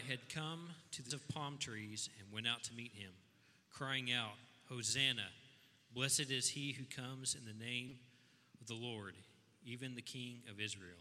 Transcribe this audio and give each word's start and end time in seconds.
had 0.00 0.28
come 0.28 0.70
to 0.92 1.02
the 1.02 1.18
palm 1.32 1.58
trees 1.58 2.08
and 2.18 2.32
went 2.32 2.46
out 2.46 2.62
to 2.64 2.74
meet 2.74 2.92
him, 2.94 3.10
crying 3.70 4.12
out, 4.12 4.34
Hosanna! 4.68 5.26
Blessed 5.94 6.30
is 6.30 6.48
he 6.48 6.72
who 6.72 6.84
comes 6.84 7.34
in 7.34 7.44
the 7.44 7.64
name 7.64 7.98
of 8.60 8.66
the 8.66 8.74
Lord, 8.74 9.14
even 9.66 9.94
the 9.94 10.02
King 10.02 10.42
of 10.50 10.60
Israel. 10.60 10.96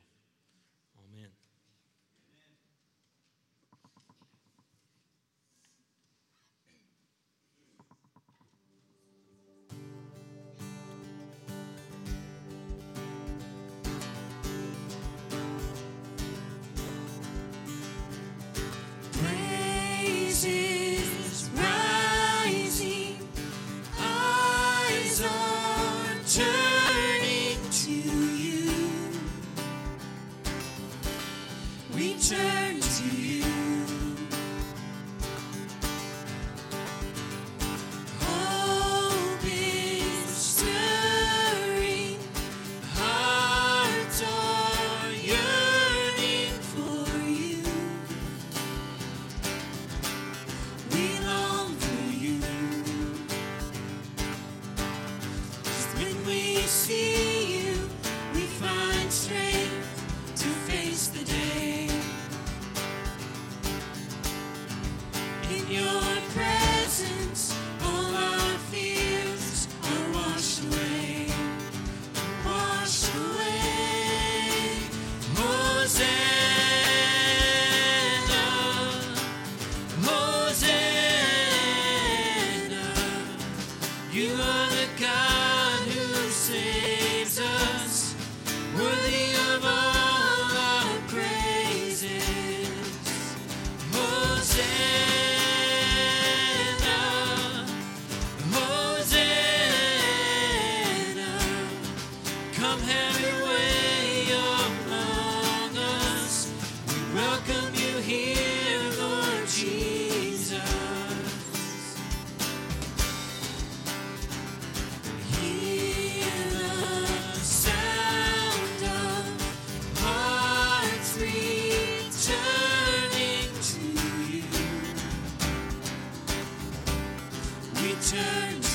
turn 128.02 128.71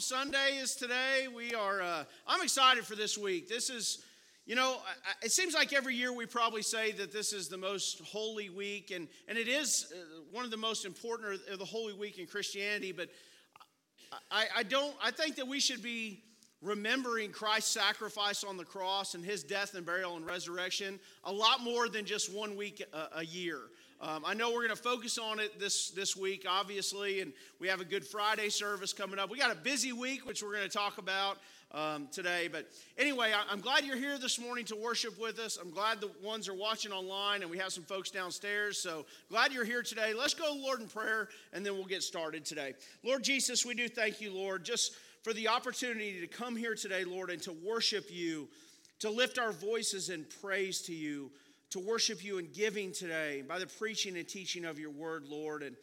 Sunday 0.00 0.56
is 0.56 0.74
today. 0.74 1.28
We 1.34 1.54
are, 1.54 1.82
uh, 1.82 2.04
I'm 2.26 2.40
excited 2.42 2.86
for 2.86 2.96
this 2.96 3.18
week. 3.18 3.50
This 3.50 3.68
is, 3.68 4.02
you 4.46 4.54
know, 4.54 4.78
it 5.22 5.30
seems 5.30 5.52
like 5.52 5.74
every 5.74 5.94
year 5.94 6.10
we 6.10 6.24
probably 6.24 6.62
say 6.62 6.92
that 6.92 7.12
this 7.12 7.34
is 7.34 7.48
the 7.48 7.58
most 7.58 8.00
holy 8.00 8.48
week, 8.48 8.92
and, 8.92 9.08
and 9.28 9.36
it 9.36 9.46
is 9.46 9.92
uh, 9.92 10.22
one 10.32 10.46
of 10.46 10.50
the 10.50 10.56
most 10.56 10.86
important 10.86 11.40
of 11.50 11.58
the 11.58 11.64
Holy 11.66 11.92
Week 11.92 12.18
in 12.18 12.26
Christianity, 12.26 12.92
but 12.92 13.10
I, 14.30 14.46
I 14.56 14.62
don't, 14.62 14.94
I 15.04 15.10
think 15.10 15.36
that 15.36 15.46
we 15.46 15.60
should 15.60 15.82
be 15.82 16.22
remembering 16.62 17.30
Christ's 17.30 17.70
sacrifice 17.70 18.42
on 18.42 18.56
the 18.56 18.64
cross 18.64 19.14
and 19.14 19.22
his 19.22 19.42
death 19.42 19.74
and 19.74 19.84
burial 19.84 20.16
and 20.16 20.26
resurrection 20.26 20.98
a 21.24 21.32
lot 21.32 21.60
more 21.60 21.88
than 21.88 22.06
just 22.06 22.32
one 22.32 22.56
week 22.56 22.82
a, 22.92 23.18
a 23.18 23.24
year. 23.24 23.60
Um, 24.02 24.24
I 24.24 24.32
know 24.32 24.48
we're 24.48 24.66
going 24.66 24.70
to 24.70 24.82
focus 24.82 25.18
on 25.18 25.40
it 25.40 25.60
this, 25.60 25.90
this 25.90 26.16
week, 26.16 26.46
obviously, 26.48 27.20
and 27.20 27.34
we 27.58 27.68
have 27.68 27.82
a 27.82 27.84
Good 27.84 28.02
Friday 28.02 28.48
service 28.48 28.94
coming 28.94 29.18
up. 29.18 29.28
We 29.28 29.36
got 29.36 29.52
a 29.52 29.56
busy 29.56 29.92
week, 29.92 30.26
which 30.26 30.42
we're 30.42 30.54
going 30.54 30.66
to 30.66 30.74
talk 30.74 30.96
about 30.96 31.36
um, 31.72 32.08
today. 32.10 32.48
But 32.50 32.66
anyway, 32.96 33.34
I, 33.34 33.52
am 33.52 33.60
glad 33.60 33.84
you're 33.84 33.98
here 33.98 34.16
this 34.16 34.38
morning 34.40 34.64
to 34.66 34.76
worship 34.76 35.20
with 35.20 35.38
us. 35.38 35.58
I'm 35.60 35.70
glad 35.70 36.00
the 36.00 36.10
ones 36.22 36.48
are 36.48 36.54
watching 36.54 36.92
online, 36.92 37.42
and 37.42 37.50
we 37.50 37.58
have 37.58 37.72
some 37.72 37.84
folks 37.84 38.10
downstairs. 38.10 38.78
So 38.78 39.04
glad 39.28 39.52
you're 39.52 39.66
here 39.66 39.82
today. 39.82 40.14
Let's 40.14 40.32
go, 40.32 40.50
Lord, 40.56 40.80
in 40.80 40.88
prayer, 40.88 41.28
and 41.52 41.64
then 41.64 41.74
we'll 41.74 41.84
get 41.84 42.02
started 42.02 42.46
today. 42.46 42.72
Lord 43.04 43.22
Jesus, 43.22 43.66
we 43.66 43.74
do 43.74 43.86
thank 43.86 44.22
you, 44.22 44.32
Lord, 44.32 44.64
just 44.64 44.94
for 45.22 45.34
the 45.34 45.48
opportunity 45.48 46.22
to 46.22 46.26
come 46.26 46.56
here 46.56 46.74
today, 46.74 47.04
Lord, 47.04 47.28
and 47.28 47.42
to 47.42 47.52
worship 47.52 48.06
you, 48.08 48.48
to 49.00 49.10
lift 49.10 49.38
our 49.38 49.52
voices 49.52 50.08
in 50.08 50.24
praise 50.40 50.80
to 50.82 50.94
you 50.94 51.30
to 51.70 51.78
worship 51.78 52.24
you 52.24 52.38
in 52.38 52.48
giving 52.52 52.92
today 52.92 53.42
by 53.46 53.58
the 53.58 53.66
preaching 53.66 54.16
and 54.16 54.28
teaching 54.28 54.64
of 54.64 54.78
your 54.78 54.90
word, 54.90 55.24
Lord. 55.28 55.62
And 55.62 55.76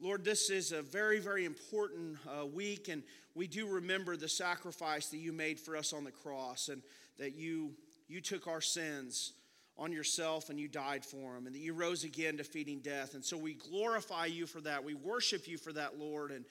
Lord, 0.00 0.24
this 0.24 0.48
is 0.48 0.70
a 0.70 0.80
very, 0.80 1.18
very 1.18 1.44
important 1.44 2.18
uh, 2.28 2.46
week, 2.46 2.88
and 2.88 3.02
we 3.34 3.48
do 3.48 3.66
remember 3.66 4.16
the 4.16 4.28
sacrifice 4.28 5.08
that 5.08 5.18
you 5.18 5.32
made 5.32 5.58
for 5.58 5.76
us 5.76 5.92
on 5.92 6.04
the 6.04 6.12
cross, 6.12 6.68
and 6.68 6.82
that 7.18 7.34
you 7.34 7.72
you 8.06 8.20
took 8.20 8.46
our 8.46 8.60
sins 8.60 9.32
on 9.76 9.90
yourself 9.90 10.50
and 10.50 10.60
you 10.60 10.68
died 10.68 11.04
for 11.04 11.34
them, 11.34 11.46
and 11.46 11.54
that 11.54 11.60
you 11.60 11.72
rose 11.72 12.04
again, 12.04 12.36
defeating 12.36 12.78
death. 12.78 13.14
And 13.14 13.24
so 13.24 13.36
we 13.36 13.54
glorify 13.54 14.26
you 14.26 14.46
for 14.46 14.60
that. 14.60 14.84
We 14.84 14.94
worship 14.94 15.48
you 15.48 15.58
for 15.58 15.72
that, 15.72 15.98
Lord. 15.98 16.30
And 16.30 16.44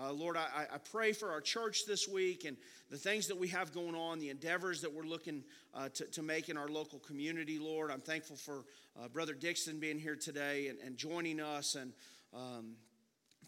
uh, 0.00 0.12
Lord, 0.12 0.36
I, 0.36 0.66
I, 0.72 0.78
pray 0.78 1.12
for 1.12 1.30
our 1.30 1.40
church 1.40 1.84
this 1.86 2.08
week 2.08 2.44
and 2.44 2.56
the 2.90 2.96
things 2.96 3.26
that 3.28 3.36
we 3.36 3.48
have 3.48 3.72
going 3.72 3.94
on, 3.94 4.18
the 4.18 4.30
endeavors 4.30 4.80
that 4.80 4.92
we're 4.92 5.04
looking 5.04 5.42
uh, 5.74 5.88
to, 5.90 6.04
to, 6.06 6.22
make 6.22 6.48
in 6.48 6.56
our 6.56 6.68
local 6.68 6.98
community, 7.00 7.58
Lord. 7.58 7.90
I'm 7.90 8.00
thankful 8.00 8.36
for 8.36 8.64
uh, 8.98 9.08
Brother 9.08 9.34
Dickson 9.34 9.78
being 9.78 9.98
here 9.98 10.16
today 10.16 10.68
and, 10.68 10.78
and 10.78 10.96
joining 10.96 11.40
us 11.40 11.74
and 11.74 11.92
um, 12.32 12.76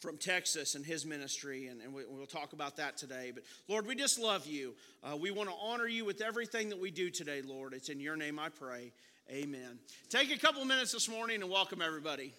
from 0.00 0.18
Texas 0.18 0.74
and 0.74 0.84
his 0.84 1.06
ministry, 1.06 1.68
and, 1.68 1.80
and 1.80 1.94
we, 1.94 2.04
will 2.04 2.26
talk 2.26 2.52
about 2.52 2.76
that 2.76 2.96
today. 2.96 3.30
But 3.32 3.44
Lord, 3.68 3.86
we 3.86 3.94
just 3.94 4.18
love 4.18 4.46
you. 4.46 4.74
Uh, 5.02 5.16
we 5.16 5.30
want 5.30 5.48
to 5.48 5.54
honor 5.62 5.86
you 5.86 6.04
with 6.04 6.20
everything 6.20 6.68
that 6.70 6.80
we 6.80 6.90
do 6.90 7.08
today, 7.08 7.40
Lord. 7.40 7.72
It's 7.72 7.88
in 7.88 8.00
your 8.00 8.16
name 8.16 8.38
I 8.38 8.48
pray. 8.48 8.92
Amen. 9.30 9.78
Take 10.10 10.34
a 10.34 10.38
couple 10.38 10.64
minutes 10.64 10.92
this 10.92 11.08
morning 11.08 11.40
and 11.40 11.50
welcome 11.50 11.80
everybody. 11.80 12.34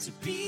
to 0.00 0.10
be 0.24 0.39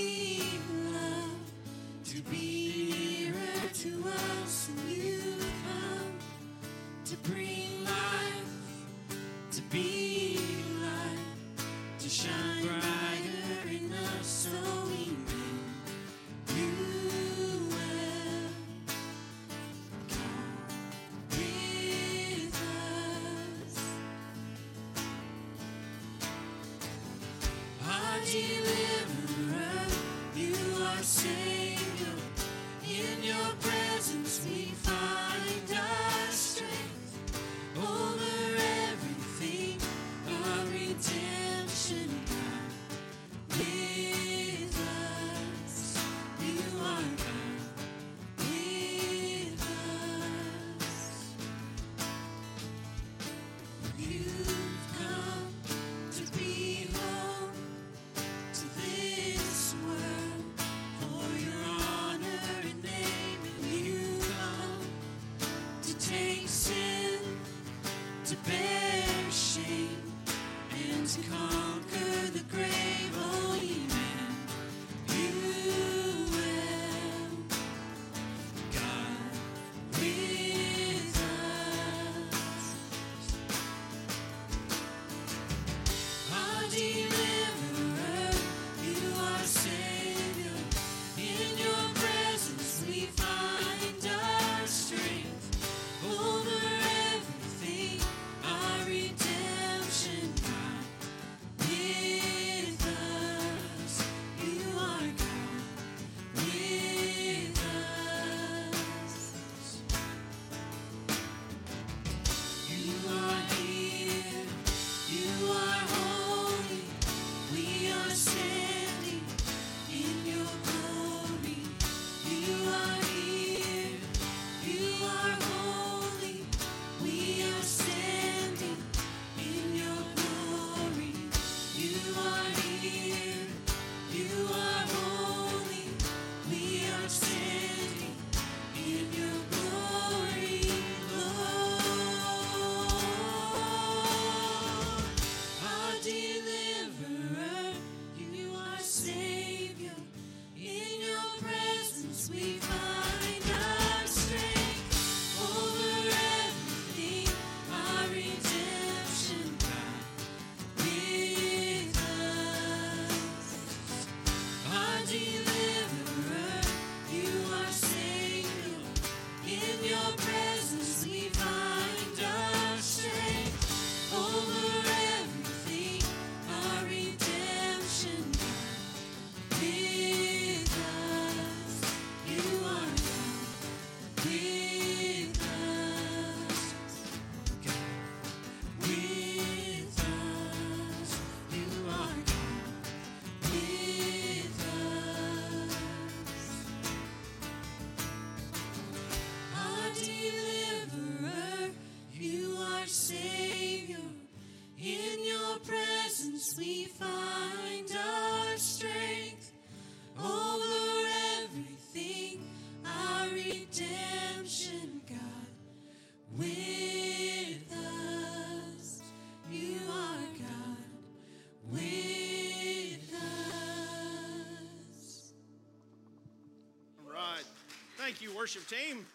worship 228.43 228.67
team. 228.67 229.07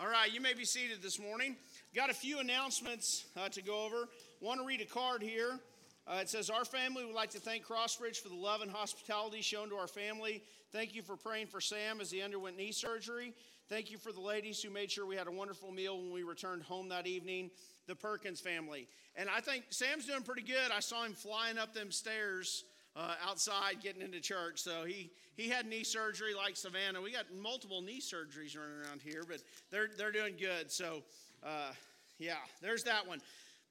All 0.00 0.08
right, 0.08 0.34
you 0.34 0.40
may 0.40 0.52
be 0.52 0.64
seated 0.64 1.00
this 1.00 1.20
morning. 1.20 1.54
Got 1.94 2.10
a 2.10 2.12
few 2.12 2.40
announcements 2.40 3.26
uh, 3.36 3.48
to 3.50 3.62
go 3.62 3.84
over. 3.84 4.08
Want 4.40 4.58
to 4.58 4.66
read 4.66 4.80
a 4.80 4.84
card 4.84 5.22
here. 5.22 5.60
Uh, 6.04 6.16
it 6.16 6.28
says, 6.28 6.50
Our 6.50 6.64
family 6.64 7.04
would 7.04 7.14
like 7.14 7.30
to 7.30 7.38
thank 7.38 7.64
Crossbridge 7.64 8.16
for 8.16 8.30
the 8.30 8.34
love 8.34 8.62
and 8.62 8.70
hospitality 8.72 9.42
shown 9.42 9.68
to 9.68 9.76
our 9.76 9.86
family. 9.86 10.42
Thank 10.72 10.96
you 10.96 11.02
for 11.02 11.14
praying 11.14 11.46
for 11.46 11.60
Sam 11.60 12.00
as 12.00 12.10
he 12.10 12.20
underwent 12.20 12.56
knee 12.56 12.72
surgery. 12.72 13.32
Thank 13.68 13.92
you 13.92 13.98
for 13.98 14.10
the 14.10 14.20
ladies 14.20 14.60
who 14.60 14.70
made 14.70 14.90
sure 14.90 15.06
we 15.06 15.14
had 15.14 15.28
a 15.28 15.32
wonderful 15.32 15.70
meal 15.70 15.98
when 15.98 16.10
we 16.10 16.24
returned 16.24 16.64
home 16.64 16.88
that 16.88 17.06
evening, 17.06 17.48
the 17.86 17.94
Perkins 17.94 18.40
family. 18.40 18.88
And 19.14 19.28
I 19.30 19.38
think 19.38 19.66
Sam's 19.70 20.04
doing 20.04 20.22
pretty 20.22 20.42
good. 20.42 20.72
I 20.76 20.80
saw 20.80 21.04
him 21.04 21.12
flying 21.12 21.58
up 21.58 21.74
them 21.74 21.92
stairs 21.92 22.64
uh, 22.98 23.14
outside 23.26 23.76
getting 23.80 24.02
into 24.02 24.20
church. 24.20 24.60
So 24.60 24.84
he, 24.84 25.10
he 25.36 25.48
had 25.48 25.66
knee 25.66 25.84
surgery 25.84 26.34
like 26.34 26.56
Savannah. 26.56 27.00
We 27.00 27.12
got 27.12 27.26
multiple 27.40 27.80
knee 27.80 28.00
surgeries 28.00 28.58
running 28.58 28.84
around 28.84 29.00
here, 29.02 29.22
but 29.26 29.38
they're, 29.70 29.88
they're 29.96 30.12
doing 30.12 30.34
good. 30.38 30.70
So, 30.70 31.02
uh, 31.44 31.72
yeah, 32.18 32.38
there's 32.60 32.82
that 32.84 33.06
one. 33.06 33.20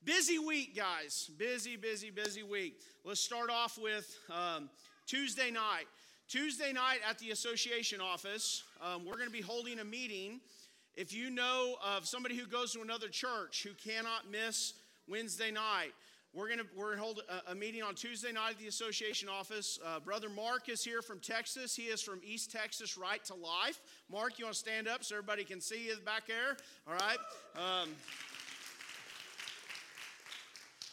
Busy 0.05 0.39
week, 0.39 0.75
guys. 0.75 1.29
Busy, 1.37 1.75
busy, 1.75 2.09
busy 2.09 2.43
week. 2.43 2.79
Let's 3.03 3.19
start 3.19 3.49
off 3.49 3.77
with 3.77 4.17
um, 4.31 4.69
Tuesday 5.05 5.51
night. 5.51 5.85
Tuesday 6.29 6.71
night 6.71 6.99
at 7.09 7.19
the 7.19 7.31
association 7.31 7.99
office, 8.01 8.63
um, 8.81 9.05
we're 9.05 9.15
going 9.15 9.27
to 9.27 9.31
be 9.31 9.41
holding 9.41 9.79
a 9.79 9.85
meeting. 9.85 10.39
If 10.95 11.13
you 11.13 11.29
know 11.29 11.75
of 11.85 12.05
somebody 12.05 12.35
who 12.35 12.45
goes 12.45 12.73
to 12.73 12.81
another 12.81 13.07
church 13.07 13.63
who 13.63 13.73
cannot 13.73 14.29
miss 14.31 14.73
Wednesday 15.07 15.51
night, 15.51 15.91
we're 16.33 16.47
going 16.47 16.59
to 16.59 16.65
we're 16.75 16.91
gonna 16.91 17.01
hold 17.01 17.21
a, 17.47 17.51
a 17.51 17.55
meeting 17.55 17.81
on 17.81 17.95
Tuesday 17.95 18.31
night 18.31 18.51
at 18.51 18.59
the 18.59 18.67
association 18.67 19.29
office. 19.29 19.79
Uh, 19.83 19.99
Brother 19.99 20.29
Mark 20.29 20.69
is 20.69 20.83
here 20.83 21.01
from 21.01 21.19
Texas. 21.19 21.75
He 21.75 21.83
is 21.83 22.01
from 22.01 22.19
East 22.23 22.51
Texas 22.51 22.97
Right 22.97 23.23
to 23.25 23.33
Life. 23.33 23.81
Mark, 24.11 24.37
you 24.37 24.45
want 24.45 24.55
to 24.55 24.59
stand 24.59 24.87
up 24.87 25.03
so 25.03 25.15
everybody 25.15 25.43
can 25.43 25.61
see 25.61 25.87
you 25.87 25.95
back 26.05 26.27
there? 26.27 26.57
All 26.87 26.93
right. 26.93 27.17
Um, 27.55 27.89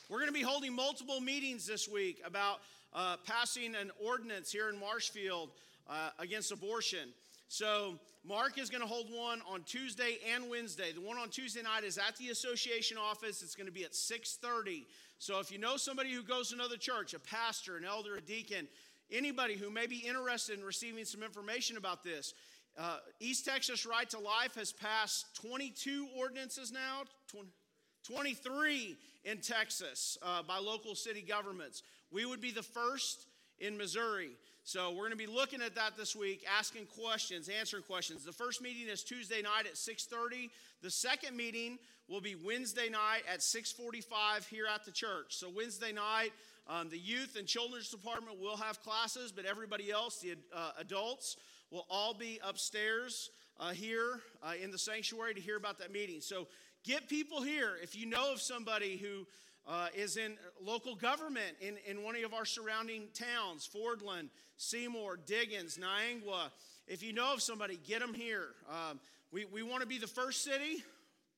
we're 0.09 0.19
going 0.19 0.29
to 0.29 0.35
be 0.35 0.43
holding 0.43 0.73
multiple 0.73 1.21
meetings 1.21 1.67
this 1.67 1.89
week 1.89 2.23
about 2.25 2.61
uh, 2.95 3.17
passing 3.27 3.75
an 3.75 3.91
ordinance 4.03 4.53
here 4.53 4.69
in 4.69 4.79
Marshfield 4.79 5.51
uh, 5.89 6.11
against 6.19 6.53
abortion. 6.53 7.09
So 7.49 7.99
Mark 8.27 8.57
is 8.57 8.71
going 8.71 8.81
to 8.81 8.87
hold 8.87 9.09
one 9.11 9.43
on 9.47 9.63
Tuesday 9.65 10.17
and 10.35 10.49
Wednesday. 10.49 10.93
The 10.93 11.01
one 11.01 11.19
on 11.19 11.29
Tuesday 11.29 11.63
night 11.63 11.85
is 11.85 11.99
at 11.99 12.17
the 12.17 12.31
association 12.31 12.97
office. 12.97 13.43
It's 13.43 13.55
going 13.55 13.67
to 13.67 13.73
be 13.73 13.85
at 13.85 13.93
6:30. 13.93 14.87
So 15.19 15.41
if 15.41 15.53
you 15.53 15.59
know 15.59 15.77
somebody 15.77 16.11
who 16.11 16.23
goes 16.23 16.49
to 16.49 16.55
another 16.55 16.79
church, 16.79 17.13
a 17.13 17.19
pastor, 17.19 17.77
an 17.77 17.85
elder, 17.85 18.17
a 18.17 18.23
deacon, 18.23 18.67
anybody 19.11 19.57
who 19.57 19.71
may 19.71 19.87
be 19.87 19.99
interested 19.99 20.59
in 20.59 20.65
receiving 20.65 21.05
some 21.05 21.23
information 21.23 21.77
about 21.77 22.03
this, 22.03 22.33
uh, 22.79 22.97
East 23.21 23.45
Texas 23.45 23.85
Right 23.85 24.09
to 24.11 24.19
Life 24.19 24.55
has 24.55 24.73
passed 24.73 25.27
22 25.37 26.09
ordinances 26.17 26.73
now, 26.73 27.03
20, 27.29 27.49
23 28.05 28.97
in 29.25 29.39
Texas 29.39 30.17
uh, 30.23 30.43
by 30.43 30.59
local 30.59 30.95
city 30.95 31.23
governments. 31.23 31.83
We 32.11 32.25
would 32.25 32.41
be 32.41 32.53
the 32.53 32.63
first 32.63 33.27
in 33.59 33.77
Missouri. 33.77 34.31
So 34.67 34.93
we're 34.93 35.01
going 35.01 35.11
to 35.11 35.17
be 35.17 35.27
looking 35.27 35.61
at 35.61 35.75
that 35.75 35.95
this 35.95 36.17
week, 36.17 36.43
asking 36.59 36.87
questions, 36.87 37.51
answering 37.51 37.83
questions. 37.83 38.25
The 38.25 38.33
first 38.33 38.63
meeting 38.63 38.89
is 38.89 39.03
Tuesday 39.03 39.43
night 39.43 39.67
at 39.67 39.75
6:30. 39.75 40.49
The 40.81 40.91
second 40.91 41.37
meeting 41.37 41.79
will 42.09 42.23
be 42.23 42.35
Wednesday 42.35 42.89
night 42.89 43.25
at 43.31 43.43
6:45 43.43 44.49
here 44.49 44.65
at 44.67 44.87
the 44.87 44.91
church. 44.91 45.37
So 45.37 45.51
Wednesday 45.51 45.93
night, 45.93 46.33
um, 46.67 46.89
the 46.89 46.99
youth 46.99 47.37
and 47.37 47.47
children's 47.47 47.91
department 47.91 48.41
will 48.41 48.57
have 48.57 48.81
classes, 48.83 49.33
but 49.33 49.45
everybody 49.45 49.91
else, 49.91 50.21
the 50.21 50.35
uh, 50.51 50.71
adults, 50.79 51.37
will 51.71 51.85
all 51.91 52.15
be 52.15 52.41
upstairs 52.43 53.29
uh, 53.61 53.73
here 53.73 54.23
uh, 54.43 54.55
in 54.63 54.71
the 54.71 54.79
sanctuary 54.79 55.35
to 55.35 55.43
hear 55.43 55.59
about 55.59 55.79
that 55.81 55.93
meeting. 55.93 56.23
So 56.23 56.49
get 56.85 57.07
people 57.11 57.43
here. 57.43 57.77
If 57.83 57.95
you 57.95 58.07
know 58.07 58.33
of 58.33 58.41
somebody 58.41 58.97
who 58.97 59.27
uh, 59.67 59.89
is 59.95 60.17
in 60.17 60.37
local 60.61 60.95
government 60.95 61.57
in, 61.61 61.77
in 61.87 62.03
one 62.03 62.15
of 62.23 62.35
our 62.35 62.45
surrounding 62.45 63.09
towns 63.15 63.69
Fordland, 63.69 64.29
Seymour, 64.57 65.19
Diggins, 65.27 65.79
Niangua. 65.79 66.51
If 66.87 67.03
you 67.03 67.13
know 67.13 67.33
of 67.33 67.43
somebody, 67.43 67.79
get 67.87 68.01
them 68.01 68.15
here. 68.15 68.49
Um, 68.69 69.01
we 69.33 69.45
we 69.47 69.63
want 69.63 69.81
to 69.81 69.89
be 69.89 69.99
the 69.99 70.07
first 70.07 70.45
city. 70.45 70.85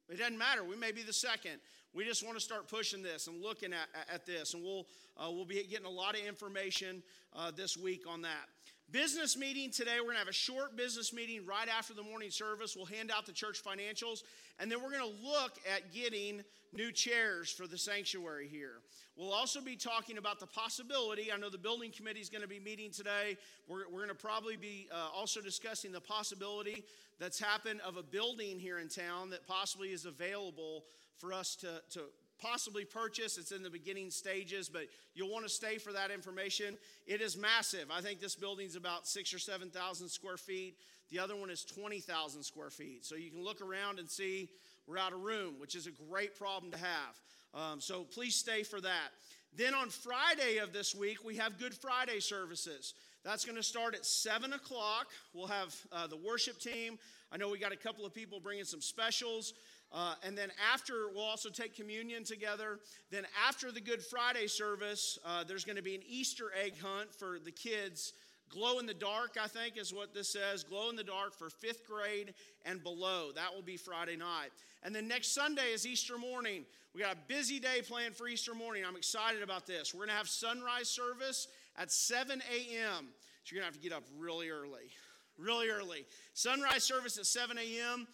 It 0.09 0.19
doesn't 0.19 0.39
matter. 0.39 0.63
We 0.63 0.77
may 0.77 0.93
be 0.93 1.03
the 1.03 1.13
second. 1.13 1.59
We 1.93 2.05
just 2.05 2.25
want 2.25 2.37
to 2.37 2.45
start 2.45 2.69
pushing 2.69 3.03
this 3.03 3.27
and 3.27 3.43
looking 3.43 3.73
at, 3.73 3.89
at 4.13 4.27
this, 4.27 4.55
and 4.55 4.63
we'll 4.63 4.87
uh, 5.17 5.31
we'll 5.31 5.47
be 5.47 5.63
getting 5.65 5.87
a 5.87 5.91
lot 5.91 6.15
of 6.15 6.25
information 6.27 7.03
uh, 7.35 7.51
this 7.51 7.77
week 7.77 8.03
on 8.09 8.23
that. 8.23 8.49
Business 8.93 9.37
meeting 9.37 9.71
today. 9.71 9.97
We're 9.99 10.05
going 10.05 10.15
to 10.15 10.21
have 10.21 10.29
a 10.29 10.33
short 10.33 10.77
business 10.77 11.13
meeting 11.13 11.45
right 11.45 11.69
after 11.69 11.93
the 11.93 12.05
morning 12.05 12.31
service. 12.31 12.77
We'll 12.77 12.87
hand 12.87 13.11
out 13.11 13.27
the 13.27 13.33
church 13.33 13.61
financials, 13.65 14.23
and 14.59 14.71
then 14.71 14.83
we're 14.83 14.91
going 14.91 15.03
to 15.03 15.27
look 15.27 15.59
at 15.75 15.93
getting 15.93 16.43
new 16.73 16.93
chairs 16.93 17.51
for 17.51 17.67
the 17.67 17.79
sanctuary 17.79 18.49
here. 18.49 18.81
We'll 19.17 19.33
also 19.33 19.61
be 19.61 19.77
talking 19.77 20.19
about 20.19 20.41
the 20.41 20.47
possibility. 20.47 21.33
I 21.33 21.37
know 21.37 21.49
the 21.49 21.59
building 21.59 21.91
committee 21.91 22.21
is 22.21 22.29
going 22.29 22.43
to 22.43 22.49
be 22.49 22.61
meeting 22.61 22.91
today. 22.91 23.37
We're, 23.69 23.89
we're 23.91 24.05
going 24.05 24.09
to 24.09 24.15
probably 24.15 24.57
be 24.57 24.89
uh, 24.93 25.09
also 25.15 25.41
discussing 25.41 25.93
the 25.93 26.01
possibility 26.01 26.85
that's 27.19 27.41
happened 27.41 27.81
of 27.81 27.97
a 27.97 28.03
building 28.03 28.59
here 28.59 28.79
in 28.79 28.89
town 28.89 29.31
that 29.31 29.47
possibly 29.47 29.89
is 29.89 30.05
available 30.05 30.85
for 31.17 31.33
us 31.33 31.57
to, 31.57 31.81
to 31.91 32.01
possibly 32.39 32.85
purchase. 32.85 33.39
It's 33.39 33.53
in 33.53 33.63
the 33.63 33.71
beginning 33.71 34.11
stages, 34.11 34.69
but 34.69 34.83
you'll 35.15 35.31
want 35.31 35.45
to 35.45 35.51
stay 35.51 35.79
for 35.79 35.93
that 35.93 36.11
information. 36.11 36.77
It 37.07 37.21
is 37.21 37.37
massive. 37.37 37.91
I 37.91 38.01
think 38.01 38.21
this 38.21 38.35
building's 38.35 38.77
about 38.77 39.07
six 39.07 39.33
or 39.33 39.39
7,000 39.39 40.09
square 40.09 40.37
feet. 40.37 40.77
The 41.11 41.19
other 41.19 41.37
one 41.37 41.51
is 41.51 41.65
20,000 41.65 42.43
square 42.43 42.71
feet. 42.71 43.05
So 43.05 43.15
you 43.15 43.31
can 43.31 43.43
look 43.43 43.61
around 43.61 43.99
and 43.99 44.11
see 44.11 44.49
we're 44.87 44.99
out 44.99 45.13
of 45.13 45.21
room, 45.21 45.55
which 45.59 45.75
is 45.75 45.87
a 45.87 45.91
great 46.11 46.37
problem 46.37 46.71
to 46.73 46.79
have. 46.79 47.21
Um, 47.55 47.81
so 47.81 48.05
please 48.05 48.35
stay 48.35 48.63
for 48.63 48.81
that. 48.81 49.11
Then 49.57 49.75
on 49.75 49.89
Friday 49.89 50.59
of 50.59 50.73
this 50.73 50.95
week, 50.95 51.25
we 51.25 51.37
have 51.37 51.59
Good 51.59 51.75
Friday 51.75 52.21
services. 52.21 52.95
That's 53.25 53.45
going 53.45 53.57
to 53.57 53.63
start 53.63 53.95
at 53.95 54.05
7 54.05 54.53
o'clock. 54.53 55.07
We'll 55.33 55.47
have 55.47 55.75
uh, 55.91 56.07
the 56.07 56.17
worship 56.17 56.61
team. 56.61 56.99
I 57.33 57.37
know 57.37 57.49
we 57.49 57.59
got 57.59 57.73
a 57.73 57.77
couple 57.77 58.05
of 58.05 58.15
people 58.15 58.39
bringing 58.39 58.65
some 58.65 58.81
specials. 58.81 59.55
Uh, 59.93 60.15
and 60.23 60.37
then 60.37 60.51
after, 60.73 61.09
we'll 61.15 61.25
also 61.25 61.49
take 61.49 61.75
communion 61.75 62.25
together. 62.25 62.81
Then 63.11 63.25
after 63.49 63.73
the 63.73 63.81
Good 63.81 64.03
Friday 64.03 64.47
service, 64.47 65.19
uh, 65.25 65.45
there's 65.45 65.65
going 65.65 65.77
to 65.77 65.83
be 65.83 65.95
an 65.95 66.03
Easter 66.07 66.53
egg 66.63 66.75
hunt 66.81 67.15
for 67.15 67.39
the 67.43 67.53
kids. 67.53 68.13
Glow 68.51 68.79
in 68.79 68.87
the 68.87 68.95
dark, 68.95 69.37
I 69.43 69.49
think, 69.49 69.77
is 69.77 69.93
what 69.93 70.15
this 70.15 70.29
says. 70.29 70.63
Glow 70.63 70.89
in 70.91 70.97
the 70.97 71.05
dark 71.05 71.35
for 71.35 71.51
fifth 71.51 71.87
grade 71.87 72.35
and 72.65 72.83
below. 72.83 73.31
That 73.35 73.55
will 73.55 73.63
be 73.63 73.77
Friday 73.77 74.17
night. 74.17 74.51
And 74.83 74.95
then 74.95 75.09
next 75.09 75.35
Sunday 75.35 75.73
is 75.73 75.87
Easter 75.87 76.17
morning. 76.17 76.65
We 76.95 77.03
got 77.03 77.15
a 77.15 77.19
busy 77.29 77.59
day 77.59 77.83
planned 77.87 78.17
for 78.17 78.29
Easter 78.29 78.55
morning. 78.55 78.85
I'm 78.87 78.97
excited 78.97 79.43
about 79.43 79.67
this. 79.67 79.93
We're 79.93 80.01
going 80.01 80.11
to 80.11 80.15
have 80.15 80.29
sunrise 80.29 80.89
service 80.89 81.49
at 81.77 81.91
7 81.91 82.41
a.m. 82.41 83.09
So 83.45 83.55
you're 83.55 83.63
going 83.63 83.73
to 83.73 83.75
have 83.75 83.75
to 83.75 83.81
get 83.81 83.93
up 83.93 84.05
really 84.19 84.49
early. 84.49 84.91
Really 85.39 85.69
early. 85.69 86.07
Sunrise 86.33 86.85
service 86.85 87.19
at 87.19 87.27
7 87.27 87.59
a.m. 87.59 88.07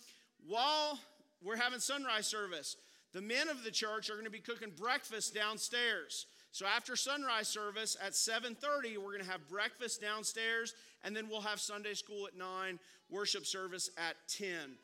While 0.49 0.99
we're 1.43 1.57
having 1.57 1.81
sunrise 1.81 2.27
service. 2.27 2.77
The 3.13 3.21
men 3.21 3.49
of 3.49 3.65
the 3.65 3.71
church 3.71 4.09
are 4.09 4.15
going 4.15 4.25
to 4.25 4.31
be 4.31 4.39
cooking 4.39 4.73
breakfast 4.77 5.35
downstairs. 5.35 6.27
So 6.53 6.67
after 6.67 6.97
sunrise 6.97 7.49
service 7.49 7.97
at 8.01 8.13
7:30, 8.13 8.99
we're 8.99 9.13
going 9.13 9.25
to 9.25 9.31
have 9.31 9.49
breakfast 9.49 10.03
downstairs 10.03 10.75
and 11.03 11.17
then 11.17 11.29
we'll 11.29 11.41
have 11.41 11.61
Sunday 11.61 11.95
school 11.95 12.27
at 12.27 12.37
9, 12.37 12.79
worship 13.09 13.47
service 13.47 13.91
at 13.97 14.17
10. 14.29 14.77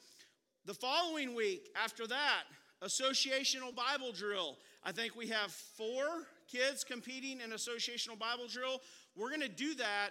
The 0.65 0.73
following 0.73 1.35
week 1.35 1.69
after 1.77 2.07
that, 2.07 2.45
associational 2.83 3.75
Bible 3.75 4.13
drill. 4.13 4.57
I 4.83 4.93
think 4.93 5.15
we 5.15 5.29
have 5.29 5.53
4 5.53 6.27
kids 6.51 6.85
competing 6.85 7.43
in 7.43 7.51
associational 7.51 8.19
Bible 8.19 8.47
drill. 8.49 8.81
We're 9.15 9.29
going 9.29 9.43
to 9.43 9.49
do 9.49 9.75
that 9.75 10.11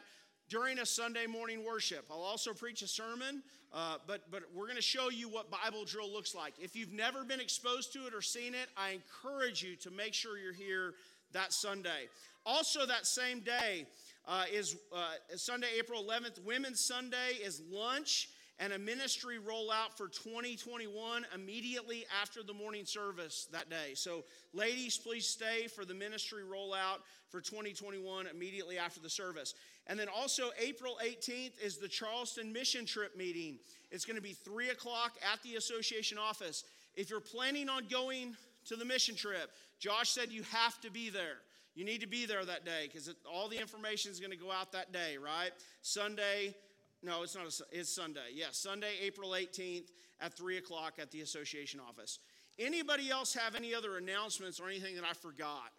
during 0.49 0.79
a 0.79 0.85
Sunday 0.85 1.25
morning 1.25 1.65
worship. 1.65 2.05
I'll 2.11 2.21
also 2.21 2.53
preach 2.53 2.81
a 2.81 2.87
sermon, 2.87 3.41
uh, 3.73 3.97
but, 4.05 4.29
but 4.31 4.43
we're 4.53 4.65
going 4.65 4.77
to 4.77 4.81
show 4.81 5.09
you 5.09 5.27
what 5.27 5.49
Bible 5.49 5.85
drill 5.85 6.11
looks 6.11 6.35
like. 6.35 6.53
If 6.59 6.75
you've 6.75 6.93
never 6.93 7.23
been 7.23 7.39
exposed 7.39 7.93
to 7.93 8.05
it 8.07 8.13
or 8.13 8.21
seen 8.21 8.53
it, 8.53 8.69
I 8.77 8.91
encourage 8.91 9.63
you 9.63 9.75
to 9.77 9.91
make 9.91 10.13
sure 10.13 10.37
you're 10.37 10.53
here 10.53 10.93
that 11.33 11.53
Sunday. 11.53 12.09
Also, 12.45 12.85
that 12.85 13.05
same 13.05 13.41
day 13.41 13.85
uh, 14.27 14.45
is 14.51 14.75
uh, 14.93 15.13
Sunday, 15.35 15.67
April 15.77 16.03
11th, 16.03 16.43
Women's 16.45 16.79
Sunday 16.79 17.33
is 17.43 17.61
lunch 17.71 18.29
and 18.59 18.73
a 18.73 18.79
ministry 18.79 19.37
rollout 19.37 19.95
for 19.95 20.07
2021 20.07 21.25
immediately 21.35 22.05
after 22.21 22.41
the 22.41 22.53
morning 22.53 22.85
service 22.85 23.47
that 23.51 23.69
day. 23.69 23.93
So, 23.93 24.23
ladies, 24.53 24.97
please 24.97 25.27
stay 25.27 25.67
for 25.67 25.85
the 25.85 25.93
ministry 25.93 26.41
rollout 26.43 26.99
for 27.29 27.39
2021 27.39 28.27
immediately 28.27 28.79
after 28.79 28.99
the 28.99 29.09
service. 29.09 29.53
And 29.85 29.99
then 29.99 30.07
also, 30.09 30.49
April 30.59 30.97
18th 31.05 31.63
is 31.63 31.77
the 31.77 31.87
Charleston 31.87 32.51
Mission 32.51 32.85
Trip 32.85 33.15
meeting. 33.15 33.59
It's 33.91 34.05
going 34.05 34.15
to 34.15 34.21
be 34.21 34.33
3 34.33 34.69
o'clock 34.69 35.13
at 35.31 35.41
the 35.43 35.55
association 35.55 36.17
office. 36.17 36.63
If 36.95 37.09
you're 37.11 37.19
planning 37.19 37.69
on 37.69 37.87
going 37.87 38.35
to 38.65 38.75
the 38.75 38.85
mission 38.85 39.15
trip, 39.15 39.51
Josh 39.79 40.09
said 40.09 40.31
you 40.31 40.43
have 40.51 40.79
to 40.81 40.91
be 40.91 41.09
there. 41.09 41.37
You 41.75 41.85
need 41.85 42.01
to 42.01 42.07
be 42.07 42.25
there 42.25 42.43
that 42.43 42.65
day 42.65 42.87
because 42.87 43.13
all 43.31 43.47
the 43.47 43.59
information 43.59 44.11
is 44.11 44.19
going 44.19 44.31
to 44.31 44.37
go 44.37 44.51
out 44.51 44.71
that 44.71 44.91
day, 44.91 45.17
right? 45.17 45.51
Sunday, 45.81 46.55
no, 47.03 47.21
it's 47.21 47.35
not. 47.35 47.45
A, 47.45 47.79
it's 47.79 47.93
Sunday. 47.93 48.31
Yes, 48.33 48.57
Sunday, 48.57 48.93
April 49.01 49.31
18th 49.31 49.91
at 50.19 50.33
3 50.33 50.57
o'clock 50.57 50.93
at 50.99 51.11
the 51.11 51.21
association 51.21 51.79
office. 51.79 52.19
Anybody 52.57 53.11
else 53.11 53.35
have 53.35 53.53
any 53.53 53.75
other 53.75 53.97
announcements 53.97 54.59
or 54.59 54.67
anything 54.67 54.95
that 54.95 55.03
I 55.03 55.13
forgot 55.13 55.71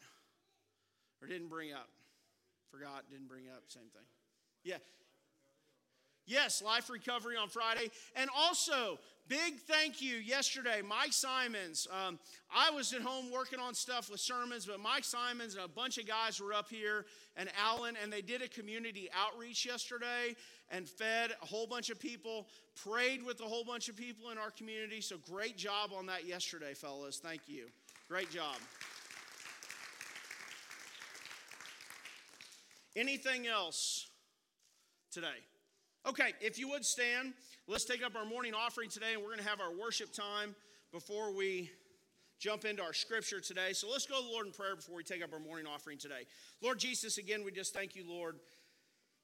or 1.20 1.26
didn't 1.26 1.48
bring 1.48 1.72
up? 1.72 1.88
Forgot, 2.70 3.10
didn't 3.10 3.26
bring 3.26 3.48
up, 3.48 3.64
same 3.66 3.90
thing. 3.92 4.04
Yeah. 4.62 4.76
Yes, 6.28 6.62
life 6.62 6.90
recovery 6.90 7.36
on 7.38 7.48
Friday. 7.48 7.90
And 8.14 8.28
also, 8.36 8.98
big 9.28 9.56
thank 9.60 10.02
you 10.02 10.16
yesterday, 10.16 10.82
Mike 10.86 11.14
Simons. 11.14 11.88
Um, 11.90 12.18
I 12.54 12.70
was 12.70 12.92
at 12.92 13.00
home 13.00 13.32
working 13.32 13.58
on 13.58 13.72
stuff 13.72 14.10
with 14.10 14.20
sermons, 14.20 14.66
but 14.66 14.78
Mike 14.78 15.04
Simons 15.04 15.54
and 15.54 15.64
a 15.64 15.68
bunch 15.68 15.96
of 15.96 16.06
guys 16.06 16.38
were 16.38 16.52
up 16.52 16.68
here, 16.68 17.06
and 17.34 17.48
Alan, 17.58 17.96
and 18.02 18.12
they 18.12 18.20
did 18.20 18.42
a 18.42 18.48
community 18.48 19.08
outreach 19.16 19.64
yesterday 19.64 20.36
and 20.70 20.86
fed 20.86 21.30
a 21.42 21.46
whole 21.46 21.66
bunch 21.66 21.88
of 21.88 21.98
people, 21.98 22.46
prayed 22.84 23.24
with 23.24 23.40
a 23.40 23.44
whole 23.44 23.64
bunch 23.64 23.88
of 23.88 23.96
people 23.96 24.30
in 24.30 24.36
our 24.36 24.50
community. 24.50 25.00
So, 25.00 25.16
great 25.30 25.56
job 25.56 25.92
on 25.96 26.04
that 26.06 26.26
yesterday, 26.26 26.74
fellas. 26.74 27.20
Thank 27.20 27.40
you. 27.46 27.68
Great 28.06 28.30
job. 28.30 28.56
Anything 32.94 33.46
else 33.46 34.08
today? 35.10 35.28
Okay, 36.08 36.32
if 36.40 36.58
you 36.58 36.70
would 36.70 36.86
stand, 36.86 37.34
let's 37.66 37.84
take 37.84 38.02
up 38.02 38.16
our 38.16 38.24
morning 38.24 38.54
offering 38.54 38.88
today, 38.88 39.12
and 39.12 39.20
we're 39.20 39.28
going 39.28 39.40
to 39.40 39.48
have 39.48 39.60
our 39.60 39.76
worship 39.78 40.10
time 40.10 40.54
before 40.90 41.34
we 41.34 41.70
jump 42.38 42.64
into 42.64 42.82
our 42.82 42.94
scripture 42.94 43.40
today. 43.40 43.74
So 43.74 43.90
let's 43.90 44.06
go 44.06 44.16
to 44.16 44.24
the 44.24 44.32
Lord 44.32 44.46
in 44.46 44.52
prayer 44.52 44.74
before 44.74 44.96
we 44.96 45.02
take 45.04 45.22
up 45.22 45.34
our 45.34 45.38
morning 45.38 45.66
offering 45.66 45.98
today. 45.98 46.24
Lord 46.62 46.78
Jesus, 46.78 47.18
again, 47.18 47.44
we 47.44 47.52
just 47.52 47.74
thank 47.74 47.94
you, 47.94 48.08
Lord, 48.08 48.36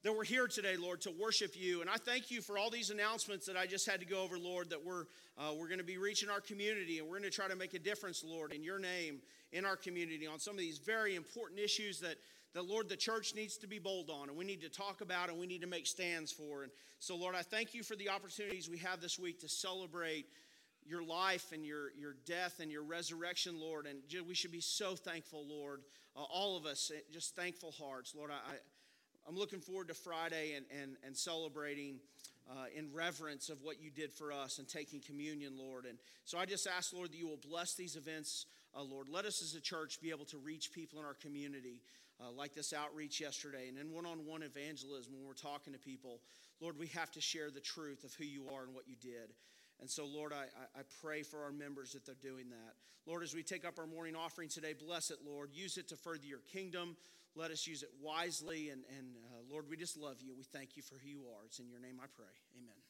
that 0.03 0.15
we're 0.15 0.25
here 0.25 0.47
today, 0.47 0.77
Lord, 0.77 1.01
to 1.03 1.11
worship 1.19 1.53
you. 1.55 1.81
And 1.81 1.89
I 1.89 1.97
thank 1.97 2.31
you 2.31 2.43
for 2.43 2.59
all 2.59 2.69
these 2.69 2.91
announcements 2.91 3.47
that 3.47 3.57
I 3.57 3.65
just 3.65 3.89
had 3.89 4.01
to 4.01 4.07
go 4.07 4.23
over, 4.23 4.39
Lord, 4.39 4.69
that 4.69 4.85
we're, 4.85 5.05
uh, 5.39 5.55
we're 5.59 5.69
going 5.69 5.79
to 5.79 5.85
be 5.85 5.97
reaching 5.97 6.29
our 6.29 6.43
community 6.43 6.99
and 6.99 7.09
we're 7.09 7.19
going 7.19 7.31
to 7.31 7.35
try 7.35 7.49
to 7.49 7.57
make 7.57 7.73
a 7.73 7.79
difference, 7.79 8.23
Lord, 8.23 8.53
in 8.53 8.63
your 8.63 8.79
name, 8.79 9.23
in 9.53 9.65
our 9.65 9.77
community, 9.77 10.27
on 10.27 10.39
some 10.39 10.53
of 10.53 10.61
these 10.61 10.77
very 10.77 11.17
important 11.17 11.61
issues 11.61 11.99
that, 12.01 12.17
that, 12.55 12.67
Lord, 12.67 12.89
the 12.89 12.97
church 12.97 13.35
needs 13.35 13.57
to 13.59 13.67
be 13.67 13.79
bold 13.79 14.11
on 14.11 14.29
and 14.29 14.39
we 14.39 14.45
need 14.45 14.63
to 14.63 14.69
talk 14.69 15.01
about 15.01 15.29
and 15.29 15.39
we 15.39 15.47
need 15.47 15.61
to 15.61 15.67
make 15.67 15.87
stands 15.87 16.33
for. 16.33 16.63
And 16.63 16.73
so, 17.01 17.17
Lord, 17.17 17.35
I 17.35 17.43
thank 17.43 17.75
you 17.75 17.83
for 17.83 17.97
the 17.97 18.09
opportunities 18.09 18.71
we 18.71 18.79
have 18.79 19.01
this 19.01 19.19
week 19.19 19.41
to 19.41 19.49
celebrate 19.49 20.27
your 20.87 21.03
life 21.03 21.53
and 21.53 21.65
your, 21.65 21.91
your 21.99 22.15
death 22.27 22.61
and 22.61 22.71
your 22.71 22.83
resurrection, 22.83 23.61
Lord. 23.61 23.87
And 23.87 23.99
we 24.27 24.35
should 24.35 24.53
be 24.53 24.61
so 24.61 24.95
thankful, 24.95 25.45
Lord. 25.49 25.83
Uh, 26.17 26.23
all 26.23 26.57
of 26.57 26.65
us, 26.67 26.91
eh, 26.95 27.01
just 27.13 27.35
thankful 27.35 27.73
hearts. 27.73 28.15
Lord, 28.15 28.31
I, 28.31 28.55
I'm 29.29 29.37
looking 29.37 29.61
forward 29.61 29.89
to 29.89 29.95
Friday 29.95 30.53
and, 30.55 30.67
and, 30.81 30.97
and 31.05 31.17
celebrating 31.17 31.99
uh, 32.51 32.67
in 32.77 32.93
reverence 32.93 33.49
of 33.49 33.63
what 33.63 33.81
you 33.81 33.91
did 33.91 34.13
for 34.13 34.31
us 34.31 34.59
and 34.59 34.69
taking 34.69 35.01
communion, 35.01 35.55
Lord. 35.59 35.87
And 35.87 35.99
so 36.25 36.39
I 36.39 36.45
just 36.45 36.67
ask, 36.67 36.93
Lord, 36.93 37.11
that 37.11 37.17
you 37.17 37.27
will 37.27 37.41
bless 37.49 37.75
these 37.75 37.97
events, 37.97 38.47
uh, 38.77 38.83
Lord. 38.83 39.09
Let 39.09 39.25
us 39.25 39.43
as 39.43 39.55
a 39.55 39.61
church 39.61 40.01
be 40.03 40.11
able 40.11 40.27
to 40.27 40.39
reach 40.39 40.73
people 40.73 40.99
in 40.99 41.07
our 41.07 41.15
community. 41.15 41.81
Uh, 42.21 42.31
like 42.31 42.55
this 42.55 42.73
outreach 42.73 43.21
yesterday, 43.21 43.69
and 43.69 43.77
in 43.77 43.93
one 43.93 44.07
on 44.07 44.25
one 44.25 44.45
evangelism 44.45 45.13
when 45.13 45.27
we're 45.27 45.35
talking 45.35 45.73
to 45.73 45.81
people. 45.81 46.21
Lord, 46.61 46.79
we 46.79 46.87
have 46.89 47.11
to 47.11 47.21
share 47.21 47.51
the 47.51 47.61
truth 47.61 48.05
of 48.05 48.15
who 48.15 48.25
you 48.25 48.45
are 48.55 48.63
and 48.63 48.73
what 48.73 48.87
you 48.87 48.95
did. 48.95 49.35
And 49.81 49.91
so, 49.91 50.07
Lord, 50.07 50.33
I, 50.33 50.45
I 50.79 50.83
pray 51.03 51.23
for 51.23 51.43
our 51.43 51.51
members 51.51 51.93
that 51.93 52.07
they're 52.07 52.15
doing 52.23 52.51
that. 52.51 52.75
Lord, 53.07 53.23
as 53.23 53.35
we 53.35 53.43
take 53.43 53.67
up 53.67 53.79
our 53.79 53.87
morning 53.87 54.15
offering 54.15 54.49
today, 54.49 54.73
bless 54.73 55.11
it, 55.11 55.19
Lord. 55.27 55.51
Use 55.53 55.77
it 55.77 55.89
to 55.89 55.97
further 55.97 56.25
your 56.25 56.39
kingdom. 56.53 56.97
Let 57.35 57.51
us 57.51 57.67
use 57.67 57.83
it 57.83 57.91
wisely. 58.01 58.71
And, 58.71 58.83
and 58.97 59.17
uh, 59.33 59.43
Lord, 59.51 59.69
we 59.69 59.77
just 59.77 59.97
love 59.97 60.19
you. 60.21 60.35
We 60.37 60.45
thank 60.45 60.77
you 60.77 60.83
for 60.83 60.95
who 61.03 61.09
you 61.09 61.23
are. 61.37 61.45
It's 61.47 61.59
in 61.59 61.69
your 61.69 61.81
name 61.81 61.99
I 62.01 62.07
pray. 62.17 62.33
Amen. 62.57 62.84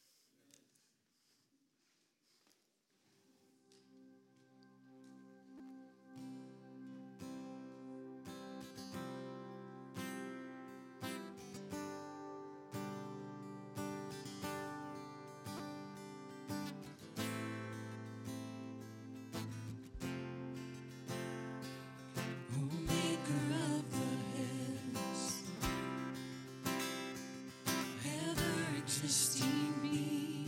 interesting 28.95 29.73
me 29.81 30.45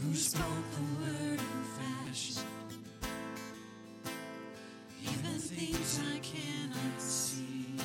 who 0.00 0.14
spoke 0.14 0.42
the 0.72 1.04
word 1.04 1.38
in 1.38 1.64
fashion, 1.78 2.42
even 5.02 5.38
things 5.38 6.00
I 6.14 6.18
cannot 6.20 6.98
see. 6.98 7.76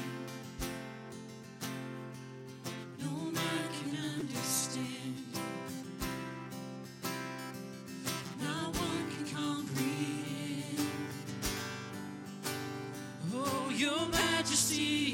No 3.02 3.12
man 3.32 3.66
can 3.78 4.22
understand. 4.22 5.26
Not 8.42 8.74
one 8.74 9.06
can 9.12 9.36
comprehend. 9.36 10.88
Oh, 13.34 13.70
Your 13.76 14.08
Majesty. 14.08 15.09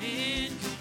He 0.00 0.48
called. 0.62 0.75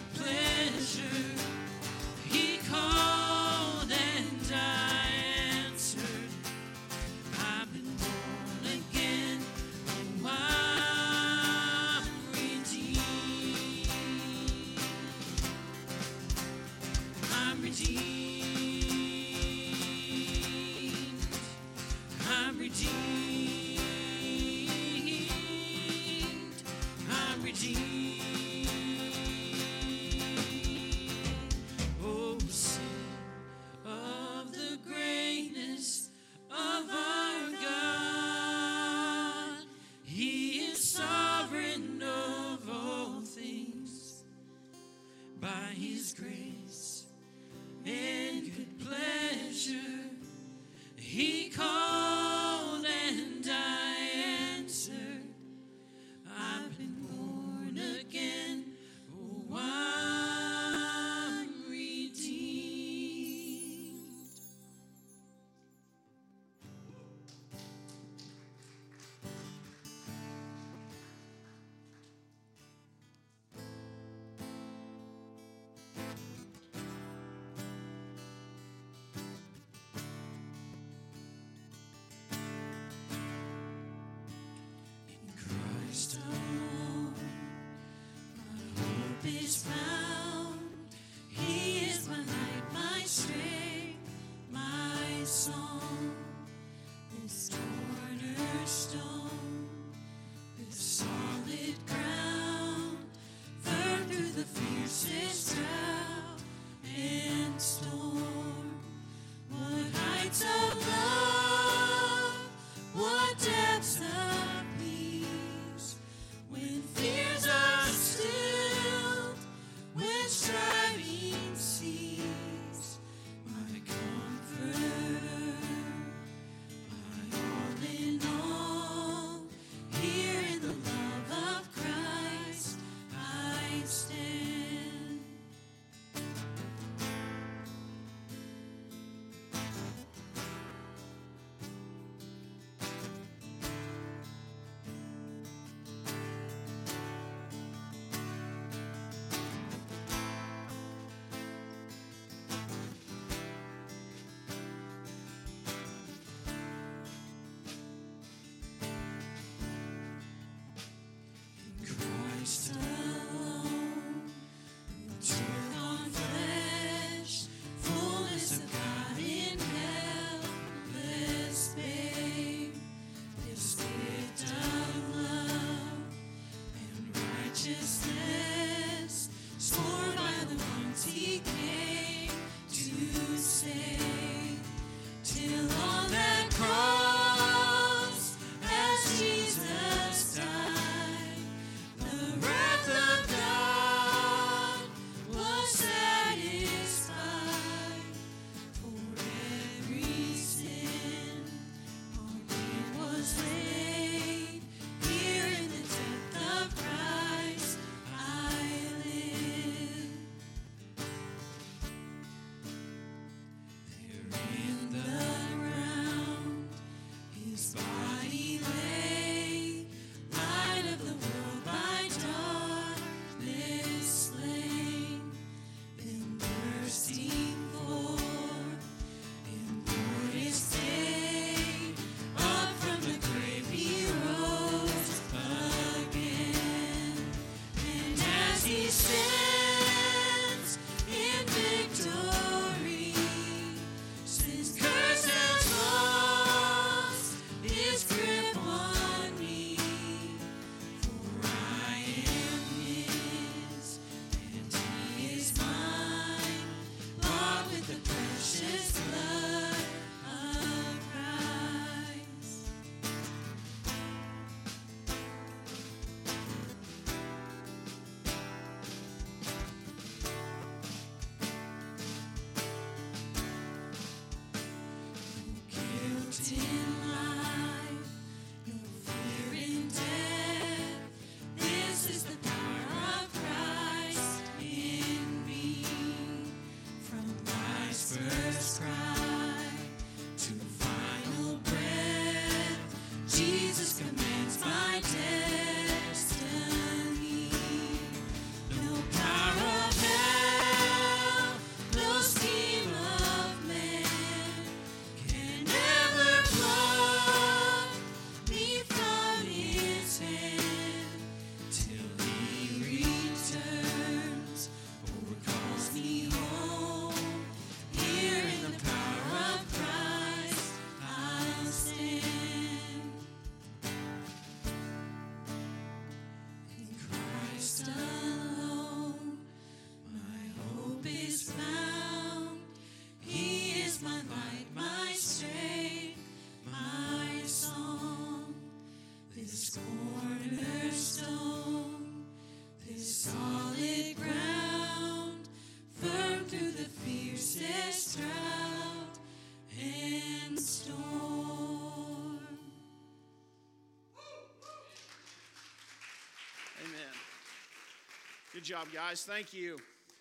Job, 358.66 358.88
guys. 358.92 359.24
Thank 359.24 359.54
you. 359.54 359.78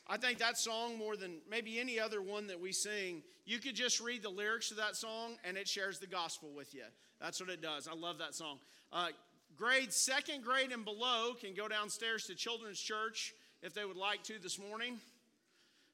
I 0.07 0.19
think 0.19 0.39
that 0.39 0.59
song, 0.59 0.99
more 0.99 1.17
than 1.17 1.39
maybe 1.51 1.81
any 1.81 1.99
other 1.99 2.21
one 2.21 2.47
that 2.49 2.61
we 2.61 2.73
sing, 2.73 3.23
you 3.47 3.59
could 3.59 3.75
just 3.75 4.01
read 4.01 4.23
the 4.23 4.29
lyrics 4.29 4.69
to 4.69 4.75
that 4.75 4.97
song 4.97 5.37
and 5.45 5.57
it 5.57 5.67
shares 5.67 5.99
the 5.99 6.07
gospel 6.07 6.51
with 6.55 6.75
you. 6.75 6.85
That's 7.21 7.41
what 7.41 7.49
it 7.49 7.63
does. 7.63 7.89
I 7.89 7.95
love 7.95 8.19
that 8.19 8.35
song. 8.35 8.59
Uh, 8.93 9.09
grades 9.57 9.97
second 9.97 10.45
grade 10.45 10.73
and 10.73 10.85
below 10.85 11.33
can 11.41 11.55
go 11.55 11.69
downstairs 11.69 12.27
to 12.27 12.35
Children's 12.35 12.79
Church 12.79 13.33
if 13.63 13.73
they 13.73 13.87
would 13.87 13.97
like 13.97 14.23
to 14.25 14.35
this 14.39 14.59
morning. 14.59 14.99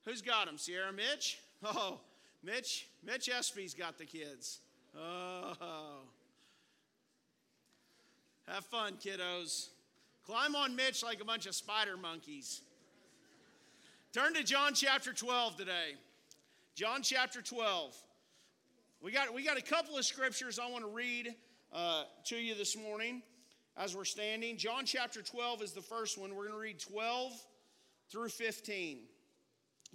Who's 0.05 0.23
got 0.23 0.47
them? 0.47 0.59
Sierra 0.59 0.93
Mitch? 0.93 1.39
Oh, 1.63 2.01
Mitch, 2.43 2.89
Mitch 3.05 3.29
Espy's 3.29 3.75
got 3.75 3.99
the 3.99 4.07
kids. 4.07 4.61
Oh. 4.99 5.53
Have 8.49 8.65
fun, 8.65 8.95
kiddos. 8.95 9.69
Climb 10.31 10.55
on 10.55 10.77
Mitch 10.77 11.03
like 11.03 11.21
a 11.21 11.25
bunch 11.25 11.47
of 11.47 11.57
spider 11.57 11.97
monkeys. 11.97 12.61
Turn 14.13 14.33
to 14.35 14.45
John 14.45 14.75
chapter 14.75 15.13
12 15.13 15.57
today. 15.57 15.97
John 16.77 17.03
chapter 17.03 17.43
12. 17.43 17.97
We 19.03 19.11
got, 19.11 19.35
we 19.35 19.45
got 19.45 19.59
a 19.59 19.63
couple 19.63 19.99
of 19.99 20.05
scriptures 20.05 20.61
I 20.61 20.71
want 20.71 20.85
to 20.85 20.91
read 20.91 21.35
uh, 21.73 22.05
to 22.27 22.37
you 22.37 22.55
this 22.55 22.77
morning 22.77 23.23
as 23.77 23.97
we're 23.97 24.05
standing. 24.05 24.57
John 24.57 24.85
chapter 24.85 25.21
12 25.21 25.63
is 25.63 25.73
the 25.73 25.83
first 25.83 26.17
one. 26.17 26.31
We're 26.37 26.47
going 26.47 26.53
to 26.53 26.61
read 26.61 26.79
12 26.79 27.33
through 28.09 28.29
15. 28.29 29.01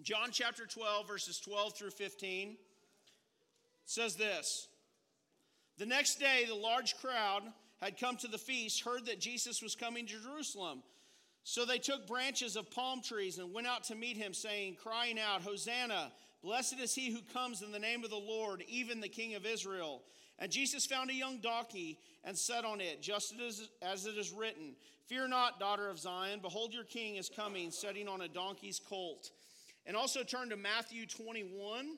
John 0.01 0.31
chapter 0.33 0.65
12, 0.65 1.07
verses 1.07 1.39
12 1.39 1.77
through 1.77 1.91
15 1.91 2.57
says 3.85 4.17
this 4.17 4.67
The 5.77 5.85
next 5.85 6.19
day, 6.19 6.43
the 6.45 6.55
large 6.55 6.97
crowd 6.97 7.43
had 7.81 7.99
come 7.99 8.15
to 8.17 8.27
the 8.27 8.37
feast, 8.37 8.83
heard 8.83 9.05
that 9.05 9.19
Jesus 9.19 9.61
was 9.61 9.75
coming 9.75 10.05
to 10.05 10.21
Jerusalem. 10.21 10.83
So 11.43 11.63
they 11.65 11.77
took 11.77 12.07
branches 12.07 12.55
of 12.55 12.71
palm 12.71 13.01
trees 13.01 13.37
and 13.37 13.53
went 13.53 13.67
out 13.67 13.83
to 13.85 13.95
meet 13.95 14.17
him, 14.17 14.33
saying, 14.33 14.77
crying 14.81 15.19
out, 15.19 15.41
Hosanna! 15.41 16.11
Blessed 16.41 16.79
is 16.79 16.93
he 16.93 17.11
who 17.11 17.21
comes 17.33 17.61
in 17.61 17.71
the 17.71 17.79
name 17.79 18.03
of 18.03 18.09
the 18.09 18.15
Lord, 18.15 18.63
even 18.67 18.99
the 18.99 19.07
King 19.07 19.35
of 19.35 19.45
Israel. 19.45 20.03
And 20.37 20.51
Jesus 20.51 20.85
found 20.85 21.09
a 21.09 21.13
young 21.13 21.39
donkey 21.39 21.97
and 22.23 22.37
sat 22.37 22.65
on 22.65 22.81
it, 22.81 23.01
just 23.01 23.33
as, 23.39 24.05
it 24.05 24.17
is 24.17 24.31
written 24.31 24.75
Fear 25.07 25.27
not, 25.27 25.59
daughter 25.59 25.87
of 25.87 25.99
Zion, 25.99 26.39
behold, 26.41 26.73
your 26.73 26.83
king 26.83 27.15
is 27.15 27.29
coming, 27.29 27.69
sitting 27.69 28.07
on 28.07 28.21
a 28.21 28.27
donkey's 28.27 28.79
colt. 28.79 29.29
And 29.85 29.95
also 29.95 30.23
turn 30.23 30.49
to 30.49 30.55
Matthew 30.55 31.05
21. 31.05 31.97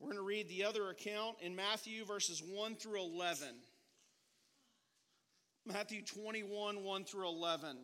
We're 0.00 0.06
going 0.06 0.16
to 0.16 0.22
read 0.22 0.48
the 0.48 0.64
other 0.64 0.88
account 0.88 1.36
in 1.42 1.54
Matthew 1.54 2.04
verses 2.06 2.42
1 2.42 2.76
through 2.76 3.02
11. 3.02 3.48
Matthew 5.66 6.02
21, 6.02 6.84
1 6.84 7.04
through 7.04 7.28
11. 7.28 7.76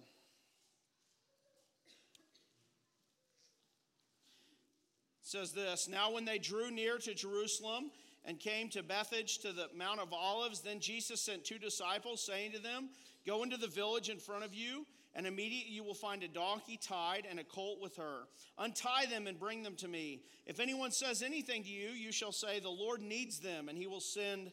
says 5.33 5.53
this 5.53 5.89
Now, 5.89 6.13
when 6.13 6.25
they 6.25 6.39
drew 6.39 6.71
near 6.71 6.99
to 6.99 7.15
Jerusalem 7.15 7.91
and 8.25 8.39
came 8.39 8.69
to 8.69 8.83
Bethphage 8.83 9.39
to 9.39 9.53
the 9.53 9.69
Mount 9.75 9.99
of 9.99 10.13
Olives, 10.13 10.61
then 10.61 10.79
Jesus 10.79 11.23
sent 11.23 11.45
two 11.45 11.59
disciples, 11.59 12.25
saying 12.25 12.53
to 12.53 12.59
them, 12.59 12.91
Go 13.27 13.43
into 13.43 13.57
the 13.57 13.67
village 13.67 14.11
in 14.11 14.19
front 14.19 14.45
of 14.45 14.55
you, 14.55 14.87
and 15.15 15.27
immediately 15.27 15.73
you 15.73 15.83
will 15.83 15.95
find 15.95 16.23
a 16.23 16.29
donkey 16.29 16.79
tied 16.81 17.27
and 17.29 17.41
a 17.41 17.45
colt 17.45 17.79
with 17.81 17.97
her. 17.97 18.25
Untie 18.59 19.07
them 19.07 19.27
and 19.27 19.41
bring 19.41 19.63
them 19.63 19.75
to 19.77 19.89
me. 19.89 20.23
If 20.47 20.61
anyone 20.61 20.91
says 20.91 21.23
anything 21.23 21.63
to 21.65 21.71
you, 21.71 21.89
you 21.89 22.13
shall 22.13 22.33
say, 22.33 22.61
The 22.61 22.69
Lord 22.69 23.01
needs 23.01 23.41
them, 23.41 23.69
and 23.69 23.79
he 23.79 23.87
will 23.87 24.01
send 24.01 24.53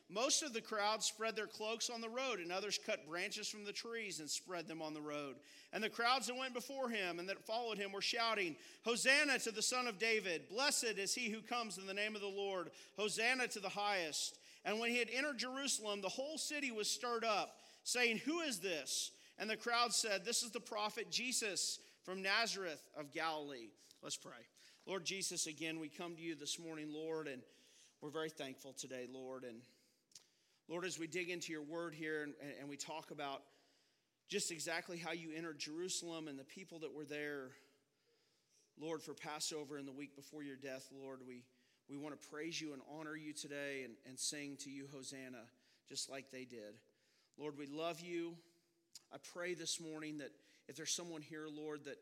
Most 0.11 0.43
of 0.43 0.51
the 0.51 0.61
crowd 0.61 1.01
spread 1.01 1.37
their 1.37 1.47
cloaks 1.47 1.89
on 1.89 2.01
the 2.01 2.09
road, 2.09 2.39
and 2.39 2.51
others 2.51 2.79
cut 2.85 3.07
branches 3.07 3.47
from 3.47 3.63
the 3.63 3.71
trees 3.71 4.19
and 4.19 4.29
spread 4.29 4.67
them 4.67 4.81
on 4.81 4.93
the 4.93 5.01
road. 5.01 5.35
And 5.71 5.81
the 5.81 5.89
crowds 5.89 6.27
that 6.27 6.37
went 6.37 6.53
before 6.53 6.89
him 6.89 7.17
and 7.17 7.29
that 7.29 7.45
followed 7.45 7.77
him 7.77 7.93
were 7.93 8.01
shouting, 8.01 8.57
Hosanna 8.83 9.39
to 9.39 9.51
the 9.51 9.61
Son 9.61 9.87
of 9.87 9.99
David! 9.99 10.49
Blessed 10.49 10.97
is 10.97 11.15
he 11.15 11.29
who 11.29 11.41
comes 11.41 11.77
in 11.77 11.87
the 11.87 11.93
name 11.93 12.15
of 12.15 12.21
the 12.21 12.27
Lord! 12.27 12.71
Hosanna 12.97 13.47
to 13.49 13.61
the 13.61 13.69
highest! 13.69 14.37
And 14.65 14.79
when 14.79 14.91
he 14.91 14.99
had 14.99 15.09
entered 15.13 15.39
Jerusalem, 15.39 16.01
the 16.01 16.09
whole 16.09 16.37
city 16.37 16.71
was 16.71 16.89
stirred 16.89 17.23
up, 17.23 17.55
saying, 17.83 18.17
Who 18.25 18.41
is 18.41 18.59
this? 18.59 19.11
And 19.39 19.49
the 19.49 19.57
crowd 19.57 19.93
said, 19.93 20.25
This 20.25 20.43
is 20.43 20.51
the 20.51 20.59
prophet 20.59 21.09
Jesus 21.09 21.79
from 22.03 22.21
Nazareth 22.21 22.81
of 22.97 23.13
Galilee. 23.13 23.69
Let's 24.03 24.17
pray. 24.17 24.31
Lord 24.85 25.05
Jesus, 25.05 25.47
again, 25.47 25.79
we 25.79 25.87
come 25.87 26.15
to 26.15 26.21
you 26.21 26.35
this 26.35 26.59
morning, 26.59 26.91
Lord, 26.91 27.27
and 27.27 27.41
we're 28.01 28.09
very 28.09 28.29
thankful 28.29 28.73
today, 28.73 29.07
Lord. 29.11 29.43
And 29.43 29.61
Lord, 30.71 30.85
as 30.85 30.97
we 30.97 31.05
dig 31.05 31.29
into 31.29 31.51
your 31.51 31.63
word 31.63 31.93
here 31.93 32.23
and, 32.23 32.33
and 32.61 32.69
we 32.69 32.77
talk 32.77 33.11
about 33.11 33.41
just 34.29 34.53
exactly 34.53 34.97
how 34.97 35.11
you 35.11 35.31
entered 35.35 35.59
Jerusalem 35.59 36.29
and 36.29 36.39
the 36.39 36.45
people 36.45 36.79
that 36.79 36.95
were 36.95 37.03
there, 37.03 37.49
Lord, 38.79 39.01
for 39.01 39.13
Passover 39.13 39.75
and 39.75 39.85
the 39.85 39.91
week 39.91 40.15
before 40.15 40.43
your 40.43 40.55
death, 40.55 40.87
Lord, 40.97 41.19
we, 41.27 41.43
we 41.89 41.97
want 41.97 42.17
to 42.17 42.27
praise 42.29 42.61
you 42.61 42.71
and 42.71 42.81
honor 42.97 43.17
you 43.17 43.33
today 43.33 43.81
and, 43.83 43.95
and 44.07 44.17
sing 44.17 44.55
to 44.61 44.69
you 44.69 44.87
Hosanna, 44.93 45.43
just 45.89 46.09
like 46.09 46.31
they 46.31 46.45
did. 46.45 46.79
Lord, 47.37 47.57
we 47.57 47.67
love 47.67 47.99
you. 47.99 48.35
I 49.11 49.17
pray 49.33 49.55
this 49.55 49.81
morning 49.81 50.19
that 50.19 50.31
if 50.69 50.77
there's 50.77 50.95
someone 50.95 51.21
here, 51.21 51.47
Lord, 51.53 51.83
that 51.83 51.97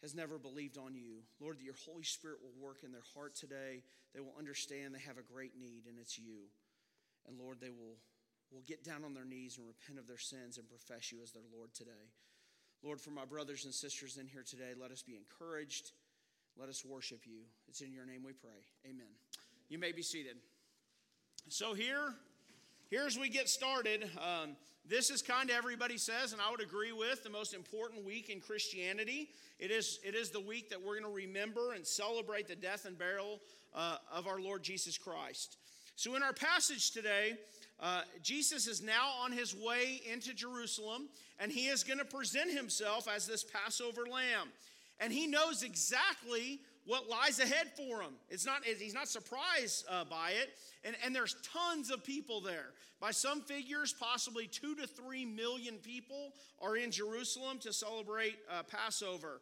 has 0.00 0.14
never 0.14 0.38
believed 0.38 0.78
on 0.78 0.94
you, 0.94 1.16
Lord, 1.38 1.58
that 1.58 1.64
your 1.64 1.74
Holy 1.84 2.04
Spirit 2.04 2.38
will 2.42 2.66
work 2.66 2.78
in 2.82 2.92
their 2.92 3.04
heart 3.14 3.34
today. 3.34 3.82
They 4.14 4.20
will 4.20 4.36
understand 4.38 4.94
they 4.94 5.00
have 5.00 5.18
a 5.18 5.32
great 5.34 5.52
need, 5.60 5.82
and 5.86 5.98
it's 6.00 6.18
you. 6.18 6.48
And 7.28 7.38
Lord, 7.38 7.58
they 7.60 7.70
will, 7.70 7.96
will 8.52 8.62
get 8.66 8.84
down 8.84 9.04
on 9.04 9.14
their 9.14 9.24
knees 9.24 9.58
and 9.58 9.66
repent 9.66 9.98
of 9.98 10.06
their 10.06 10.18
sins 10.18 10.58
and 10.58 10.68
profess 10.68 11.12
you 11.12 11.18
as 11.22 11.32
their 11.32 11.42
Lord 11.54 11.72
today. 11.74 12.10
Lord, 12.82 13.00
for 13.00 13.10
my 13.10 13.24
brothers 13.24 13.64
and 13.64 13.74
sisters 13.74 14.16
in 14.16 14.26
here 14.26 14.42
today, 14.42 14.72
let 14.80 14.90
us 14.90 15.02
be 15.02 15.16
encouraged. 15.16 15.92
Let 16.58 16.68
us 16.68 16.84
worship 16.84 17.26
you. 17.26 17.40
It's 17.68 17.80
in 17.80 17.92
your 17.92 18.06
name 18.06 18.22
we 18.24 18.32
pray. 18.32 18.50
Amen. 18.88 19.12
You 19.68 19.78
may 19.78 19.92
be 19.92 20.02
seated. 20.02 20.36
So, 21.48 21.74
here, 21.74 22.14
here 22.88 23.06
as 23.06 23.18
we 23.18 23.28
get 23.28 23.48
started, 23.48 24.08
um, 24.18 24.56
this 24.88 25.10
is 25.10 25.22
kind 25.22 25.50
of 25.50 25.56
everybody 25.56 25.98
says, 25.98 26.32
and 26.32 26.40
I 26.40 26.50
would 26.50 26.60
agree 26.60 26.92
with, 26.92 27.22
the 27.22 27.30
most 27.30 27.54
important 27.54 28.04
week 28.04 28.30
in 28.30 28.40
Christianity. 28.40 29.28
It 29.58 29.70
is, 29.70 30.00
it 30.02 30.14
is 30.14 30.30
the 30.30 30.40
week 30.40 30.70
that 30.70 30.80
we're 30.80 30.98
going 30.98 31.10
to 31.10 31.16
remember 31.16 31.74
and 31.74 31.86
celebrate 31.86 32.48
the 32.48 32.56
death 32.56 32.86
and 32.86 32.98
burial 32.98 33.40
uh, 33.74 33.98
of 34.12 34.26
our 34.26 34.40
Lord 34.40 34.62
Jesus 34.62 34.98
Christ. 34.98 35.58
So, 35.96 36.14
in 36.16 36.22
our 36.22 36.32
passage 36.32 36.92
today, 36.92 37.34
uh, 37.80 38.02
Jesus 38.22 38.66
is 38.66 38.82
now 38.82 39.10
on 39.22 39.32
his 39.32 39.54
way 39.54 40.02
into 40.10 40.34
Jerusalem, 40.34 41.08
and 41.38 41.50
he 41.50 41.66
is 41.68 41.82
going 41.82 41.98
to 41.98 42.04
present 42.04 42.50
himself 42.50 43.08
as 43.08 43.26
this 43.26 43.44
Passover 43.44 44.04
lamb. 44.10 44.48
And 44.98 45.12
he 45.12 45.26
knows 45.26 45.62
exactly 45.62 46.60
what 46.84 47.08
lies 47.08 47.38
ahead 47.40 47.68
for 47.76 48.02
him. 48.02 48.12
It's 48.28 48.44
not, 48.44 48.64
he's 48.64 48.94
not 48.94 49.08
surprised 49.08 49.86
uh, 49.88 50.04
by 50.04 50.32
it. 50.32 50.50
And, 50.84 50.94
and 51.04 51.14
there's 51.14 51.36
tons 51.42 51.90
of 51.90 52.04
people 52.04 52.40
there. 52.40 52.72
By 53.00 53.12
some 53.12 53.40
figures, 53.40 53.94
possibly 53.98 54.46
two 54.46 54.74
to 54.74 54.86
three 54.86 55.24
million 55.24 55.76
people 55.76 56.32
are 56.60 56.76
in 56.76 56.90
Jerusalem 56.90 57.58
to 57.60 57.72
celebrate 57.72 58.36
uh, 58.50 58.62
Passover. 58.64 59.40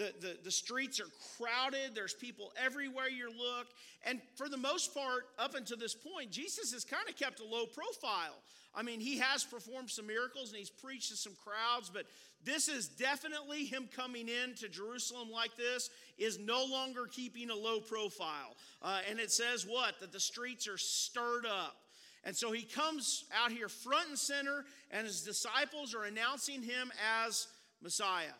The, 0.00 0.14
the, 0.18 0.36
the 0.44 0.50
streets 0.50 0.98
are 0.98 1.10
crowded. 1.36 1.94
There's 1.94 2.14
people 2.14 2.54
everywhere 2.56 3.10
you 3.10 3.28
look. 3.28 3.66
And 4.06 4.18
for 4.34 4.48
the 4.48 4.56
most 4.56 4.94
part, 4.94 5.24
up 5.38 5.54
until 5.54 5.76
this 5.76 5.94
point, 5.94 6.30
Jesus 6.30 6.72
has 6.72 6.86
kind 6.86 7.06
of 7.06 7.18
kept 7.18 7.40
a 7.40 7.44
low 7.44 7.66
profile. 7.66 8.38
I 8.74 8.82
mean, 8.82 8.98
he 8.98 9.18
has 9.18 9.44
performed 9.44 9.90
some 9.90 10.06
miracles 10.06 10.48
and 10.48 10.58
he's 10.58 10.70
preached 10.70 11.10
to 11.10 11.16
some 11.16 11.34
crowds, 11.44 11.90
but 11.92 12.06
this 12.42 12.66
is 12.66 12.88
definitely 12.88 13.66
him 13.66 13.90
coming 13.94 14.30
in 14.30 14.54
to 14.54 14.70
Jerusalem 14.70 15.30
like 15.30 15.54
this 15.58 15.90
is 16.16 16.38
no 16.38 16.64
longer 16.64 17.04
keeping 17.04 17.50
a 17.50 17.54
low 17.54 17.80
profile. 17.80 18.56
Uh, 18.80 19.00
and 19.10 19.20
it 19.20 19.30
says 19.30 19.66
what? 19.68 20.00
That 20.00 20.12
the 20.12 20.20
streets 20.20 20.66
are 20.66 20.78
stirred 20.78 21.44
up. 21.44 21.76
And 22.24 22.34
so 22.34 22.52
he 22.52 22.62
comes 22.62 23.24
out 23.34 23.52
here 23.52 23.68
front 23.68 24.08
and 24.08 24.18
center, 24.18 24.64
and 24.90 25.06
his 25.06 25.24
disciples 25.24 25.94
are 25.94 26.04
announcing 26.04 26.62
him 26.62 26.90
as 27.22 27.48
Messiah. 27.82 28.32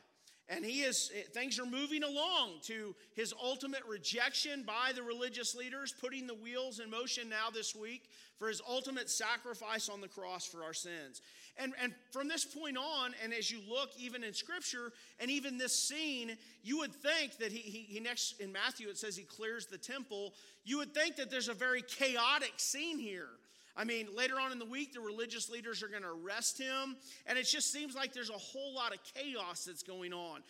And 0.51 0.65
he 0.65 0.81
is, 0.81 1.13
eh, 1.17 1.23
things 1.33 1.61
are 1.61 1.65
moving 1.65 2.03
along 2.03 2.59
to 2.65 2.97
his 3.15 3.33
ultimate 3.41 3.83
rejection 3.89 4.65
by 4.65 4.91
the 4.93 5.03
religious 5.03 5.55
leaders, 5.55 5.95
putting 5.99 6.27
the 6.27 6.35
wheels 6.35 6.81
in 6.81 6.91
motion 6.91 7.29
now 7.29 7.51
this 7.55 7.75
week 7.75 8.11
for 8.37 8.49
his 8.49 8.61
ultimate 8.69 9.09
sacrifice 9.09 9.89
on 9.89 10.01
the 10.01 10.09
cross 10.09 10.45
for 10.45 10.65
our 10.65 10.75
sins. 10.75 11.23
And, 11.57 11.73
and 11.81 11.95
from 12.11 12.27
this 12.27 12.45
point 12.45 12.77
on, 12.77 13.15
and 13.23 13.33
as 13.33 13.49
you 13.49 13.61
look 13.69 13.91
even 13.97 14.25
in 14.25 14.35
scripture 14.35 14.93
and 15.21 15.31
even 15.31 15.57
this 15.57 15.79
scene, 15.79 16.37
you 16.65 16.79
would 16.79 16.95
think 16.95 17.39
that 17.39 17.53
he, 17.53 17.59
he, 17.59 17.83
he 17.83 18.01
next, 18.01 18.41
in 18.41 18.51
Matthew, 18.51 18.89
it 18.89 18.99
says 18.99 19.17
he 19.17 19.23
clears 19.23 19.67
the 19.67 19.79
temple. 19.79 20.35
You 20.65 20.79
would 20.79 20.93
think 20.93 21.15
that 21.17 21.31
there's 21.31 21.49
a 21.49 21.55
very 21.55 21.83
chaotic 21.83 22.55
scene 22.57 22.99
here. 22.99 23.29
I 23.77 23.85
mean, 23.85 24.09
later 24.15 24.41
on 24.41 24.53
in 24.53 24.59
the 24.59 24.65
week, 24.65 24.93
the 24.93 25.01
religious 25.01 25.49
leaders 25.49 25.83
are 25.83 25.89
going 25.89 26.03
to 26.03 26.09
arrest 26.09 26.59
him, 26.59 26.97
and 27.27 27.39
it 27.39 27.45
just 27.45 27.73
seems 27.73 27.95
like 27.95 28.13
there's 28.13 28.31
a 28.31 28.35
whole 28.35 28.75
lot 28.75 28.93
of 28.93 28.99
chaos 29.15 29.65
that's 29.65 29.83
going 29.83 30.13
on. 30.13 30.41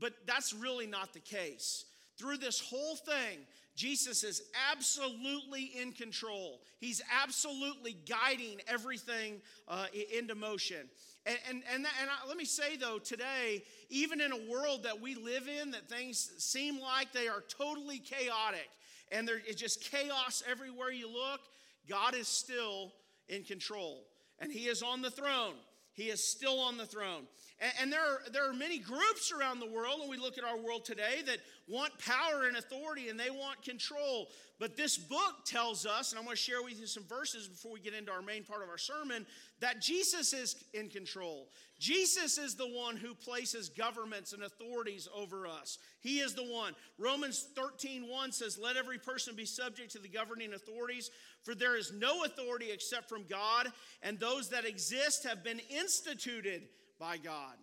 But 0.00 0.14
that's 0.26 0.52
really 0.52 0.86
not 0.86 1.12
the 1.12 1.20
case. 1.20 1.84
Through 2.18 2.38
this 2.38 2.60
whole 2.60 2.96
thing, 2.96 3.38
Jesus 3.74 4.24
is 4.24 4.42
absolutely 4.72 5.70
in 5.80 5.92
control. 5.92 6.60
He's 6.80 7.02
absolutely 7.22 7.96
guiding 8.08 8.60
everything 8.66 9.40
uh, 9.68 9.86
into 10.16 10.34
motion. 10.34 10.88
And, 11.26 11.38
and, 11.48 11.62
and, 11.72 11.84
that, 11.84 11.92
and 12.00 12.10
I, 12.10 12.26
let 12.26 12.36
me 12.36 12.44
say, 12.44 12.76
though, 12.76 12.98
today, 12.98 13.62
even 13.90 14.20
in 14.20 14.32
a 14.32 14.50
world 14.50 14.82
that 14.84 15.00
we 15.00 15.14
live 15.14 15.48
in, 15.48 15.70
that 15.72 15.88
things 15.88 16.32
seem 16.38 16.80
like 16.80 17.12
they 17.12 17.28
are 17.28 17.42
totally 17.48 17.98
chaotic 17.98 18.68
and 19.12 19.26
there 19.26 19.40
is 19.48 19.56
just 19.56 19.90
chaos 19.90 20.42
everywhere 20.48 20.90
you 20.90 21.08
look, 21.08 21.40
God 21.88 22.14
is 22.14 22.28
still 22.28 22.92
in 23.28 23.44
control. 23.44 24.04
And 24.38 24.52
He 24.52 24.66
is 24.66 24.82
on 24.82 25.02
the 25.02 25.10
throne. 25.10 25.54
He 25.92 26.04
is 26.04 26.22
still 26.22 26.60
on 26.60 26.76
the 26.76 26.86
throne. 26.86 27.26
And, 27.60 27.72
and, 27.80 27.92
there, 27.92 28.00
are, 28.00 28.20
there 28.32 28.48
are 28.48 28.54
many 28.54 28.78
groups 28.78 29.32
around 29.32 29.58
the 29.58 29.66
world, 29.66 30.00
and 30.00 30.08
we 30.08 30.16
look 30.16 30.38
at 30.38 30.44
our 30.44 30.56
world 30.56 30.84
today, 30.84 31.22
that 31.26 31.38
want 31.68 31.92
power 31.98 32.46
and 32.46 32.56
authority 32.56 33.08
and 33.08 33.18
they 33.18 33.30
want 33.30 33.62
control. 33.62 34.28
But 34.58 34.76
this 34.76 34.98
book 34.98 35.44
tells 35.44 35.86
us, 35.86 36.10
and 36.10 36.18
I'm 36.18 36.24
going 36.24 36.36
to 36.36 36.42
share 36.42 36.62
with 36.62 36.80
you 36.80 36.86
some 36.86 37.04
verses 37.04 37.46
before 37.46 37.72
we 37.72 37.80
get 37.80 37.94
into 37.94 38.10
our 38.10 38.22
main 38.22 38.42
part 38.42 38.62
of 38.62 38.68
our 38.68 38.78
sermon, 38.78 39.24
that 39.60 39.80
Jesus 39.80 40.32
is 40.32 40.56
in 40.74 40.88
control. 40.88 41.48
Jesus 41.78 42.38
is 42.38 42.56
the 42.56 42.66
one 42.66 42.96
who 42.96 43.14
places 43.14 43.68
governments 43.68 44.32
and 44.32 44.42
authorities 44.42 45.08
over 45.14 45.46
us. 45.46 45.78
He 46.00 46.18
is 46.18 46.34
the 46.34 46.42
one. 46.42 46.74
Romans 46.98 47.46
13 47.54 48.08
1 48.08 48.32
says, 48.32 48.58
Let 48.60 48.76
every 48.76 48.98
person 48.98 49.36
be 49.36 49.44
subject 49.44 49.92
to 49.92 50.00
the 50.00 50.08
governing 50.08 50.54
authorities, 50.54 51.10
for 51.44 51.54
there 51.54 51.76
is 51.76 51.92
no 51.92 52.24
authority 52.24 52.72
except 52.72 53.08
from 53.08 53.24
God, 53.28 53.68
and 54.02 54.18
those 54.18 54.48
that 54.50 54.64
exist 54.64 55.24
have 55.24 55.44
been 55.44 55.60
instituted 55.70 56.62
by 56.98 57.16
God. 57.16 57.54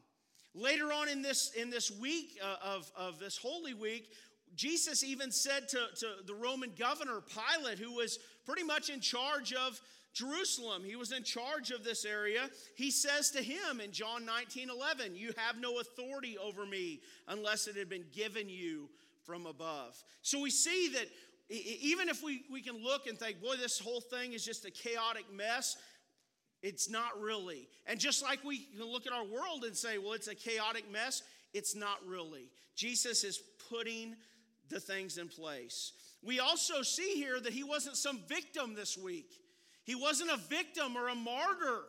Later 0.56 0.94
on 0.94 1.10
in 1.10 1.22
this, 1.22 1.52
in 1.52 1.70
this 1.70 1.92
week 1.92 2.40
uh, 2.42 2.56
of, 2.64 2.90
of 2.96 3.20
this 3.20 3.38
Holy 3.38 3.74
Week, 3.74 4.10
Jesus 4.56 5.04
even 5.04 5.30
said 5.32 5.68
to, 5.70 5.80
to 5.98 6.08
the 6.26 6.34
Roman 6.34 6.72
governor, 6.80 7.20
Pilate, 7.22 7.78
who 7.78 7.92
was 7.92 8.20
pretty 8.46 8.64
much 8.64 8.90
in 8.90 9.02
charge 9.02 9.54
of 9.54 9.82
Jerusalem, 10.14 10.84
he 10.86 10.96
was 10.96 11.12
in 11.12 11.24
charge 11.24 11.72
of 11.72 11.84
this 11.84 12.06
area. 12.06 12.50
He 12.76 12.90
says 12.90 13.32
to 13.32 13.44
him 13.44 13.82
in 13.84 13.92
John 13.92 14.26
19 14.26 14.70
11, 14.70 15.14
You 15.14 15.34
have 15.36 15.60
no 15.60 15.80
authority 15.82 16.38
over 16.38 16.66
me 16.66 17.02
unless 17.28 17.68
it 17.68 17.76
had 17.76 17.90
been 17.90 18.06
given 18.14 18.48
you 18.48 18.90
from 19.26 19.46
above. 19.46 20.02
So 20.22 20.40
we 20.40 20.52
see 20.52 20.90
that 20.94 21.08
even 21.50 22.08
if 22.08 22.24
we, 22.24 22.44
we 22.50 22.62
can 22.62 22.82
look 22.82 23.08
and 23.08 23.20
think, 23.20 23.42
boy, 23.42 23.56
this 23.58 23.78
whole 23.78 24.00
thing 24.00 24.32
is 24.32 24.46
just 24.46 24.66
a 24.66 24.72
chaotic 24.72 25.26
mess, 25.34 25.76
it's 26.66 26.90
not 26.90 27.22
really. 27.22 27.68
And 27.86 28.00
just 28.00 28.24
like 28.24 28.44
we 28.44 28.68
can 28.76 28.84
look 28.84 29.06
at 29.06 29.14
our 29.14 29.24
world 29.24 29.66
and 29.66 29.78
say, 29.78 30.00
well, 30.00 30.14
it's 30.14 30.28
a 30.28 30.34
chaotic 30.34 30.92
mess, 30.92 31.22
it's 31.54 31.76
not 31.76 32.00
really. 32.08 32.50
Jesus 32.76 33.24
is 33.24 33.40
putting 33.70 34.16
the 34.70 34.80
things 34.80 35.20
in 35.20 35.28
place. 35.28 35.92
We 36.24 36.40
also 36.40 36.82
see 36.82 37.14
here 37.14 37.40
that 37.40 37.54
he 37.54 37.64
wasn't 37.64 37.98
some 37.98 38.20
victim 38.28 38.74
this 38.74 38.98
week. 38.98 39.30
He 39.84 39.94
wasn't 39.94 40.32
a 40.32 40.38
victim 40.38 40.98
or 40.98 41.10
a 41.10 41.16
martyr. 41.16 41.84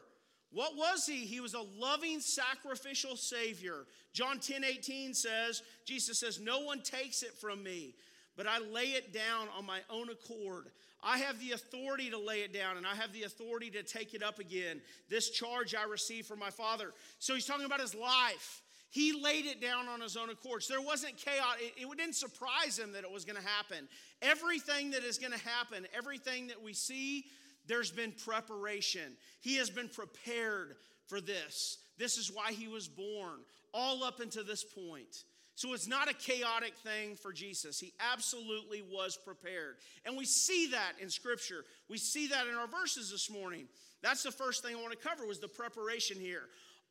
What 0.52 0.76
was 0.76 1.06
he? 1.06 1.24
He 1.24 1.40
was 1.40 1.54
a 1.54 1.64
loving 1.78 2.20
sacrificial 2.20 3.16
savior. 3.16 3.86
John 4.12 4.38
10 4.40 4.62
18 4.62 5.14
says, 5.14 5.62
Jesus 5.86 6.18
says, 6.20 6.38
No 6.38 6.60
one 6.60 6.82
takes 6.82 7.22
it 7.22 7.32
from 7.32 7.62
me, 7.62 7.94
but 8.36 8.46
I 8.46 8.58
lay 8.58 8.88
it 8.88 9.14
down 9.14 9.48
on 9.56 9.64
my 9.64 9.80
own 9.88 10.10
accord. 10.10 10.66
I 11.02 11.18
have 11.18 11.38
the 11.38 11.52
authority 11.52 12.10
to 12.10 12.18
lay 12.18 12.40
it 12.40 12.52
down 12.52 12.76
and 12.76 12.86
I 12.86 12.94
have 12.94 13.12
the 13.12 13.24
authority 13.24 13.70
to 13.70 13.82
take 13.82 14.14
it 14.14 14.22
up 14.22 14.38
again. 14.38 14.80
This 15.08 15.30
charge 15.30 15.74
I 15.74 15.84
received 15.84 16.26
from 16.26 16.38
my 16.38 16.50
Father. 16.50 16.92
So 17.18 17.34
he's 17.34 17.46
talking 17.46 17.66
about 17.66 17.80
his 17.80 17.94
life. 17.94 18.62
He 18.90 19.12
laid 19.12 19.46
it 19.46 19.60
down 19.60 19.88
on 19.88 20.00
his 20.00 20.16
own 20.16 20.30
accord. 20.30 20.62
So 20.62 20.74
there 20.74 20.82
wasn't 20.82 21.16
chaos. 21.16 21.56
It, 21.60 21.74
it 21.76 21.98
didn't 21.98 22.14
surprise 22.14 22.78
him 22.78 22.92
that 22.92 23.04
it 23.04 23.10
was 23.10 23.24
going 23.24 23.40
to 23.40 23.46
happen. 23.46 23.88
Everything 24.22 24.92
that 24.92 25.04
is 25.04 25.18
going 25.18 25.32
to 25.32 25.38
happen, 25.46 25.86
everything 25.94 26.46
that 26.48 26.62
we 26.62 26.72
see, 26.72 27.26
there's 27.66 27.90
been 27.90 28.12
preparation. 28.12 29.16
He 29.40 29.56
has 29.56 29.70
been 29.70 29.88
prepared 29.88 30.76
for 31.08 31.20
this. 31.20 31.78
This 31.98 32.16
is 32.16 32.32
why 32.32 32.52
he 32.52 32.68
was 32.68 32.88
born, 32.88 33.40
all 33.72 34.04
up 34.04 34.20
until 34.20 34.44
this 34.44 34.64
point. 34.64 35.24
So 35.56 35.72
it's 35.72 35.88
not 35.88 36.10
a 36.10 36.14
chaotic 36.14 36.74
thing 36.76 37.16
for 37.16 37.32
Jesus. 37.32 37.80
He 37.80 37.94
absolutely 38.12 38.82
was 38.82 39.16
prepared. 39.16 39.76
And 40.04 40.14
we 40.14 40.26
see 40.26 40.68
that 40.68 40.92
in 41.00 41.08
scripture. 41.08 41.64
We 41.88 41.96
see 41.96 42.26
that 42.28 42.46
in 42.46 42.54
our 42.54 42.66
verses 42.66 43.10
this 43.10 43.30
morning. 43.30 43.66
That's 44.02 44.22
the 44.22 44.30
first 44.30 44.62
thing 44.62 44.76
I 44.76 44.80
want 44.82 44.92
to 44.92 45.08
cover 45.08 45.26
was 45.26 45.40
the 45.40 45.48
preparation 45.48 46.20
here. 46.20 46.42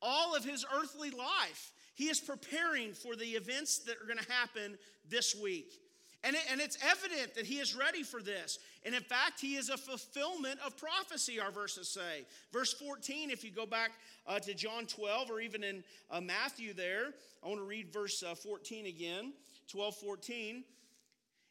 All 0.01 0.35
of 0.35 0.43
his 0.43 0.65
earthly 0.75 1.11
life, 1.11 1.71
he 1.93 2.05
is 2.05 2.19
preparing 2.19 2.93
for 2.93 3.15
the 3.15 3.25
events 3.25 3.79
that 3.85 3.97
are 4.01 4.07
going 4.07 4.17
to 4.17 4.31
happen 4.31 4.79
this 5.09 5.35
week. 5.35 5.71
And, 6.23 6.35
it, 6.35 6.41
and 6.51 6.59
it's 6.59 6.79
evident 6.83 7.35
that 7.35 7.45
he 7.45 7.59
is 7.59 7.75
ready 7.75 8.01
for 8.01 8.19
this. 8.19 8.57
And 8.85 8.93
in 8.93 9.01
fact, 9.01 9.41
he 9.41 9.55
is 9.55 9.69
a 9.69 9.77
fulfillment 9.77 10.59
of 10.63 10.77
prophecy, 10.77 11.39
our 11.39 11.49
verses 11.49 11.89
say. 11.89 12.25
Verse 12.53 12.71
14, 12.73 13.31
if 13.31 13.43
you 13.43 13.49
go 13.49 13.65
back 13.65 13.91
uh, 14.27 14.37
to 14.39 14.53
John 14.53 14.85
12 14.85 15.31
or 15.31 15.41
even 15.41 15.63
in 15.63 15.83
uh, 16.11 16.21
Matthew 16.21 16.73
there, 16.73 17.07
I 17.43 17.47
want 17.47 17.59
to 17.59 17.65
read 17.65 17.91
verse 17.91 18.21
uh, 18.21 18.35
14 18.35 18.85
again 18.85 19.33
12, 19.71 19.95
14. 19.95 20.63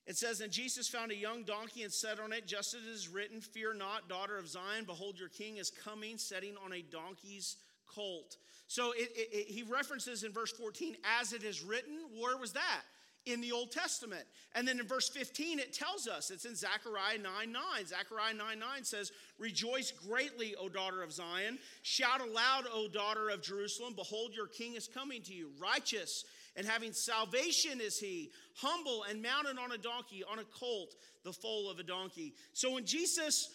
It 0.06 0.16
says, 0.16 0.40
And 0.40 0.52
Jesus 0.52 0.86
found 0.88 1.10
a 1.10 1.16
young 1.16 1.42
donkey 1.42 1.82
and 1.82 1.92
sat 1.92 2.20
on 2.20 2.32
it, 2.32 2.46
just 2.46 2.74
as 2.74 2.82
it 2.82 2.90
is 2.90 3.08
written, 3.08 3.40
Fear 3.40 3.74
not, 3.74 4.08
daughter 4.08 4.38
of 4.38 4.46
Zion, 4.46 4.84
behold, 4.86 5.18
your 5.18 5.28
king 5.28 5.56
is 5.56 5.70
coming, 5.70 6.18
sitting 6.18 6.54
on 6.64 6.72
a 6.72 6.82
donkey's 6.82 7.56
colt. 7.86 8.36
So 8.66 8.92
it, 8.92 9.10
it, 9.14 9.28
it, 9.32 9.46
he 9.48 9.62
references 9.62 10.22
in 10.22 10.32
verse 10.32 10.52
14, 10.52 10.96
as 11.20 11.32
it 11.32 11.42
is 11.42 11.62
written. 11.62 11.98
Where 12.20 12.36
was 12.36 12.52
that? 12.52 12.82
In 13.26 13.40
the 13.40 13.52
Old 13.52 13.70
Testament. 13.70 14.24
And 14.54 14.66
then 14.66 14.78
in 14.78 14.86
verse 14.86 15.08
15, 15.08 15.58
it 15.58 15.72
tells 15.72 16.06
us, 16.06 16.30
it's 16.30 16.44
in 16.44 16.54
Zechariah 16.54 17.18
9 17.18 17.52
9. 17.52 17.62
Zechariah 17.86 18.34
9 18.34 18.58
9 18.58 18.84
says, 18.84 19.12
Rejoice 19.38 19.92
greatly, 19.92 20.54
O 20.56 20.68
daughter 20.68 21.02
of 21.02 21.12
Zion. 21.12 21.58
Shout 21.82 22.20
aloud, 22.20 22.64
O 22.72 22.88
daughter 22.88 23.30
of 23.30 23.42
Jerusalem. 23.42 23.94
Behold, 23.96 24.32
your 24.34 24.46
king 24.46 24.74
is 24.74 24.88
coming 24.88 25.22
to 25.22 25.34
you. 25.34 25.50
Righteous 25.58 26.24
and 26.56 26.66
having 26.66 26.92
salvation 26.92 27.80
is 27.80 27.98
he, 27.98 28.30
humble 28.56 29.04
and 29.04 29.20
mounted 29.20 29.58
on 29.58 29.72
a 29.72 29.78
donkey, 29.78 30.22
on 30.30 30.38
a 30.38 30.44
colt, 30.44 30.94
the 31.24 31.32
foal 31.32 31.70
of 31.70 31.78
a 31.78 31.82
donkey. 31.82 32.34
So 32.52 32.72
when 32.72 32.84
Jesus 32.84 33.50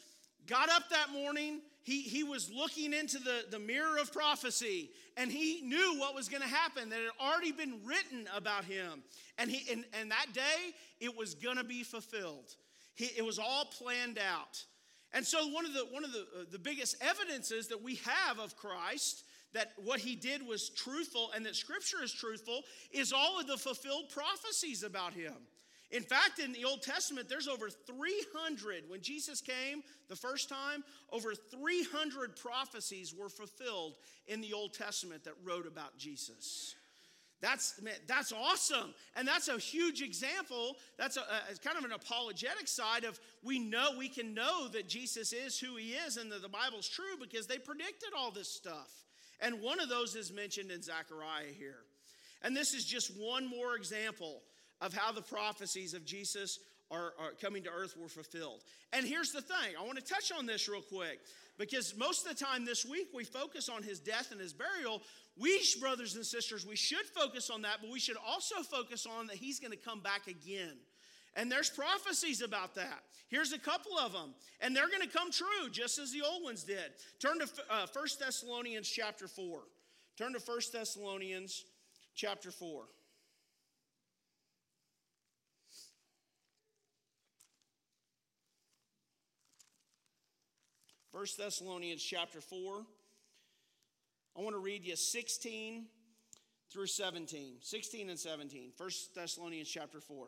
got 0.48 0.70
up 0.70 0.90
that 0.90 1.12
morning, 1.14 1.62
he, 1.84 2.02
he 2.02 2.24
was 2.24 2.52
looking 2.52 2.94
into 2.94 3.20
the, 3.20 3.46
the 3.50 3.60
mirror 3.60 3.98
of 4.00 4.12
prophecy 4.12 4.92
and 5.18 5.32
he 5.32 5.62
knew 5.62 5.96
what 5.98 6.16
was 6.16 6.30
going 6.30 6.42
to 6.42 6.48
happen, 6.48 6.90
that 6.90 7.00
had 7.00 7.26
already 7.26 7.52
been 7.52 7.80
written 7.86 8.28
about 8.36 8.64
him. 8.64 9.04
And, 9.38 9.50
he, 9.50 9.72
and, 9.72 9.84
and 9.94 10.12
that 10.12 10.28
day, 10.34 10.74
it 11.00 11.16
was 11.16 11.36
going 11.36 11.58
to 11.58 11.64
be 11.64 11.84
fulfilled. 11.84 12.56
He, 12.96 13.06
it 13.18 13.26
was 13.26 13.40
all 13.40 13.66
planned 13.66 14.20
out. 14.20 14.64
And 15.14 15.26
so, 15.26 15.48
one 15.48 15.66
of, 15.66 15.74
the, 15.74 15.86
one 15.90 16.04
of 16.04 16.14
the, 16.14 16.20
uh, 16.20 16.44
the 16.52 16.60
biggest 16.60 16.96
evidences 17.02 17.68
that 17.70 17.82
we 17.82 17.96
have 17.96 18.40
of 18.40 18.56
Christ 18.56 19.24
that 19.54 19.72
what 19.84 20.00
he 20.00 20.16
did 20.16 20.46
was 20.46 20.70
truthful 20.70 21.32
and 21.36 21.46
that 21.46 21.56
scripture 21.56 22.04
is 22.04 22.14
truthful 22.14 22.62
is 22.92 23.12
all 23.12 23.40
of 23.40 23.48
the 23.48 23.58
fulfilled 23.58 24.10
prophecies 24.10 24.84
about 24.84 25.14
him. 25.14 25.34
In 25.92 26.04
fact, 26.04 26.38
in 26.38 26.54
the 26.54 26.66
Old 26.66 26.84
Testament, 26.84 27.28
there's 27.28 27.48
over 27.48 27.70
300, 27.70 28.84
when 28.88 29.02
Jesus 29.02 29.42
came 29.42 29.82
the 30.08 30.16
first 30.16 30.48
time, 30.48 30.84
over 31.12 31.34
300 31.34 32.36
prophecies 32.36 33.14
were 33.14 33.30
fulfilled 33.30 33.98
in 34.28 34.40
the 34.40 34.54
Old 34.54 34.74
Testament 34.74 35.24
that 35.24 35.34
wrote 35.44 35.66
about 35.66 35.98
Jesus. 35.98 36.76
That's, 37.42 37.82
man, 37.82 37.96
that's 38.06 38.32
awesome. 38.32 38.94
And 39.16 39.28
that's 39.28 39.48
a 39.48 39.58
huge 39.58 40.02
example. 40.02 40.76
That's 40.98 41.18
a, 41.18 41.22
a, 41.22 41.58
kind 41.64 41.78
of 41.78 41.86
an 41.86 41.94
apologetic 41.94 42.68
side 42.68 43.06
of 43.06 43.20
we 43.44 43.60
know, 43.60 43.92
we 43.98 44.10
can 44.10 44.34
know 44.34 44.68
that 44.68 44.90
Jesus 44.90 45.32
is 45.32 45.58
who 45.58 45.78
he 45.78 45.92
is 45.92 46.18
and 46.18 46.32
that 46.32 46.42
the 46.42 46.50
Bible's 46.50 46.88
true 46.88 47.18
because 47.20 47.48
they 47.48 47.58
predicted 47.58 48.10
all 48.16 48.30
this 48.30 48.50
stuff. 48.50 49.06
And 49.40 49.62
one 49.62 49.80
of 49.80 49.88
those 49.90 50.16
is 50.16 50.34
mentioned 50.34 50.70
in 50.70 50.84
Zechariah 50.84 51.54
here. 51.58 51.80
And 52.42 52.56
this 52.56 52.74
is 52.74 52.86
just 52.86 53.18
one 53.18 53.48
more 53.48 53.76
example 53.76 54.42
of 54.82 54.94
how 54.94 55.12
the 55.12 55.22
prophecies 55.22 55.94
of 55.94 56.06
Jesus 56.06 56.60
are, 56.92 57.14
are, 57.20 57.32
coming 57.42 57.64
to 57.64 57.70
earth 57.70 57.96
were 57.98 58.08
fulfilled. 58.08 58.64
And 58.94 59.06
here's 59.06 59.32
the 59.32 59.42
thing 59.42 59.76
I 59.80 59.84
want 59.84 59.98
to 59.98 60.04
touch 60.04 60.32
on 60.36 60.46
this 60.46 60.68
real 60.68 60.82
quick 60.82 61.20
because 61.58 61.96
most 61.98 62.26
of 62.26 62.36
the 62.36 62.44
time 62.44 62.66
this 62.66 62.86
week 62.86 63.10
we 63.14 63.24
focus 63.24 63.70
on 63.70 63.84
his 63.84 64.00
death 64.00 64.32
and 64.32 64.40
his 64.40 64.54
burial. 64.54 65.02
We, 65.38 65.62
brothers 65.80 66.16
and 66.16 66.26
sisters, 66.26 66.66
we 66.66 66.76
should 66.76 67.06
focus 67.06 67.50
on 67.50 67.62
that, 67.62 67.78
but 67.82 67.92
we 67.92 68.00
should 68.00 68.18
also 68.28 68.56
focus 68.64 69.06
on 69.06 69.28
that 69.28 69.36
he's 69.36 69.60
going 69.60 69.72
to 69.72 69.78
come 69.78 70.00
back 70.00 70.28
again. 70.28 70.78
And 71.36 71.52
there's 71.52 71.70
prophecies 71.70 72.42
about 72.42 72.76
that. 72.76 73.04
Here's 73.30 73.54
a 73.54 73.60
couple 73.60 73.98
of 73.98 74.12
them. 74.12 74.34
And 74.60 74.76
they're 74.76 74.90
going 74.90 75.08
to 75.08 75.18
come 75.18 75.32
true 75.32 75.70
just 75.72 76.00
as 76.00 76.12
the 76.12 76.22
old 76.22 76.44
ones 76.44 76.64
did. 76.64 76.92
Turn 77.20 77.40
to 77.40 77.48
uh, 77.70 77.86
1 77.94 78.06
Thessalonians 78.20 78.90
chapter 78.90 79.28
4. 79.28 79.60
Turn 80.18 80.34
to 80.34 80.40
1 80.40 80.60
Thessalonians 80.74 81.66
chapter 82.16 82.52
4. 82.52 82.84
1 91.20 91.28
Thessalonians 91.38 92.02
chapter 92.02 92.40
4. 92.40 92.86
I 94.38 94.42
want 94.42 94.56
to 94.56 94.62
read 94.62 94.86
you 94.86 94.96
16 94.96 95.86
through 96.72 96.88
17. 96.88 97.58
16 97.62 98.10
and 98.10 98.18
17. 98.18 98.72
1 98.78 98.90
Thessalonians 99.14 99.68
chapter 99.68 100.00
4. 100.00 100.28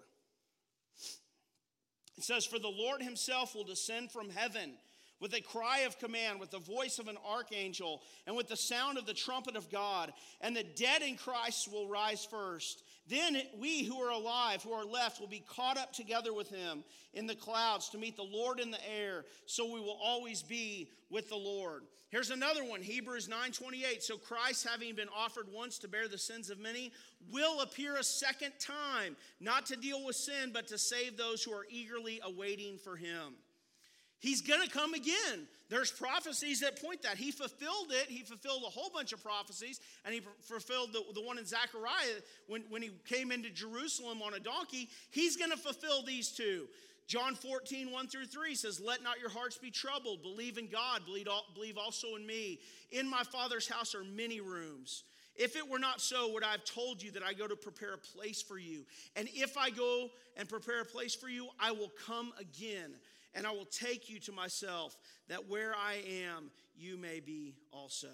It 2.18 2.26
says, 2.26 2.46
For 2.46 2.60
the 2.60 2.68
Lord 2.68 3.02
himself 3.02 3.56
will 3.56 3.64
descend 3.64 4.12
from 4.12 4.30
heaven 4.32 4.74
with 5.22 5.34
a 5.34 5.39
cry 5.39 5.86
of 5.88 5.98
command, 5.98 6.42
with 6.42 6.52
the 6.52 6.60
voice 6.60 7.00
of 7.00 7.08
an 7.08 7.18
archangel, 7.26 8.02
and 8.28 8.36
with 8.36 8.50
the 8.50 8.58
sound 8.58 8.98
of 8.98 9.06
the 9.06 9.14
trumpet 9.14 9.56
of 9.56 9.72
God, 9.72 10.12
and 10.42 10.54
the 10.54 10.66
dead 10.76 11.04
in 11.04 11.16
Christ 11.16 11.72
will 11.72 11.88
rise 11.88 12.26
first. 12.26 12.84
Then 13.12 13.41
we 13.59 13.84
who 13.84 14.01
are 14.01 14.12
alive, 14.12 14.64
who 14.64 14.72
are 14.72 14.86
left, 14.86 15.20
will 15.20 15.28
be 15.28 15.43
caught 15.45 15.78
up 15.78 15.91
together 15.91 16.34
with 16.34 16.49
him 16.49 16.86
in 17.14 17.28
the 17.28 17.36
clouds 17.36 17.89
to 17.89 17.97
meet 17.97 18.16
the 18.16 18.24
Lord 18.24 18.62
in 18.62 18.72
the 18.72 18.89
air, 18.89 19.26
so 19.45 19.66
we 19.66 19.82
will 19.82 19.99
always 20.01 20.41
be 20.41 20.89
with 21.09 21.28
the 21.28 21.36
Lord. 21.36 21.84
Here's 22.09 22.30
another 22.30 22.64
one, 22.64 22.82
Hebrews 22.82 23.28
9:28. 23.28 24.01
So 24.01 24.18
Christ, 24.18 24.66
having 24.66 24.95
been 24.95 25.09
offered 25.09 25.51
once 25.51 25.78
to 25.80 25.89
bear 25.89 26.07
the 26.07 26.18
sins 26.18 26.49
of 26.49 26.57
many, 26.57 26.93
will 27.30 27.59
appear 27.59 27.97
a 27.97 28.03
second 28.03 28.53
time, 28.59 29.18
not 29.41 29.66
to 29.66 29.76
deal 29.76 30.05
with 30.05 30.16
sin, 30.16 30.51
but 30.53 30.68
to 30.68 30.78
save 30.78 31.18
those 31.18 31.43
who 31.43 31.51
are 31.51 31.68
eagerly 31.70 32.22
awaiting 32.24 32.78
for 32.78 32.95
him. 32.95 33.36
He's 34.22 34.41
going 34.41 34.61
to 34.61 34.69
come 34.69 34.93
again. 34.93 35.47
There's 35.69 35.91
prophecies 35.91 36.59
that 36.59 36.82
point 36.82 37.01
that. 37.01 37.17
He 37.17 37.32
fulfilled 37.32 37.88
it. 37.89 38.07
He 38.07 38.22
fulfilled 38.22 38.63
a 38.67 38.69
whole 38.69 38.91
bunch 38.93 39.13
of 39.13 39.24
prophecies, 39.24 39.80
and 40.05 40.13
he 40.13 40.22
fulfilled 40.41 40.93
the, 40.93 41.03
the 41.15 41.22
one 41.22 41.39
in 41.39 41.45
Zechariah 41.45 42.22
when, 42.47 42.63
when 42.69 42.84
he 42.84 42.91
came 43.05 43.32
into 43.32 43.49
Jerusalem 43.49 44.22
on 44.22 44.36
a 44.36 44.39
donkey. 44.39 44.89
He's 45.09 45.38
going 45.38 45.49
to 45.49 45.57
fulfill 45.57 46.03
these 46.03 46.30
two. 46.30 46.67
John 47.07 47.34
14, 47.34 47.91
1 47.91 48.07
through 48.07 48.28
3 48.28 48.53
says, 48.53 48.80
Let 48.80 49.01
not 49.01 49.19
your 49.19 49.30
hearts 49.30 49.57
be 49.57 49.72
troubled. 49.72 50.22
Believe 50.22 50.59
in 50.59 50.67
God. 50.67 51.01
Believe 51.05 51.78
also 51.78 52.15
in 52.15 52.26
me. 52.28 52.59
In 52.91 53.09
my 53.09 53.24
Father's 53.24 53.67
house 53.67 53.95
are 53.95 54.03
many 54.03 54.39
rooms. 54.39 55.03
If 55.36 55.55
it 55.55 55.67
were 55.67 55.80
not 55.80 56.01
so, 56.01 56.32
would 56.34 56.43
I 56.43 56.51
have 56.51 56.65
told 56.65 57.01
you 57.01 57.11
that 57.11 57.24
I 57.24 57.34
go 57.34 57.47
to 57.47 57.55
prepare 57.55 57.93
a 57.93 57.97
place 57.97 58.41
for 58.41 58.59
you? 58.59 58.86
And 59.15 59.28
if 59.34 59.57
I 59.57 59.69
go 59.69 60.09
and 60.38 60.47
prepare 60.47 60.82
a 60.82 60.86
place 60.86 61.15
for 61.15 61.30
you, 61.30 61.47
I 61.59 61.72
will 61.72 61.91
come 62.05 62.34
again 62.39 62.93
and 63.34 63.47
I 63.47 63.51
will 63.51 63.65
take 63.65 64.09
you 64.09 64.19
to 64.21 64.32
myself, 64.32 64.97
that 65.29 65.49
where 65.49 65.73
I 65.75 66.01
am, 66.25 66.51
you 66.75 66.97
may 66.97 67.19
be 67.19 67.55
also. 67.71 68.09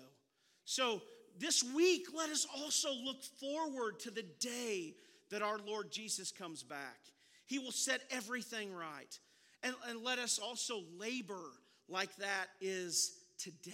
So, 0.66 1.02
this 1.40 1.64
week, 1.64 2.08
let 2.16 2.30
us 2.30 2.48
also 2.58 2.90
look 3.06 3.24
forward 3.40 4.00
to 4.02 4.12
the 4.12 4.26
day 4.40 4.96
that 5.30 5.44
our 5.44 5.60
Lord 5.60 5.92
Jesus 5.92 6.32
comes 6.32 6.64
back. 6.64 6.98
He 7.46 7.60
will 7.60 7.72
set 7.72 8.02
everything 8.10 8.74
right. 8.74 9.20
And, 9.62 9.76
and 9.88 10.04
let 10.04 10.20
us 10.20 10.40
also 10.40 10.82
labor 10.98 11.52
like 11.88 12.16
that 12.18 12.48
is 12.60 13.14
today. 13.38 13.72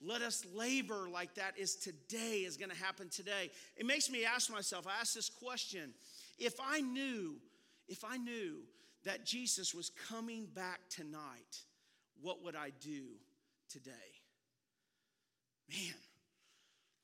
Let 0.00 0.22
us 0.22 0.44
labor 0.54 1.08
like 1.10 1.34
that 1.34 1.58
is 1.58 1.76
today, 1.76 2.38
is 2.40 2.56
going 2.56 2.70
to 2.70 2.76
happen 2.76 3.08
today. 3.08 3.50
It 3.76 3.86
makes 3.86 4.10
me 4.10 4.24
ask 4.24 4.50
myself, 4.50 4.86
I 4.86 5.00
ask 5.00 5.14
this 5.14 5.30
question 5.30 5.94
if 6.38 6.54
I 6.60 6.80
knew, 6.80 7.36
if 7.88 8.04
I 8.04 8.18
knew 8.18 8.58
that 9.06 9.24
Jesus 9.24 9.74
was 9.74 9.90
coming 10.08 10.46
back 10.54 10.80
tonight, 10.90 11.62
what 12.20 12.44
would 12.44 12.56
I 12.56 12.72
do 12.80 13.04
today? 13.70 13.90
Man, 15.70 15.94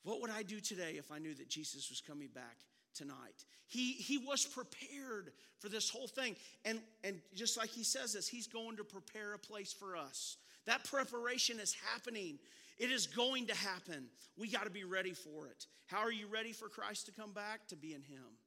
what 0.02 0.20
would 0.20 0.30
I 0.30 0.42
do 0.42 0.60
today 0.60 0.94
if 0.98 1.12
I 1.12 1.18
knew 1.18 1.34
that 1.34 1.48
Jesus 1.48 1.90
was 1.90 2.00
coming 2.00 2.28
back 2.34 2.58
tonight? 2.92 3.44
He, 3.68 3.92
he 3.92 4.18
was 4.18 4.44
prepared 4.44 5.32
for 5.60 5.68
this 5.68 5.88
whole 5.88 6.08
thing. 6.08 6.34
And, 6.64 6.80
and 7.04 7.20
just 7.34 7.56
like 7.56 7.70
he 7.70 7.84
says 7.84 8.12
this, 8.12 8.26
he's 8.26 8.48
going 8.48 8.76
to 8.76 8.84
prepare 8.84 9.34
a 9.34 9.38
place 9.38 9.72
for 9.72 9.96
us. 9.96 10.36
That 10.66 10.84
preparation 10.84 11.60
is 11.60 11.74
happening. 11.92 12.38
It 12.78 12.90
is 12.90 13.06
going 13.06 13.46
to 13.46 13.54
happen. 13.54 14.06
We 14.36 14.48
got 14.48 14.64
to 14.64 14.70
be 14.70 14.84
ready 14.84 15.12
for 15.12 15.46
it. 15.46 15.66
How 15.86 15.98
are 15.98 16.12
you 16.12 16.26
ready 16.26 16.52
for 16.52 16.68
Christ 16.68 17.06
to 17.06 17.12
come 17.12 17.32
back? 17.32 17.68
To 17.68 17.76
be 17.76 17.94
in 17.94 18.02
Him, 18.02 18.38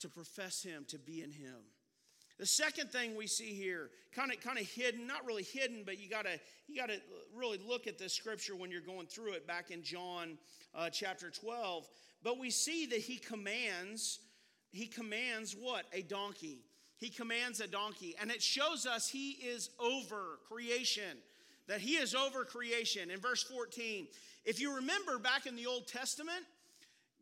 to 0.00 0.08
profess 0.10 0.62
Him, 0.62 0.84
to 0.88 0.98
be 0.98 1.22
in 1.22 1.32
Him. 1.32 1.56
The 2.38 2.46
second 2.46 2.92
thing 2.92 3.16
we 3.16 3.26
see 3.26 3.52
here, 3.52 3.90
kind 4.14 4.30
of 4.30 4.40
kind 4.40 4.58
of 4.58 4.66
hidden, 4.66 5.06
not 5.06 5.26
really 5.26 5.42
hidden, 5.42 5.82
but 5.84 5.98
you 5.98 6.08
gotta 6.08 6.38
you 6.68 6.76
gotta 6.76 6.98
really 7.34 7.58
look 7.66 7.86
at 7.86 7.98
this 7.98 8.12
scripture 8.12 8.54
when 8.54 8.70
you're 8.70 8.80
going 8.80 9.06
through 9.06 9.32
it 9.32 9.46
back 9.46 9.70
in 9.70 9.82
John 9.82 10.38
uh, 10.74 10.88
chapter 10.90 11.30
12. 11.30 11.88
But 12.22 12.38
we 12.38 12.50
see 12.50 12.86
that 12.86 13.00
he 13.00 13.16
commands, 13.16 14.20
he 14.70 14.86
commands 14.86 15.56
what? 15.58 15.84
A 15.92 16.02
donkey. 16.02 16.62
He 16.96 17.10
commands 17.10 17.60
a 17.60 17.68
donkey, 17.68 18.16
and 18.20 18.30
it 18.30 18.42
shows 18.42 18.84
us 18.84 19.08
he 19.08 19.30
is 19.30 19.70
over 19.78 20.38
creation. 20.48 21.18
That 21.68 21.80
he 21.80 21.96
is 21.96 22.14
over 22.14 22.44
creation. 22.44 23.10
In 23.10 23.20
verse 23.20 23.42
14, 23.42 24.08
if 24.44 24.60
you 24.60 24.76
remember 24.76 25.18
back 25.18 25.46
in 25.46 25.54
the 25.54 25.66
Old 25.66 25.86
Testament, 25.86 26.44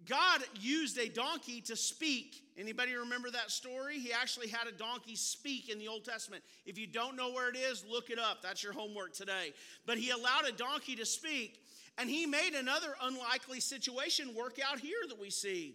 God 0.05 0.43
used 0.61 0.99
a 0.99 1.09
donkey 1.09 1.61
to 1.63 1.75
speak. 1.77 2.43
Anybody 2.57 2.95
remember 2.95 3.31
that 3.31 3.51
story? 3.51 3.99
He 3.99 4.13
actually 4.13 4.49
had 4.49 4.69
a 4.69 4.73
donkey 4.73 5.17
speak 5.17 5.69
in 5.69 5.79
the 5.79 5.89
Old 5.89 6.05
Testament. 6.05 6.45
If 6.65 6.79
you 6.79 6.87
don't 6.87 7.17
know 7.17 7.33
where 7.33 7.49
it 7.49 7.57
is, 7.57 7.85
look 7.91 8.11
it 8.11 8.19
up. 8.19 8.43
That's 8.43 8.63
your 8.63 8.73
homework 8.73 9.15
today. 9.15 9.53
But 9.85 9.99
he 9.99 10.11
allowed 10.11 10.47
a 10.47 10.53
donkey 10.53 10.95
to 10.97 11.07
speak, 11.07 11.61
and 11.99 12.09
he 12.09 12.25
made 12.27 12.55
another 12.55 12.95
unlikely 13.03 13.61
situation 13.61 14.35
work 14.35 14.59
out 14.65 14.79
here 14.79 14.99
that 15.09 15.19
we 15.19 15.31
see. 15.31 15.75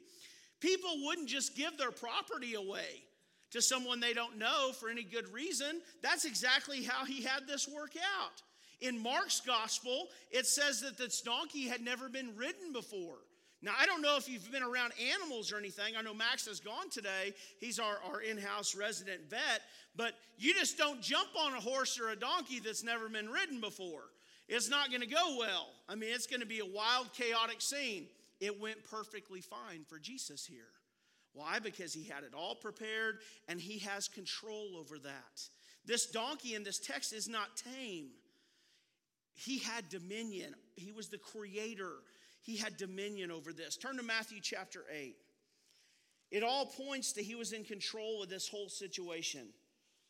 People 0.60 0.92
wouldn't 1.04 1.28
just 1.28 1.56
give 1.56 1.78
their 1.78 1.92
property 1.92 2.54
away 2.54 3.04
to 3.52 3.62
someone 3.62 4.00
they 4.00 4.14
don't 4.14 4.38
know 4.38 4.72
for 4.80 4.90
any 4.90 5.04
good 5.04 5.32
reason. 5.34 5.82
That's 6.02 6.26
exactly 6.26 6.84
how 6.84 7.06
he 7.06 7.22
had 7.22 7.48
this 7.48 7.68
work 7.68 7.96
out. 8.20 8.42
In 8.80 9.02
Mark's 9.02 9.42
gospel, 9.42 10.08
it 10.32 10.46
says 10.46 10.82
that 10.82 10.98
this 10.98 11.22
donkey 11.22 11.68
had 11.68 11.82
never 11.82 12.10
been 12.10 12.36
ridden 12.36 12.72
before. 12.72 13.18
Now, 13.64 13.74
I 13.80 13.86
don't 13.86 14.02
know 14.02 14.18
if 14.18 14.28
you've 14.28 14.52
been 14.52 14.64
around 14.64 14.94
animals 15.14 15.52
or 15.52 15.58
anything. 15.58 15.96
I 15.96 16.02
know 16.02 16.16
Max 16.16 16.48
has 16.48 16.60
gone 16.60 16.90
today. 16.90 17.34
He's 17.60 17.78
our, 17.78 18.00
our 18.10 18.22
in 18.22 18.38
house 18.38 18.76
resident 18.76 19.30
vet. 19.30 19.62
But 19.96 20.14
you 20.38 20.54
just 20.56 20.78
don't 20.78 21.02
jump 21.02 21.30
on 21.40 21.54
a 21.54 21.60
horse 21.60 22.00
or 22.00 22.10
a 22.10 22.16
donkey 22.16 22.60
that's 22.60 22.84
never 22.84 23.08
been 23.08 23.30
ridden 23.30 23.62
before. 23.62 24.06
It's 24.48 24.70
not 24.70 24.90
going 24.90 25.02
to 25.02 25.08
go 25.08 25.38
well. 25.38 25.70
I 25.88 25.96
mean, 25.96 26.10
it's 26.12 26.28
going 26.28 26.40
to 26.40 26.48
be 26.48 26.60
a 26.60 26.66
wild, 26.66 27.14
chaotic 27.14 27.62
scene. 27.62 28.08
It 28.40 28.60
went 28.60 28.84
perfectly 28.90 29.42
fine 29.42 29.86
for 29.88 30.00
Jesus 30.00 30.46
here. 30.46 30.72
Why? 31.34 31.60
Because 31.60 31.94
he 31.94 32.04
had 32.04 32.24
it 32.24 32.34
all 32.36 32.56
prepared 32.56 33.20
and 33.48 33.62
he 33.62 33.80
has 33.80 34.08
control 34.08 34.76
over 34.78 34.98
that. 35.00 35.42
This 35.86 36.08
donkey 36.08 36.56
in 36.56 36.64
this 36.64 36.80
text 36.80 37.14
is 37.14 37.28
not 37.28 37.56
tame. 37.56 38.10
He 39.34 39.60
had 39.60 39.88
dominion, 39.90 40.54
he 40.76 40.92
was 40.92 41.08
the 41.08 41.18
creator 41.18 41.94
he 42.42 42.58
had 42.58 42.78
dominion 42.78 43.32
over 43.32 43.54
this. 43.54 43.78
Turn 43.78 43.98
to 43.98 44.04
Matthew 44.04 44.40
chapter 44.42 44.84
8. 44.92 45.16
It 46.32 46.44
all 46.44 46.66
points 46.66 47.14
to 47.14 47.24
he 47.24 47.36
was 47.36 47.52
in 47.52 47.64
control 47.64 48.24
of 48.24 48.30
this 48.30 48.48
whole 48.48 48.70
situation. 48.70 49.48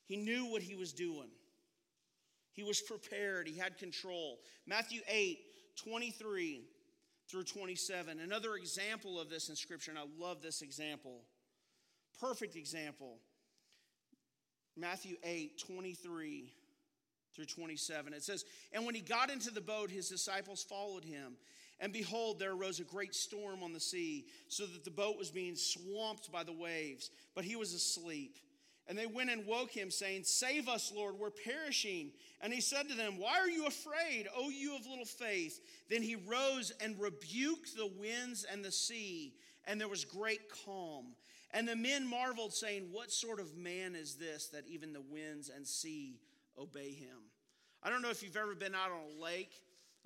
He 0.05 0.17
knew 0.17 0.45
what 0.45 0.61
he 0.61 0.75
was 0.75 0.93
doing. 0.93 1.29
He 2.53 2.63
was 2.63 2.81
prepared. 2.81 3.47
He 3.47 3.57
had 3.57 3.77
control. 3.77 4.39
Matthew 4.67 5.01
8, 5.07 5.39
23 5.83 6.63
through 7.29 7.43
27. 7.43 8.19
Another 8.19 8.55
example 8.55 9.19
of 9.19 9.29
this 9.29 9.49
in 9.49 9.55
Scripture, 9.55 9.91
and 9.91 9.99
I 9.99 10.03
love 10.19 10.41
this 10.41 10.61
example. 10.61 11.21
Perfect 12.19 12.55
example. 12.55 13.17
Matthew 14.77 15.15
8, 15.23 15.59
23 15.65 16.53
through 17.35 17.45
27. 17.45 18.13
It 18.13 18.23
says, 18.23 18.43
And 18.73 18.85
when 18.85 18.95
he 18.95 19.01
got 19.01 19.31
into 19.31 19.51
the 19.51 19.61
boat, 19.61 19.89
his 19.89 20.09
disciples 20.09 20.63
followed 20.63 21.05
him. 21.05 21.37
And 21.81 21.91
behold, 21.91 22.37
there 22.37 22.53
arose 22.53 22.79
a 22.79 22.83
great 22.83 23.15
storm 23.15 23.63
on 23.63 23.73
the 23.73 23.79
sea, 23.79 24.27
so 24.47 24.67
that 24.67 24.85
the 24.85 24.91
boat 24.91 25.17
was 25.17 25.31
being 25.31 25.55
swamped 25.55 26.31
by 26.31 26.43
the 26.43 26.53
waves, 26.53 27.09
but 27.33 27.43
he 27.43 27.55
was 27.55 27.73
asleep. 27.73 28.37
And 28.87 28.97
they 28.97 29.07
went 29.07 29.31
and 29.31 29.47
woke 29.47 29.71
him, 29.71 29.89
saying, 29.89 30.23
Save 30.23 30.69
us, 30.69 30.93
Lord, 30.95 31.15
we're 31.17 31.31
perishing. 31.31 32.11
And 32.39 32.53
he 32.53 32.61
said 32.61 32.87
to 32.89 32.95
them, 32.95 33.17
Why 33.17 33.39
are 33.39 33.49
you 33.49 33.65
afraid, 33.65 34.27
O 34.35 34.49
you 34.49 34.75
of 34.75 34.85
little 34.85 35.05
faith? 35.05 35.59
Then 35.89 36.03
he 36.03 36.15
rose 36.15 36.71
and 36.81 36.99
rebuked 36.99 37.75
the 37.75 37.91
winds 37.97 38.43
and 38.43 38.63
the 38.63 38.71
sea, 38.71 39.33
and 39.65 39.81
there 39.81 39.87
was 39.87 40.05
great 40.05 40.41
calm. 40.65 41.15
And 41.51 41.67
the 41.67 41.75
men 41.75 42.07
marveled, 42.07 42.53
saying, 42.53 42.89
What 42.91 43.11
sort 43.11 43.39
of 43.39 43.57
man 43.57 43.95
is 43.95 44.15
this 44.15 44.47
that 44.49 44.67
even 44.67 44.93
the 44.93 45.01
winds 45.01 45.49
and 45.49 45.65
sea 45.65 46.19
obey 46.59 46.91
him? 46.91 47.17
I 47.81 47.89
don't 47.89 48.03
know 48.03 48.11
if 48.11 48.21
you've 48.21 48.37
ever 48.37 48.53
been 48.53 48.75
out 48.75 48.91
on 48.91 49.17
a 49.17 49.23
lake 49.23 49.53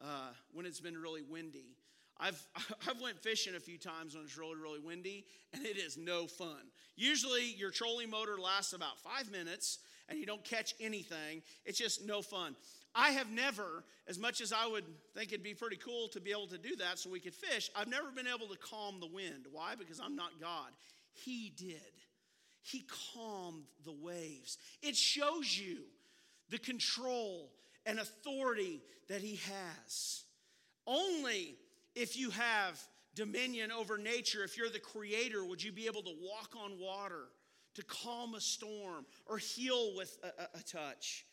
uh, 0.01 0.29
when 0.53 0.65
it's 0.65 0.79
been 0.79 0.97
really 0.97 1.21
windy. 1.21 1.77
I've, 2.19 2.41
I've 2.89 3.01
went 3.01 3.19
fishing 3.19 3.55
a 3.55 3.59
few 3.59 3.77
times 3.77 4.15
when 4.15 4.23
it's 4.23 4.37
really, 4.37 4.55
really 4.55 4.79
windy, 4.79 5.25
and 5.53 5.65
it 5.65 5.77
is 5.77 5.97
no 5.97 6.27
fun. 6.27 6.69
Usually 6.95 7.45
your 7.57 7.71
trolling 7.71 8.09
motor 8.09 8.37
lasts 8.39 8.73
about 8.73 8.99
five 8.99 9.31
minutes, 9.31 9.79
and 10.09 10.19
you 10.19 10.25
don't 10.25 10.43
catch 10.43 10.73
anything. 10.79 11.41
It's 11.65 11.77
just 11.77 12.05
no 12.05 12.21
fun. 12.21 12.55
I 12.93 13.11
have 13.11 13.29
never, 13.29 13.83
as 14.07 14.17
much 14.17 14.39
as 14.39 14.53
I 14.53 14.65
would 14.67 14.85
think 15.13 15.33
it'd 15.33 15.43
be 15.43 15.53
pretty 15.53 15.75
cool 15.75 16.07
to 16.09 16.21
be 16.21 16.31
able 16.31 16.47
to 16.47 16.57
do 16.57 16.77
that 16.77 16.97
so 16.97 17.09
we 17.09 17.19
could 17.19 17.33
fish, 17.33 17.69
I've 17.75 17.89
never 17.89 18.09
been 18.11 18.27
able 18.27 18.47
to 18.47 18.57
calm 18.57 19.01
the 19.01 19.07
wind. 19.07 19.47
Why? 19.51 19.75
Because 19.77 19.99
I'm 19.99 20.15
not 20.15 20.39
God. 20.39 20.69
He 21.11 21.51
did. 21.57 21.81
He 22.61 22.85
calmed 23.13 23.65
the 23.83 23.93
waves. 23.93 24.57
It 24.81 24.95
shows 24.95 25.57
you 25.57 25.79
the 26.49 26.57
control 26.57 27.51
and 27.86 27.99
authority 27.99 28.81
that 29.07 29.21
he 29.21 29.39
has. 29.86 30.23
Only 30.88 31.55
if 31.95 32.17
you 32.17 32.29
have 32.31 32.81
dominion 33.15 33.71
over 33.71 33.97
nature, 33.97 34.43
if 34.43 34.57
you're 34.57 34.69
the 34.69 34.79
creator, 34.79 35.45
would 35.45 35.63
you 35.63 35.71
be 35.71 35.88
able 35.88 36.03
to 36.03 36.13
walk 36.21 36.53
on 36.61 36.79
water, 36.79 37.25
to 37.75 37.83
calm 37.83 38.36
a 38.36 38.41
storm, 38.41 39.05
or 39.25 39.38
heal 39.38 39.95
with 39.95 40.17
a, 40.23 40.43
a, 40.43 40.59
a 40.59 40.63
touch. 40.63 41.25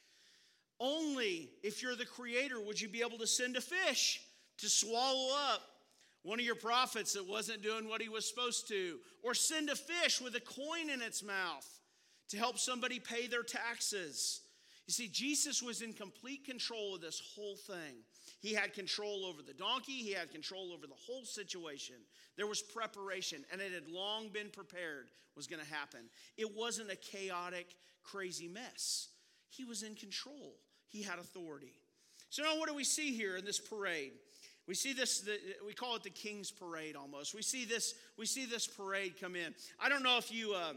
Only 0.80 1.50
if 1.62 1.82
you're 1.82 1.96
the 1.96 2.07
creator 2.07 2.61
would 2.61 2.80
you 2.80 2.88
be 2.88 3.03
able 3.03 3.18
to 3.18 3.26
send 3.26 3.57
a 3.57 3.61
fish 3.61 4.20
to 4.59 4.68
swallow 4.68 5.34
up 5.53 5.62
one 6.22 6.38
of 6.38 6.46
your 6.46 6.55
prophets 6.55 7.14
that 7.14 7.28
wasn't 7.28 7.62
doing 7.62 7.88
what 7.88 8.00
he 8.00 8.09
was 8.09 8.28
supposed 8.28 8.68
to, 8.68 8.98
or 9.22 9.34
send 9.34 9.68
a 9.70 9.76
fish 9.76 10.20
with 10.20 10.34
a 10.36 10.40
coin 10.40 10.88
in 10.92 11.03
its 11.03 11.22
mouth 11.22 11.66
to 12.28 12.36
help 12.36 12.59
somebody 12.59 13.00
pay 13.00 13.26
their 13.26 13.42
taxes. 13.42 14.41
You 14.87 14.93
see, 14.93 15.09
Jesus 15.09 15.62
was 15.62 15.80
in 15.80 15.93
complete 15.93 16.45
control 16.45 16.97
of 16.97 17.01
this 17.01 17.22
whole 17.35 17.57
thing. 17.57 18.03
He 18.41 18.53
had 18.53 18.74
control 18.74 19.24
over 19.24 19.41
the 19.41 19.55
donkey, 19.55 19.93
he 19.93 20.12
had 20.12 20.30
control 20.33 20.72
over 20.72 20.87
the 20.87 20.95
whole 21.07 21.24
situation. 21.24 21.97
There 22.37 22.47
was 22.47 22.62
preparation, 22.62 23.45
and 23.53 23.61
it 23.61 23.72
had 23.72 23.89
long 23.89 24.28
been 24.28 24.51
prepared 24.51 25.09
was 25.37 25.47
going 25.47 25.62
to 25.62 25.72
happen. 25.72 26.01
It 26.37 26.55
wasn't 26.55 26.91
a 26.91 26.97
chaotic, 26.97 27.74
crazy 28.03 28.49
mess. 28.49 29.09
He 29.49 29.64
was 29.64 29.83
in 29.83 29.95
control, 29.95 30.57
he 30.89 31.03
had 31.03 31.18
authority. 31.18 31.72
So, 32.30 32.43
now 32.43 32.59
what 32.59 32.68
do 32.68 32.74
we 32.74 32.85
see 32.85 33.14
here 33.14 33.37
in 33.37 33.45
this 33.45 33.61
parade? 33.61 34.12
We 34.66 34.74
see 34.74 34.93
this, 34.93 35.20
the, 35.20 35.39
we 35.66 35.74
call 35.74 35.97
it 35.97 36.03
the 36.03 36.11
King's 36.11 36.51
Parade 36.51 36.95
almost. 36.95 37.35
We 37.35 37.43
see 37.43 37.64
this, 37.64 37.95
we 38.16 38.26
see 38.26 38.47
this 38.47 38.66
parade 38.66 39.20
come 39.20 39.35
in. 39.35 39.55
I 39.78 39.89
don't 39.89 40.03
know 40.03 40.18
if 40.18 40.33
you. 40.33 40.55
Um, 40.55 40.76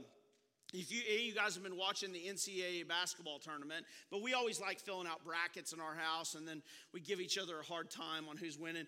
if 0.77 0.91
you, 0.91 1.01
you 1.01 1.33
guys 1.33 1.55
have 1.55 1.63
been 1.63 1.77
watching 1.77 2.11
the 2.11 2.19
NCAA 2.19 2.87
basketball 2.87 3.39
tournament, 3.39 3.85
but 4.11 4.21
we 4.21 4.33
always 4.33 4.59
like 4.59 4.79
filling 4.79 5.07
out 5.07 5.23
brackets 5.23 5.73
in 5.73 5.79
our 5.79 5.95
house 5.95 6.35
and 6.35 6.47
then 6.47 6.61
we 6.93 6.99
give 6.99 7.19
each 7.19 7.37
other 7.37 7.59
a 7.59 7.63
hard 7.63 7.89
time 7.89 8.27
on 8.29 8.37
who's 8.37 8.57
winning. 8.57 8.85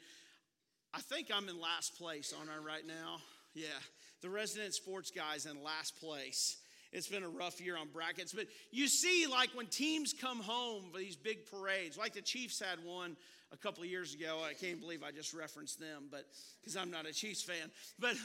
I 0.93 0.99
think 1.01 1.27
I'm 1.33 1.47
in 1.49 1.59
last 1.59 1.97
place, 1.97 2.33
aren't 2.38 2.49
I, 2.49 2.57
right 2.63 2.85
now? 2.85 3.17
Yeah, 3.53 3.79
the 4.21 4.29
resident 4.29 4.73
sports 4.73 5.11
guy's 5.11 5.45
in 5.45 5.63
last 5.63 5.99
place. 5.99 6.57
It's 6.91 7.07
been 7.07 7.23
a 7.23 7.29
rough 7.29 7.59
year 7.59 7.77
on 7.77 7.88
brackets, 7.89 8.33
but 8.33 8.45
you 8.71 8.88
see, 8.88 9.27
like 9.27 9.49
when 9.53 9.67
teams 9.67 10.13
come 10.13 10.39
home 10.39 10.85
for 10.91 10.99
these 10.99 11.15
big 11.15 11.45
parades, 11.49 11.97
like 11.97 12.13
the 12.13 12.21
Chiefs 12.21 12.59
had 12.59 12.83
one 12.85 13.17
a 13.51 13.57
couple 13.57 13.83
of 13.83 13.89
years 13.89 14.13
ago. 14.13 14.39
I 14.43 14.53
can't 14.53 14.79
believe 14.79 15.03
I 15.03 15.11
just 15.11 15.33
referenced 15.33 15.79
them, 15.79 16.05
but 16.11 16.25
because 16.59 16.75
I'm 16.75 16.91
not 16.91 17.05
a 17.05 17.13
Chiefs 17.13 17.41
fan. 17.41 17.71
But 17.99 18.15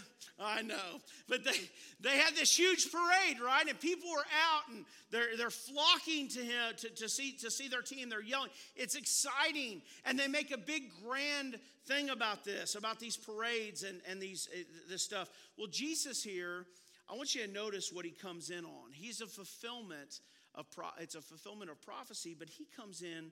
I 0.41 0.63
know. 0.63 1.01
But 1.29 1.45
they 1.45 1.59
they 2.01 2.17
had 2.19 2.35
this 2.35 2.57
huge 2.57 2.91
parade, 2.91 3.41
right? 3.41 3.67
And 3.69 3.79
people 3.79 4.11
were 4.11 4.25
out 4.51 4.75
and 4.75 4.85
they're 5.11 5.37
they're 5.37 5.51
flocking 5.51 6.29
to 6.29 6.41
him 6.41 6.75
to, 6.79 6.89
to 6.89 7.09
see 7.09 7.33
to 7.39 7.51
see 7.51 7.69
their 7.69 7.83
team. 7.83 8.09
They're 8.09 8.23
yelling. 8.23 8.51
It's 8.77 8.95
exciting. 8.95 9.83
And 10.05 10.19
they 10.19 10.29
make 10.29 10.51
a 10.51 10.59
big 10.59 10.91
grand 11.05 11.59
thing 11.87 12.11
about 12.11 12.45
this, 12.45 12.75
about 12.75 12.99
these 13.01 13.17
parades 13.17 13.83
and, 13.83 14.01
and 14.09 14.21
these 14.21 14.49
uh, 14.53 14.63
this 14.89 15.03
stuff. 15.03 15.29
Well, 15.57 15.69
Jesus 15.69 16.23
here, 16.23 16.67
I 17.11 17.17
want 17.17 17.35
you 17.35 17.47
to 17.47 17.53
notice 17.53 17.93
what 17.93 18.05
he 18.05 18.11
comes 18.11 18.51
in 18.51 18.65
on. 18.65 18.93
He's 18.93 19.21
a 19.21 19.27
fulfillment 19.27 20.21
of 20.55 20.71
pro, 20.71 20.87
it's 20.99 21.15
a 21.15 21.21
fulfillment 21.21 21.71
of 21.71 21.81
prophecy, 21.81 22.35
but 22.39 22.49
he 22.49 22.67
comes 22.77 23.03
in 23.03 23.31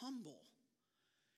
humble. 0.00 0.40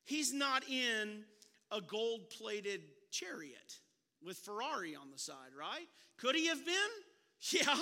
He's 0.09 0.33
not 0.33 0.67
in 0.67 1.25
a 1.71 1.83
gold 1.83 2.31
plated 2.31 2.81
chariot 3.11 3.77
with 4.25 4.39
Ferrari 4.39 4.97
on 4.97 5.11
the 5.13 5.19
side, 5.19 5.53
right? 5.59 5.87
Could 6.17 6.35
he 6.35 6.47
have 6.47 6.65
been? 6.65 6.75
Yeah, 7.53 7.77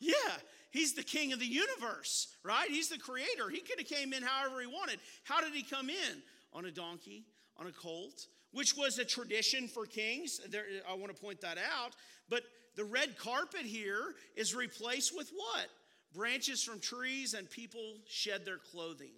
yeah. 0.00 0.36
He's 0.70 0.92
the 0.92 1.02
king 1.02 1.32
of 1.32 1.38
the 1.38 1.46
universe, 1.46 2.26
right? 2.42 2.68
He's 2.68 2.90
the 2.90 2.98
creator. 2.98 3.48
He 3.50 3.60
could 3.60 3.78
have 3.78 3.88
came 3.88 4.12
in 4.12 4.22
however 4.22 4.60
he 4.60 4.66
wanted. 4.66 5.00
How 5.24 5.40
did 5.40 5.54
he 5.54 5.62
come 5.62 5.88
in? 5.88 6.22
On 6.52 6.66
a 6.66 6.70
donkey, 6.70 7.24
on 7.56 7.68
a 7.68 7.72
colt, 7.72 8.26
which 8.52 8.76
was 8.76 8.98
a 8.98 9.04
tradition 9.06 9.66
for 9.66 9.86
kings. 9.86 10.42
There, 10.50 10.64
I 10.86 10.92
want 10.92 11.16
to 11.16 11.18
point 11.18 11.40
that 11.40 11.56
out. 11.56 11.96
But 12.28 12.42
the 12.76 12.84
red 12.84 13.16
carpet 13.16 13.62
here 13.62 14.14
is 14.36 14.54
replaced 14.54 15.16
with 15.16 15.30
what? 15.34 15.68
Branches 16.14 16.62
from 16.62 16.80
trees 16.80 17.32
and 17.32 17.48
people 17.48 17.94
shed 18.06 18.44
their 18.44 18.58
clothing. 18.58 19.14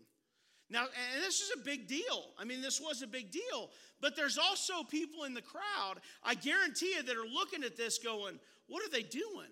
Now, 0.70 0.82
and 1.14 1.24
this 1.24 1.40
is 1.40 1.50
a 1.54 1.64
big 1.64 1.88
deal. 1.88 2.24
I 2.38 2.44
mean, 2.44 2.62
this 2.62 2.80
was 2.80 3.02
a 3.02 3.06
big 3.06 3.30
deal. 3.30 3.70
But 4.00 4.16
there's 4.16 4.38
also 4.38 4.82
people 4.84 5.24
in 5.24 5.34
the 5.34 5.42
crowd, 5.42 5.96
I 6.24 6.34
guarantee 6.34 6.94
you, 6.96 7.02
that 7.02 7.16
are 7.16 7.26
looking 7.26 7.64
at 7.64 7.76
this 7.76 7.98
going, 7.98 8.38
what 8.68 8.84
are 8.86 8.90
they 8.90 9.02
doing? 9.02 9.50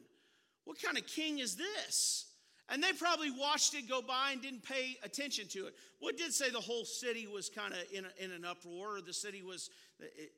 What 0.65 0.81
kind 0.81 0.97
of 0.97 1.07
king 1.07 1.41
is 1.41 1.57
this? 1.57 2.27
And 2.71 2.83
they 2.83 2.93
probably 2.93 3.31
watched 3.31 3.75
it 3.75 3.89
go 3.89 4.03
by 4.03 4.33
and 4.33 4.43
didn't 4.43 4.63
pay 4.63 4.99
attention 5.03 5.49
to 5.49 5.67
it. 5.67 5.75
What 6.01 6.15
well, 6.15 6.27
did 6.27 6.35
say 6.35 6.51
the 6.51 6.61
whole 6.61 6.85
city 6.85 7.27
was 7.27 7.49
kind 7.49 7.73
of 7.73 7.81
in, 7.93 8.05
in 8.19 8.31
an 8.31 8.45
uproar. 8.45 9.01
The 9.01 9.13
city 9.13 9.43
was, 9.43 9.71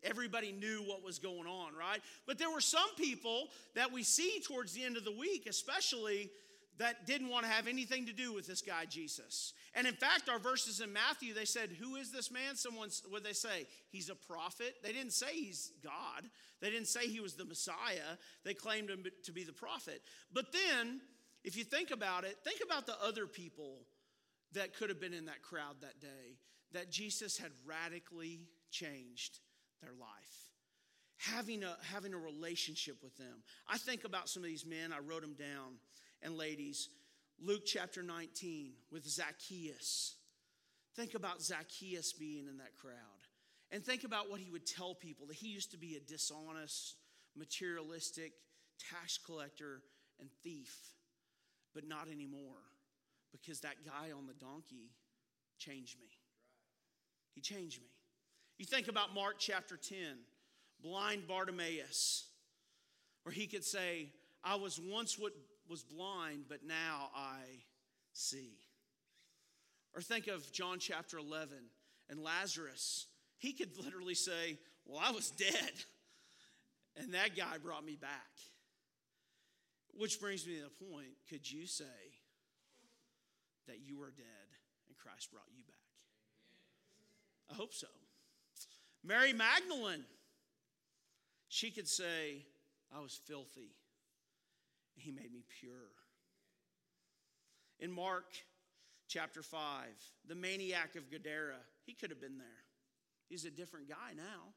everybody 0.05 0.53
knew 0.53 0.83
what 0.87 1.03
was 1.05 1.19
going 1.19 1.49
on, 1.49 1.75
right? 1.75 2.01
But 2.27 2.39
there 2.39 2.51
were 2.51 2.61
some 2.61 2.89
people 2.97 3.49
that 3.75 3.93
we 3.93 4.05
see 4.05 4.41
towards 4.47 4.73
the 4.73 4.85
end 4.85 4.97
of 4.97 5.05
the 5.05 5.13
week, 5.13 5.47
especially 5.49 6.31
that 6.79 7.07
didn't 7.07 7.29
want 7.29 7.45
to 7.45 7.51
have 7.51 7.67
anything 7.67 8.07
to 8.07 8.13
do 8.13 8.33
with 8.33 8.47
this 8.47 8.63
guy 8.63 8.85
Jesus. 8.87 9.53
And 9.75 9.87
in 9.87 9.95
fact, 9.95 10.29
our 10.29 10.39
verses 10.39 10.81
in 10.81 10.93
Matthew, 10.93 11.35
they 11.35 11.45
said, 11.45 11.71
Who 11.81 11.97
is 11.97 12.11
this 12.11 12.31
man? 12.31 12.57
Someone, 12.57 12.89
what 13.09 13.23
they 13.23 13.33
say? 13.33 13.67
He's 13.91 14.09
a 14.09 14.15
prophet. 14.15 14.77
They 14.83 14.93
didn't 14.93 15.13
say 15.13 15.35
he's 15.35 15.73
God, 15.83 16.25
they 16.61 16.71
didn't 16.71 16.89
say 16.89 17.07
he 17.07 17.21
was 17.21 17.35
the 17.35 17.45
Messiah. 17.45 18.17
They 18.45 18.55
claimed 18.55 18.91
him 18.91 19.05
to 19.25 19.33
be 19.33 19.45
the 19.45 19.53
prophet. 19.53 20.03
But 20.33 20.53
then, 20.53 21.01
if 21.45 21.57
you 21.57 21.65
think 21.65 21.91
about 21.91 22.25
it, 22.25 22.39
think 22.45 22.61
about 22.65 22.87
the 22.87 22.97
other 23.03 23.27
people 23.27 23.83
that 24.53 24.75
could 24.75 24.89
have 24.89 25.01
been 25.01 25.15
in 25.15 25.27
that 25.27 25.43
crowd 25.43 25.77
that 25.81 26.01
day 26.01 26.39
that 26.73 26.91
Jesus 26.91 27.37
had 27.37 27.51
radically 27.67 28.41
changed 28.71 29.39
their 29.81 29.93
life. 29.99 30.09
Having 31.19 31.65
a, 31.65 31.77
having 31.83 32.15
a 32.15 32.19
relationship 32.19 32.97
with 33.03 33.17
them. 33.19 33.43
I 33.69 33.77
think 33.77 34.05
about 34.05 34.29
some 34.29 34.43
of 34.43 34.49
these 34.49 34.65
men, 34.65 34.93
I 34.93 35.01
wrote 35.01 35.21
them 35.21 35.35
down 35.35 35.75
and 36.23 36.37
ladies, 36.37 36.89
Luke 37.43 37.63
chapter 37.65 38.03
19 38.03 38.73
with 38.91 39.07
Zacchaeus. 39.09 40.17
Think 40.97 41.15
about 41.15 41.43
Zacchaeus 41.43 42.13
being 42.13 42.47
in 42.47 42.59
that 42.59 42.77
crowd. 42.77 42.95
And 43.71 43.85
think 43.85 44.05
about 44.05 44.31
what 44.31 44.41
he 44.41 44.51
would 44.51 44.67
tell 44.67 44.95
people 44.95 45.27
that 45.27 45.37
he 45.37 45.49
used 45.49 45.71
to 45.71 45.79
be 45.79 45.97
a 45.97 46.01
dishonest, 46.01 46.97
materialistic 47.37 48.33
tax 48.91 49.19
collector 49.19 49.83
and 50.19 50.29
thief, 50.43 50.77
but 51.75 51.87
not 51.87 52.09
anymore 52.13 52.59
because 53.33 53.61
that 53.61 53.85
guy 53.85 54.11
on 54.13 54.27
the 54.27 54.35
donkey 54.35 54.91
changed 55.59 55.99
me. 56.01 56.09
He 57.35 57.41
changed 57.41 57.81
me. 57.81 57.89
You 58.59 58.67
think 58.67 58.89
about 58.89 59.15
Mark 59.15 59.37
chapter 59.39 59.77
10, 59.77 59.97
blind 60.83 61.27
Bartimaeus, 61.29 62.27
where 63.23 63.33
he 63.33 63.47
could 63.47 63.65
say, 63.65 64.09
I 64.43 64.57
was 64.57 64.81
once 64.81 65.19
what 65.19 65.33
was 65.71 65.85
blind, 65.85 66.47
but 66.49 66.67
now 66.67 67.11
I 67.15 67.39
see. 68.13 68.59
Or 69.95 70.03
think 70.03 70.27
of 70.27 70.51
John 70.53 70.79
chapter 70.81 71.17
11 71.17 71.57
and 72.11 72.23
Lazarus. 72.23 73.07
He 73.39 73.53
could 73.53 73.71
literally 73.83 74.15
say, 74.15 74.59
Well, 74.85 75.01
I 75.03 75.13
was 75.13 75.31
dead, 75.31 75.73
and 76.97 77.15
that 77.15 77.37
guy 77.37 77.59
brought 77.63 77.85
me 77.85 77.97
back. 77.97 78.11
Which 79.97 80.21
brings 80.21 80.47
me 80.47 80.57
to 80.57 80.65
the 80.65 80.85
point 80.93 81.09
could 81.29 81.51
you 81.51 81.67
say 81.67 81.85
that 83.67 83.79
you 83.85 83.99
were 83.99 84.11
dead 84.11 84.49
and 84.89 84.97
Christ 84.99 85.31
brought 85.31 85.49
you 85.57 85.63
back? 85.65 85.77
I 87.51 87.55
hope 87.55 87.73
so. 87.73 87.87
Mary 89.03 89.33
Magdalene, 89.33 90.05
she 91.49 91.71
could 91.71 91.89
say, 91.89 92.45
I 92.95 93.01
was 93.01 93.19
filthy 93.27 93.73
he 94.97 95.11
made 95.11 95.33
me 95.33 95.45
pure. 95.61 95.93
In 97.79 97.91
Mark 97.91 98.27
chapter 99.09 99.43
5, 99.43 99.59
the 100.29 100.35
maniac 100.35 100.97
of 100.97 101.11
Gadara, 101.11 101.57
he 101.85 101.95
could 101.95 102.11
have 102.11 102.21
been 102.21 102.39
there. 102.39 102.47
He's 103.29 103.45
a 103.45 103.51
different 103.51 103.89
guy 103.89 104.13
now. 104.17 104.53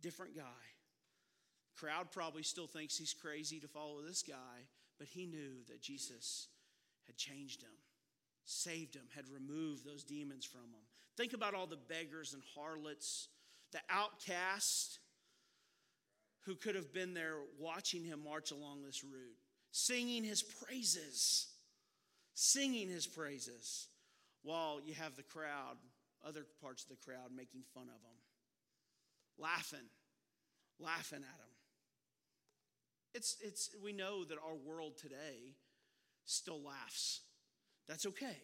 Different 0.00 0.36
guy. 0.36 0.42
Crowd 1.76 2.12
probably 2.12 2.42
still 2.42 2.66
thinks 2.66 2.96
he's 2.96 3.14
crazy 3.14 3.60
to 3.60 3.68
follow 3.68 4.00
this 4.00 4.22
guy, 4.22 4.68
but 4.98 5.08
he 5.08 5.26
knew 5.26 5.64
that 5.68 5.82
Jesus 5.82 6.48
had 7.06 7.16
changed 7.16 7.62
him, 7.62 7.74
saved 8.44 8.94
him, 8.94 9.08
had 9.14 9.28
removed 9.28 9.84
those 9.84 10.04
demons 10.04 10.44
from 10.44 10.60
him. 10.60 10.86
Think 11.16 11.32
about 11.32 11.54
all 11.54 11.66
the 11.66 11.76
beggars 11.76 12.32
and 12.32 12.42
harlots, 12.54 13.28
the 13.72 13.80
outcasts 13.90 14.98
who 16.46 16.54
could 16.54 16.74
have 16.74 16.92
been 16.92 17.14
there 17.14 17.36
watching 17.58 18.04
him 18.04 18.22
march 18.24 18.50
along 18.50 18.82
this 18.82 19.02
route, 19.02 19.36
singing 19.70 20.24
his 20.24 20.42
praises, 20.42 21.48
singing 22.34 22.88
his 22.88 23.06
praises, 23.06 23.88
while 24.42 24.80
you 24.84 24.94
have 24.94 25.16
the 25.16 25.22
crowd, 25.22 25.76
other 26.26 26.44
parts 26.62 26.84
of 26.84 26.90
the 26.90 27.04
crowd, 27.04 27.30
making 27.34 27.62
fun 27.72 27.84
of 27.84 27.88
him, 27.88 28.18
laughing, 29.38 29.88
laughing 30.78 31.18
at 31.18 31.40
him. 31.40 31.54
It's, 33.14 33.36
it's, 33.42 33.70
we 33.82 33.92
know 33.92 34.24
that 34.24 34.38
our 34.44 34.54
world 34.54 34.98
today 34.98 35.54
still 36.24 36.62
laughs. 36.62 37.20
That's 37.88 38.06
okay. 38.06 38.36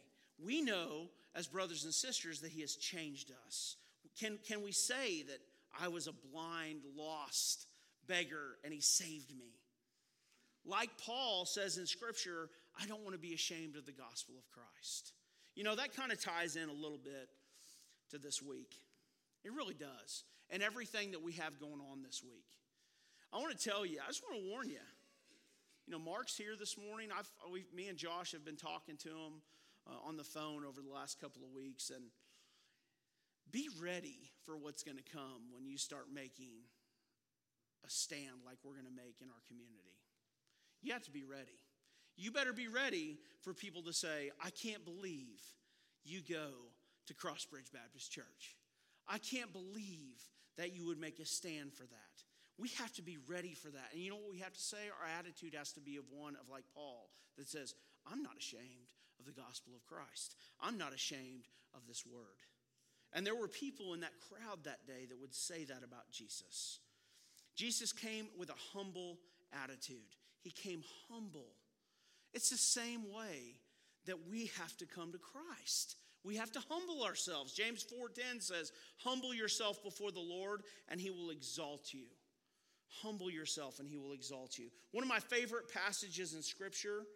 we 0.42 0.62
know 0.62 1.08
as 1.34 1.46
brothers 1.46 1.84
and 1.84 1.94
sisters 1.94 2.40
that 2.40 2.50
He 2.50 2.60
has 2.60 2.76
changed 2.76 3.32
us. 3.46 3.76
Can, 4.18 4.38
can 4.46 4.62
we 4.62 4.72
say 4.72 5.22
that 5.22 5.38
I 5.78 5.88
was 5.88 6.06
a 6.06 6.12
blind, 6.12 6.80
lost 6.96 7.66
beggar 8.10 8.58
and 8.64 8.74
He 8.74 8.80
saved 8.80 9.30
me? 9.30 9.54
Like 10.66 10.90
Paul 10.98 11.46
says 11.46 11.78
in 11.78 11.86
Scripture, 11.86 12.50
I 12.80 12.86
don't 12.86 13.02
want 13.02 13.14
to 13.14 13.20
be 13.20 13.34
ashamed 13.34 13.76
of 13.76 13.86
the 13.86 13.92
gospel 13.92 14.34
of 14.36 14.50
Christ. 14.50 15.12
You 15.54 15.64
know, 15.64 15.74
that 15.76 15.94
kind 15.96 16.12
of 16.12 16.22
ties 16.22 16.56
in 16.56 16.68
a 16.68 16.72
little 16.72 16.98
bit 17.02 17.28
to 18.10 18.18
this 18.18 18.42
week. 18.42 18.74
It 19.44 19.52
really 19.52 19.74
does. 19.74 20.24
And 20.50 20.62
everything 20.62 21.12
that 21.12 21.22
we 21.22 21.32
have 21.34 21.58
going 21.60 21.80
on 21.90 22.02
this 22.02 22.22
week. 22.22 22.46
I 23.32 23.38
want 23.38 23.56
to 23.56 23.68
tell 23.68 23.86
you, 23.86 23.98
I 24.04 24.08
just 24.08 24.22
want 24.22 24.42
to 24.42 24.50
warn 24.50 24.68
you. 24.68 24.78
You 25.86 25.92
know, 25.92 25.98
Mark's 25.98 26.36
here 26.36 26.54
this 26.58 26.76
morning. 26.76 27.08
I've, 27.16 27.30
me 27.74 27.88
and 27.88 27.96
Josh 27.96 28.32
have 28.32 28.44
been 28.44 28.56
talking 28.56 28.96
to 28.98 29.08
him 29.08 29.42
uh, 29.86 30.08
on 30.08 30.16
the 30.16 30.24
phone 30.24 30.64
over 30.64 30.80
the 30.80 30.92
last 30.92 31.20
couple 31.20 31.42
of 31.42 31.50
weeks. 31.54 31.90
And 31.90 32.04
be 33.50 33.68
ready 33.80 34.30
for 34.44 34.56
what's 34.56 34.82
going 34.82 34.98
to 34.98 35.12
come 35.12 35.50
when 35.52 35.66
you 35.66 35.78
start 35.78 36.06
making 36.12 36.62
a 37.86 37.90
stand 37.90 38.44
like 38.44 38.58
we're 38.64 38.74
going 38.74 38.86
to 38.86 38.94
make 38.94 39.20
in 39.20 39.28
our 39.28 39.42
community. 39.48 39.96
You 40.82 40.92
have 40.92 41.04
to 41.04 41.10
be 41.10 41.24
ready. 41.24 41.58
You 42.16 42.32
better 42.32 42.52
be 42.52 42.68
ready 42.68 43.18
for 43.40 43.54
people 43.54 43.82
to 43.82 43.92
say, 43.92 44.30
I 44.42 44.50
can't 44.50 44.84
believe 44.84 45.40
you 46.04 46.20
go 46.20 46.50
to 47.06 47.14
Crossbridge 47.14 47.72
Baptist 47.72 48.12
Church. 48.12 48.56
I 49.08 49.18
can't 49.18 49.52
believe 49.52 50.20
that 50.56 50.74
you 50.74 50.86
would 50.86 51.00
make 51.00 51.18
a 51.18 51.24
stand 51.24 51.72
for 51.72 51.84
that. 51.84 52.16
We 52.58 52.68
have 52.78 52.92
to 52.94 53.02
be 53.02 53.16
ready 53.26 53.54
for 53.54 53.68
that. 53.70 53.88
And 53.92 54.02
you 54.02 54.10
know 54.10 54.16
what 54.16 54.30
we 54.30 54.40
have 54.40 54.52
to 54.52 54.60
say? 54.60 54.76
Our 55.00 55.08
attitude 55.18 55.54
has 55.56 55.72
to 55.72 55.80
be 55.80 55.96
of 55.96 56.04
one 56.10 56.36
of 56.36 56.50
like 56.50 56.64
Paul 56.74 57.08
that 57.38 57.48
says, 57.48 57.74
I'm 58.06 58.22
not 58.22 58.36
ashamed 58.38 58.92
of 59.18 59.24
the 59.24 59.32
gospel 59.32 59.72
of 59.74 59.86
Christ. 59.86 60.36
I'm 60.60 60.76
not 60.76 60.92
ashamed 60.94 61.48
of 61.74 61.86
this 61.88 62.04
word. 62.04 62.44
And 63.12 63.26
there 63.26 63.34
were 63.34 63.48
people 63.48 63.94
in 63.94 64.00
that 64.00 64.20
crowd 64.20 64.64
that 64.64 64.86
day 64.86 65.06
that 65.08 65.20
would 65.20 65.34
say 65.34 65.64
that 65.64 65.82
about 65.82 66.10
Jesus. 66.12 66.78
Jesus 67.60 67.92
came 67.92 68.26
with 68.38 68.48
a 68.48 68.54
humble 68.72 69.18
attitude. 69.52 70.16
He 70.40 70.50
came 70.50 70.82
humble. 71.10 71.52
It's 72.32 72.48
the 72.48 72.56
same 72.56 73.12
way 73.12 73.60
that 74.06 74.26
we 74.30 74.46
have 74.58 74.74
to 74.78 74.86
come 74.86 75.12
to 75.12 75.18
Christ. 75.18 75.96
We 76.24 76.36
have 76.36 76.50
to 76.52 76.60
humble 76.70 77.04
ourselves. 77.04 77.52
James 77.52 77.82
4:10 77.82 78.40
says, 78.40 78.72
"Humble 79.00 79.34
yourself 79.34 79.82
before 79.82 80.10
the 80.10 80.20
Lord, 80.20 80.64
and 80.88 80.98
he 80.98 81.10
will 81.10 81.28
exalt 81.28 81.92
you." 81.92 82.08
Humble 83.02 83.30
yourself, 83.30 83.78
and 83.78 83.86
he 83.86 83.98
will 83.98 84.14
exalt 84.14 84.56
you. 84.56 84.72
One 84.92 85.04
of 85.04 85.08
my 85.08 85.20
favorite 85.20 85.68
passages 85.68 86.32
in 86.32 86.42
Scripture 86.42 87.06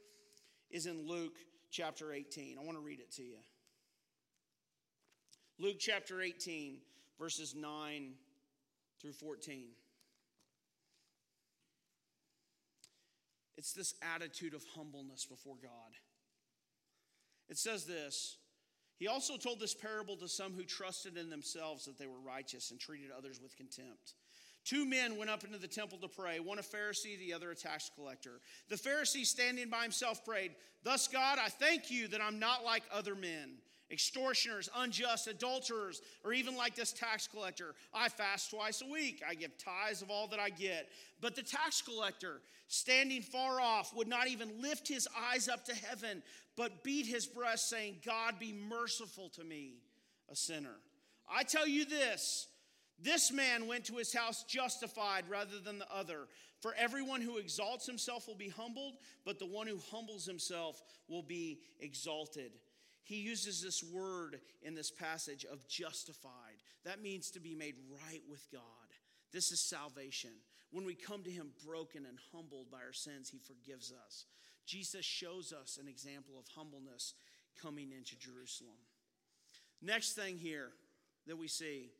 is 0.68 0.84
in 0.84 1.06
Luke 1.06 1.38
chapter 1.70 2.12
18. 2.12 2.58
I 2.58 2.60
want 2.60 2.76
to 2.76 2.82
read 2.82 3.00
it 3.00 3.10
to 3.12 3.24
you. 3.24 3.42
Luke 5.56 5.78
chapter 5.80 6.20
18, 6.20 6.84
verses 7.16 7.54
9 7.54 8.18
through 8.98 9.14
14. 9.14 9.74
It's 13.56 13.72
this 13.72 13.94
attitude 14.14 14.54
of 14.54 14.64
humbleness 14.74 15.26
before 15.26 15.56
God. 15.62 15.92
It 17.48 17.58
says 17.58 17.84
this 17.84 18.36
He 18.98 19.06
also 19.06 19.36
told 19.36 19.60
this 19.60 19.74
parable 19.74 20.16
to 20.16 20.28
some 20.28 20.52
who 20.52 20.64
trusted 20.64 21.16
in 21.16 21.30
themselves 21.30 21.84
that 21.84 21.98
they 21.98 22.06
were 22.06 22.20
righteous 22.20 22.70
and 22.70 22.80
treated 22.80 23.10
others 23.16 23.40
with 23.40 23.56
contempt. 23.56 24.14
Two 24.64 24.86
men 24.86 25.18
went 25.18 25.30
up 25.30 25.44
into 25.44 25.58
the 25.58 25.68
temple 25.68 25.98
to 25.98 26.08
pray, 26.08 26.40
one 26.40 26.58
a 26.58 26.62
Pharisee, 26.62 27.18
the 27.18 27.34
other 27.34 27.50
a 27.50 27.54
tax 27.54 27.90
collector. 27.94 28.40
The 28.70 28.76
Pharisee, 28.76 29.26
standing 29.26 29.68
by 29.68 29.82
himself, 29.82 30.24
prayed, 30.24 30.52
Thus, 30.82 31.06
God, 31.06 31.38
I 31.38 31.50
thank 31.50 31.90
you 31.90 32.08
that 32.08 32.22
I'm 32.22 32.38
not 32.38 32.64
like 32.64 32.82
other 32.90 33.14
men 33.14 33.58
extortioners, 33.94 34.68
unjust, 34.76 35.28
adulterers, 35.28 36.02
or 36.24 36.34
even 36.34 36.56
like 36.56 36.74
this 36.74 36.92
tax 36.92 37.26
collector. 37.26 37.74
I 37.94 38.08
fast 38.08 38.50
twice 38.50 38.82
a 38.82 38.92
week. 38.92 39.22
I 39.26 39.34
give 39.34 39.56
tithes 39.56 40.02
of 40.02 40.10
all 40.10 40.26
that 40.28 40.40
I 40.40 40.50
get. 40.50 40.90
But 41.20 41.36
the 41.36 41.42
tax 41.42 41.80
collector, 41.80 42.40
standing 42.66 43.22
far 43.22 43.60
off, 43.60 43.94
would 43.96 44.08
not 44.08 44.28
even 44.28 44.60
lift 44.60 44.88
his 44.88 45.08
eyes 45.30 45.48
up 45.48 45.64
to 45.66 45.74
heaven, 45.74 46.22
but 46.56 46.82
beat 46.82 47.06
his 47.06 47.24
breast, 47.24 47.70
saying, 47.70 47.96
God, 48.04 48.38
be 48.38 48.52
merciful 48.52 49.30
to 49.30 49.44
me, 49.44 49.76
a 50.30 50.36
sinner. 50.36 50.76
I 51.30 51.44
tell 51.44 51.66
you 51.66 51.84
this. 51.86 52.48
This 53.00 53.32
man 53.32 53.66
went 53.66 53.84
to 53.86 53.96
his 53.96 54.12
house 54.12 54.44
justified 54.44 55.24
rather 55.28 55.58
than 55.58 55.78
the 55.78 55.92
other. 55.92 56.26
For 56.60 56.74
everyone 56.78 57.20
who 57.20 57.38
exalts 57.38 57.86
himself 57.86 58.26
will 58.26 58.34
be 58.34 58.48
humbled, 58.48 58.94
but 59.24 59.38
the 59.38 59.46
one 59.46 59.66
who 59.66 59.78
humbles 59.90 60.24
himself 60.24 60.82
will 61.08 61.22
be 61.22 61.60
exalted. 61.80 62.52
He 63.04 63.16
uses 63.16 63.62
this 63.62 63.84
word 63.84 64.40
in 64.62 64.74
this 64.74 64.90
passage 64.90 65.44
of 65.44 65.68
justified. 65.68 66.62
That 66.84 67.02
means 67.02 67.30
to 67.32 67.40
be 67.40 67.54
made 67.54 67.74
right 67.90 68.22
with 68.28 68.46
God. 68.50 68.62
This 69.32 69.52
is 69.52 69.60
salvation. 69.60 70.30
When 70.70 70.86
we 70.86 70.94
come 70.94 71.22
to 71.22 71.30
Him 71.30 71.50
broken 71.66 72.06
and 72.06 72.18
humbled 72.32 72.70
by 72.70 72.78
our 72.78 72.92
sins, 72.92 73.28
He 73.28 73.38
forgives 73.38 73.92
us. 73.92 74.24
Jesus 74.66 75.04
shows 75.04 75.52
us 75.52 75.78
an 75.80 75.86
example 75.86 76.34
of 76.38 76.46
humbleness 76.48 77.14
coming 77.60 77.92
into 77.92 78.18
Jerusalem. 78.18 78.78
Next 79.82 80.14
thing 80.14 80.38
here 80.38 80.70
that 81.26 81.36
we 81.36 81.46
see, 81.46 81.90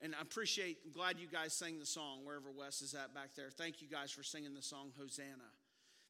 and 0.00 0.14
I 0.18 0.22
appreciate, 0.22 0.78
I'm 0.86 0.92
glad 0.92 1.18
you 1.18 1.28
guys 1.30 1.52
sang 1.52 1.78
the 1.78 1.86
song 1.86 2.24
wherever 2.24 2.50
Wes 2.50 2.80
is 2.80 2.94
at 2.94 3.14
back 3.14 3.34
there. 3.36 3.50
Thank 3.50 3.82
you 3.82 3.88
guys 3.88 4.10
for 4.10 4.22
singing 4.22 4.54
the 4.54 4.62
song 4.62 4.92
Hosanna 4.98 5.50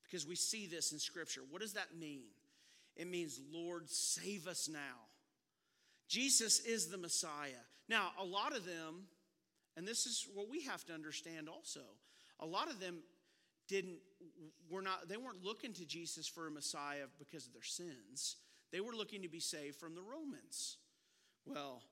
because 0.05 0.26
we 0.26 0.37
see 0.37 0.66
this 0.66 0.93
in 0.93 1.01
Scripture. 1.01 1.43
What 1.51 1.61
does 1.62 1.72
that 1.72 1.99
mean? 1.99 2.28
It 2.97 3.09
means, 3.09 3.41
Lord, 3.53 3.88
save 3.88 4.47
us 4.47 4.68
now. 4.68 5.09
Jesus 6.09 6.61
is 6.61 6.88
the 6.88 6.99
Messiah. 6.99 7.64
Now, 7.88 8.11
a 8.20 8.24
lot 8.24 8.55
of 8.55 8.64
them, 8.64 9.07
and 9.76 9.86
this 9.86 10.07
is 10.07 10.26
what 10.34 10.51
we 10.51 10.62
have 10.64 10.84
to 10.86 10.93
understand 10.93 11.49
also, 11.49 11.80
a 12.41 12.47
lot 12.47 12.68
of 12.68 12.80
them 12.80 12.99
didn't, 13.68 13.99
were 14.68 14.82
not, 14.82 15.09
they 15.09 15.16
weren't 15.16 15.45
looking 15.45 15.72
to 15.74 15.84
Jesus 15.84 16.26
for 16.26 16.49
a 16.49 16.51
Messiah 16.51 17.07
because 17.18 17.47
of 17.47 17.53
their 17.53 17.62
sins. 17.62 18.36
They 18.72 18.80
were 18.80 18.93
looking 18.93 19.22
to 19.22 19.28
be 19.28 19.41
saved 19.41 19.76
from 19.76 19.95
the 19.95 20.03
Romans. 20.03 20.78
Well, 21.47 21.82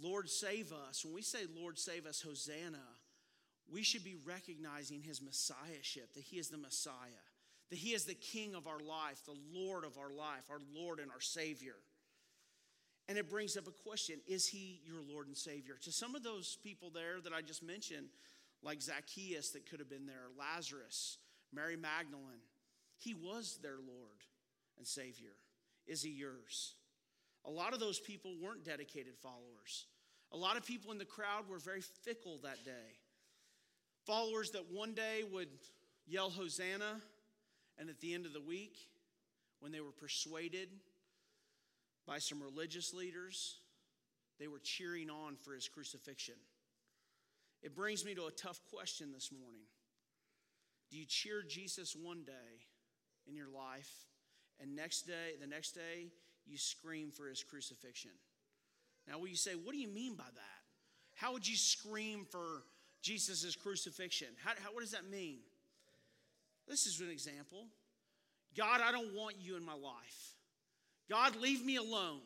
Lord, 0.00 0.28
save 0.28 0.72
us. 0.72 1.04
When 1.04 1.14
we 1.14 1.22
say, 1.22 1.40
Lord, 1.54 1.78
save 1.78 2.06
us, 2.06 2.20
Hosanna, 2.20 2.82
we 3.70 3.82
should 3.82 4.04
be 4.04 4.16
recognizing 4.24 5.02
his 5.02 5.20
messiahship, 5.20 6.14
that 6.14 6.24
he 6.24 6.38
is 6.38 6.48
the 6.48 6.58
Messiah 6.58 7.26
that 7.70 7.78
He 7.78 7.94
is 7.94 8.04
the 8.04 8.14
King 8.14 8.54
of 8.54 8.66
our 8.66 8.80
life, 8.80 9.22
the 9.24 9.36
Lord 9.52 9.84
of 9.84 9.98
our 9.98 10.10
life, 10.10 10.44
our 10.50 10.60
Lord 10.74 11.00
and 11.00 11.10
our 11.10 11.20
Savior. 11.20 11.76
And 13.08 13.16
it 13.18 13.30
brings 13.30 13.56
up 13.56 13.66
a 13.66 13.88
question 13.88 14.20
Is 14.26 14.46
He 14.46 14.80
your 14.84 15.00
Lord 15.08 15.26
and 15.26 15.36
Savior? 15.36 15.74
To 15.82 15.92
some 15.92 16.14
of 16.14 16.22
those 16.22 16.58
people 16.62 16.90
there 16.90 17.20
that 17.22 17.32
I 17.32 17.42
just 17.42 17.62
mentioned, 17.62 18.08
like 18.62 18.82
Zacchaeus 18.82 19.50
that 19.50 19.68
could 19.68 19.80
have 19.80 19.90
been 19.90 20.06
there, 20.06 20.28
Lazarus, 20.38 21.18
Mary 21.52 21.76
Magdalene, 21.76 22.42
He 22.98 23.14
was 23.14 23.58
their 23.62 23.76
Lord 23.76 24.24
and 24.78 24.86
Savior. 24.86 25.34
Is 25.86 26.02
He 26.02 26.10
yours? 26.10 26.74
A 27.44 27.50
lot 27.50 27.72
of 27.72 27.80
those 27.80 28.00
people 28.00 28.34
weren't 28.42 28.64
dedicated 28.64 29.16
followers. 29.16 29.86
A 30.32 30.36
lot 30.36 30.56
of 30.56 30.66
people 30.66 30.90
in 30.90 30.98
the 30.98 31.04
crowd 31.04 31.48
were 31.48 31.58
very 31.58 31.80
fickle 31.80 32.40
that 32.42 32.64
day. 32.64 32.98
Followers 34.04 34.50
that 34.50 34.72
one 34.72 34.92
day 34.92 35.22
would 35.32 35.48
yell 36.08 36.30
Hosanna 36.30 37.00
and 37.78 37.88
at 37.88 38.00
the 38.00 38.14
end 38.14 38.26
of 38.26 38.32
the 38.32 38.40
week, 38.40 38.76
when 39.60 39.72
they 39.72 39.80
were 39.80 39.92
persuaded 39.92 40.68
by 42.06 42.18
some 42.18 42.42
religious 42.42 42.94
leaders, 42.94 43.58
they 44.38 44.48
were 44.48 44.58
cheering 44.58 45.10
on 45.10 45.36
for 45.36 45.54
his 45.54 45.68
crucifixion. 45.68 46.34
It 47.62 47.74
brings 47.74 48.04
me 48.04 48.14
to 48.14 48.26
a 48.26 48.30
tough 48.30 48.60
question 48.70 49.12
this 49.12 49.30
morning. 49.32 49.64
Do 50.90 50.98
you 50.98 51.04
cheer 51.06 51.42
Jesus 51.42 51.96
one 51.96 52.22
day 52.24 52.32
in 53.26 53.34
your 53.34 53.48
life, 53.48 53.90
and 54.60 54.76
next 54.76 55.02
day, 55.02 55.34
the 55.40 55.46
next 55.46 55.72
day, 55.72 56.12
you 56.46 56.58
scream 56.58 57.10
for 57.10 57.26
his 57.28 57.42
crucifixion? 57.42 58.12
Now, 59.08 59.18
will 59.18 59.28
you 59.28 59.36
say, 59.36 59.52
what 59.52 59.72
do 59.72 59.78
you 59.78 59.88
mean 59.88 60.14
by 60.14 60.24
that? 60.24 60.62
How 61.14 61.32
would 61.32 61.48
you 61.48 61.56
scream 61.56 62.26
for 62.30 62.62
Jesus' 63.02 63.56
crucifixion? 63.56 64.28
How, 64.44 64.52
how, 64.62 64.72
what 64.72 64.82
does 64.82 64.92
that 64.92 65.08
mean? 65.10 65.38
This 66.68 66.86
is 66.86 67.00
an 67.00 67.10
example. 67.10 67.66
God, 68.56 68.80
I 68.80 68.90
don't 68.90 69.14
want 69.14 69.36
you 69.40 69.56
in 69.56 69.64
my 69.64 69.74
life. 69.74 70.34
God, 71.08 71.36
leave 71.36 71.64
me 71.64 71.76
alone. 71.76 72.20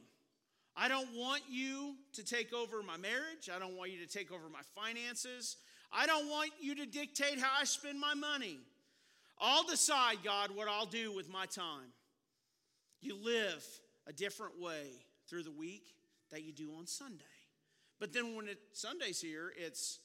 I 0.77 0.89
don't 0.89 1.09
want 1.15 1.43
you 1.51 1.97
to 2.15 2.25
take 2.25 2.55
over 2.55 2.83
my 2.83 2.97
marriage. 2.97 3.51
I 3.55 3.59
don't 3.59 3.77
want 3.77 3.91
you 3.91 3.99
to 3.99 4.07
take 4.07 4.33
over 4.33 4.49
my 4.49 4.63
finances. 4.75 5.57
I 5.93 6.07
don't 6.07 6.29
want 6.29 6.53
you 6.61 6.77
to 6.77 6.87
dictate 6.87 7.39
how 7.39 7.51
I 7.61 7.65
spend 7.65 7.99
my 8.01 8.15
money. 8.15 8.59
I'll 9.39 9.65
decide, 9.65 10.19
God, 10.25 10.51
what 10.55 10.69
I'll 10.69 10.87
do 10.87 11.15
with 11.15 11.29
my 11.29 11.47
time. 11.47 11.93
You 13.01 13.17
live 13.23 13.65
a 14.07 14.13
different 14.13 14.61
way 14.61 14.87
through 15.29 15.43
the 15.43 15.51
week 15.51 15.95
that 16.31 16.45
you 16.45 16.53
do 16.53 16.73
on 16.79 16.87
Sunday. 16.87 17.25
But 17.99 18.13
then 18.13 18.37
when 18.37 18.49
it, 18.49 18.59
Sunday's 18.73 19.21
here, 19.21 19.53
it's, 19.57 19.99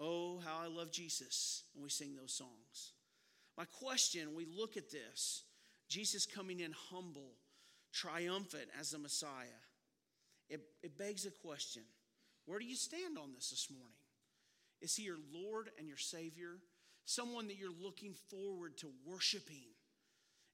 oh, 0.00 0.40
how 0.44 0.58
I 0.64 0.68
love 0.68 0.90
Jesus. 0.90 1.64
And 1.74 1.82
we 1.82 1.90
sing 1.90 2.16
those 2.16 2.32
songs. 2.32 2.92
My 3.56 3.64
question, 3.64 4.34
we 4.34 4.46
look 4.46 4.76
at 4.76 4.90
this 4.90 5.44
Jesus 5.88 6.26
coming 6.26 6.60
in 6.60 6.72
humble 6.90 7.34
triumphant 7.92 8.68
as 8.78 8.90
the 8.90 8.98
Messiah, 8.98 9.60
it, 10.48 10.60
it 10.82 10.98
begs 10.98 11.26
a 11.26 11.30
question 11.30 11.82
Where 12.46 12.58
do 12.58 12.64
you 12.64 12.76
stand 12.76 13.18
on 13.18 13.32
this 13.34 13.50
this 13.50 13.68
morning? 13.70 13.96
Is 14.80 14.96
he 14.96 15.04
your 15.04 15.18
Lord 15.32 15.70
and 15.78 15.86
your 15.86 15.98
Savior? 15.98 16.58
Someone 17.04 17.48
that 17.48 17.58
you're 17.58 17.70
looking 17.82 18.14
forward 18.30 18.78
to 18.78 18.88
worshiping 19.04 19.68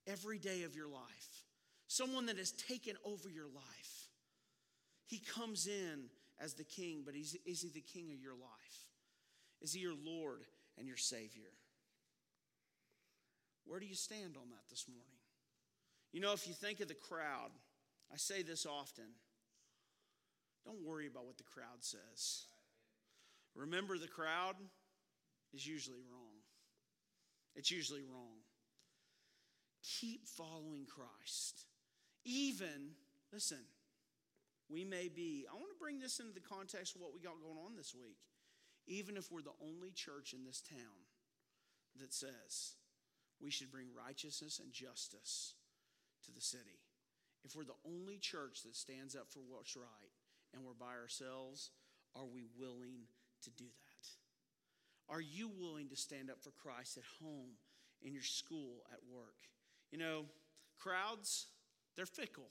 every 0.07 0.39
day 0.39 0.65
of 0.65 0.75
your 0.75 0.89
life? 0.89 1.45
Someone 1.87 2.27
that 2.27 2.39
has 2.39 2.53
taken 2.53 2.95
over 3.05 3.31
your 3.31 3.47
life? 3.47 4.09
He 5.07 5.19
comes 5.19 5.67
in 5.67 6.05
as 6.41 6.55
the 6.55 6.65
king, 6.65 7.03
but 7.05 7.15
is, 7.15 7.37
is 7.47 7.63
he 7.63 7.71
the 7.71 7.81
king 7.81 8.11
of 8.13 8.21
your 8.21 8.35
life? 8.35 8.89
Is 9.61 9.73
he 9.73 9.81
your 9.81 9.95
Lord 10.05 10.43
and 10.77 10.87
your 10.87 10.97
Savior? 10.97 11.51
Where 13.69 13.79
do 13.79 13.87
you 13.87 13.95
stand 13.95 14.37
on 14.41 14.49
that 14.51 14.69
this 14.71 14.87
morning? 14.89 15.05
You 16.11 16.21
know, 16.21 16.33
if 16.33 16.49
you 16.49 16.55
think 16.55 16.81
of 16.81 16.89
the 16.89 16.95
crowd, 16.95 17.51
I 18.12 18.16
say 18.16 18.43
this 18.43 18.66
often 18.66 19.05
don't 20.64 20.85
worry 20.85 21.07
about 21.07 21.25
what 21.25 21.39
the 21.39 21.45
crowd 21.45 21.81
says. 21.81 22.45
Remember, 23.55 23.97
the 23.97 24.09
crowd 24.09 24.57
is 25.55 25.66
usually 25.66 26.03
wrong. 26.12 26.43
It's 27.55 27.71
usually 27.71 28.03
wrong. 28.03 28.45
Keep 29.83 30.27
following 30.27 30.87
Christ. 30.87 31.64
Even, 32.25 32.91
listen, 33.33 33.64
we 34.69 34.85
may 34.85 35.09
be, 35.09 35.47
I 35.51 35.55
want 35.55 35.71
to 35.71 35.81
bring 35.81 35.99
this 35.99 36.21
into 36.21 36.33
the 36.35 36.41
context 36.41 36.95
of 36.95 37.01
what 37.01 37.14
we 37.14 37.21
got 37.21 37.41
going 37.41 37.59
on 37.64 37.77
this 37.77 37.95
week. 37.95 38.19
Even 38.87 39.16
if 39.16 39.33
we're 39.33 39.43
the 39.43 39.57
only 39.64 39.91
church 39.91 40.35
in 40.35 40.45
this 40.45 40.61
town 40.61 41.07
that 41.99 42.12
says 42.12 42.75
we 43.43 43.51
should 43.51 43.70
bring 43.70 43.86
righteousness 43.97 44.61
and 44.62 44.72
justice 44.72 45.55
to 46.24 46.32
the 46.32 46.41
city, 46.41 46.80
if 47.45 47.55
we're 47.55 47.64
the 47.64 47.72
only 47.86 48.18
church 48.18 48.62
that 48.64 48.76
stands 48.76 49.14
up 49.14 49.30
for 49.30 49.41
what's 49.49 49.76
right 49.76 50.12
and 50.53 50.64
we're 50.64 50.74
by 50.74 50.95
ourselves, 51.01 51.70
are 52.16 52.26
we 52.26 52.45
willing 52.59 53.07
to 53.43 53.51
do 53.51 53.64
that? 53.64 55.14
Are 55.14 55.20
you 55.20 55.51
willing 55.59 55.89
to 55.89 55.97
stand 55.97 56.30
up 56.30 56.43
for 56.43 56.51
Christ 56.51 56.99
at 56.99 57.05
home, 57.22 57.51
in 58.03 58.12
your 58.12 58.22
school, 58.22 58.82
at 58.93 58.99
work? 59.11 59.36
You 59.91 59.99
know, 59.99 60.24
crowds, 60.78 61.47
they're 61.97 62.07
fickle. 62.07 62.51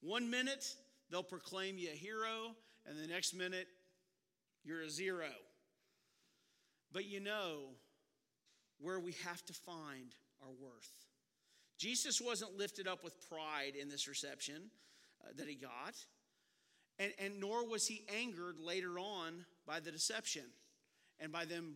One 0.00 0.28
minute, 0.28 0.74
they'll 1.10 1.22
proclaim 1.22 1.78
you 1.78 1.88
a 1.90 1.96
hero, 1.96 2.56
and 2.86 2.98
the 2.98 3.06
next 3.06 3.34
minute, 3.34 3.68
you're 4.64 4.82
a 4.82 4.90
zero. 4.90 5.28
But 6.92 7.04
you 7.04 7.20
know 7.20 7.70
where 8.80 9.00
we 9.00 9.12
have 9.24 9.44
to 9.46 9.52
find 9.52 10.14
our 10.42 10.52
worth. 10.60 10.90
Jesus 11.78 12.20
wasn't 12.20 12.56
lifted 12.56 12.86
up 12.86 13.04
with 13.04 13.14
pride 13.28 13.74
in 13.80 13.88
this 13.88 14.08
reception 14.08 14.70
uh, 15.22 15.28
that 15.36 15.48
he 15.48 15.54
got, 15.54 15.94
and, 16.98 17.12
and 17.18 17.40
nor 17.40 17.68
was 17.68 17.86
he 17.86 18.04
angered 18.20 18.58
later 18.58 18.98
on 18.98 19.44
by 19.66 19.80
the 19.80 19.90
deception 19.90 20.44
and 21.20 21.30
by 21.30 21.44
them 21.44 21.74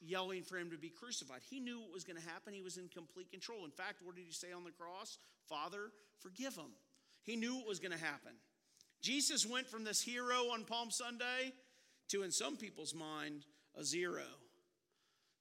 yelling 0.00 0.42
for 0.42 0.58
him 0.58 0.70
to 0.70 0.76
be 0.76 0.88
crucified. 0.88 1.40
He 1.48 1.60
knew 1.60 1.80
what 1.80 1.92
was 1.92 2.04
going 2.04 2.20
to 2.20 2.28
happen. 2.28 2.52
He 2.52 2.62
was 2.62 2.76
in 2.76 2.88
complete 2.88 3.30
control. 3.30 3.64
In 3.64 3.70
fact, 3.70 4.02
what 4.04 4.16
did 4.16 4.24
he 4.26 4.32
say 4.32 4.52
on 4.52 4.64
the 4.64 4.70
cross? 4.70 5.18
Father, 5.48 5.90
forgive 6.20 6.54
them. 6.54 6.72
He 7.22 7.36
knew 7.36 7.56
what 7.56 7.68
was 7.68 7.78
going 7.78 7.92
to 7.92 8.04
happen. 8.04 8.32
Jesus 9.02 9.46
went 9.46 9.68
from 9.68 9.84
this 9.84 10.00
hero 10.00 10.50
on 10.52 10.64
Palm 10.64 10.90
Sunday 10.90 11.52
to, 12.08 12.22
in 12.22 12.30
some 12.30 12.56
people's 12.56 12.94
mind, 12.94 13.44
a 13.76 13.84
zero 13.84 14.22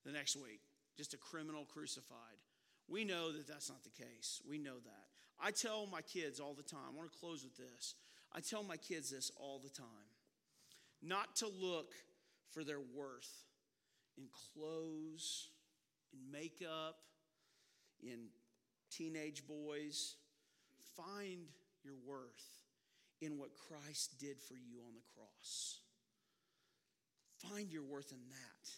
the 0.05 0.11
next 0.11 0.35
week, 0.35 0.61
just 0.97 1.13
a 1.13 1.17
criminal 1.17 1.65
crucified. 1.65 2.39
We 2.87 3.03
know 3.03 3.31
that 3.31 3.47
that's 3.47 3.69
not 3.69 3.83
the 3.83 3.89
case. 3.89 4.41
We 4.47 4.57
know 4.57 4.75
that. 4.83 5.05
I 5.39 5.51
tell 5.51 5.87
my 5.87 6.01
kids 6.01 6.39
all 6.39 6.53
the 6.53 6.63
time, 6.63 6.79
I 6.93 6.95
want 6.95 7.11
to 7.11 7.19
close 7.19 7.43
with 7.43 7.57
this. 7.57 7.95
I 8.31 8.39
tell 8.39 8.63
my 8.63 8.77
kids 8.77 9.09
this 9.09 9.31
all 9.37 9.59
the 9.63 9.69
time 9.69 9.87
not 11.01 11.35
to 11.37 11.47
look 11.47 11.93
for 12.51 12.63
their 12.63 12.79
worth 12.79 13.45
in 14.17 14.25
clothes, 14.53 15.49
in 16.13 16.31
makeup, 16.31 16.97
in 18.01 18.27
teenage 18.91 19.45
boys. 19.47 20.15
Find 20.95 21.47
your 21.83 21.95
worth 22.05 22.63
in 23.21 23.37
what 23.37 23.49
Christ 23.53 24.19
did 24.19 24.41
for 24.41 24.55
you 24.55 24.79
on 24.87 24.93
the 24.95 25.01
cross. 25.13 25.79
Find 27.49 27.71
your 27.71 27.83
worth 27.83 28.11
in 28.11 28.19
that. 28.29 28.69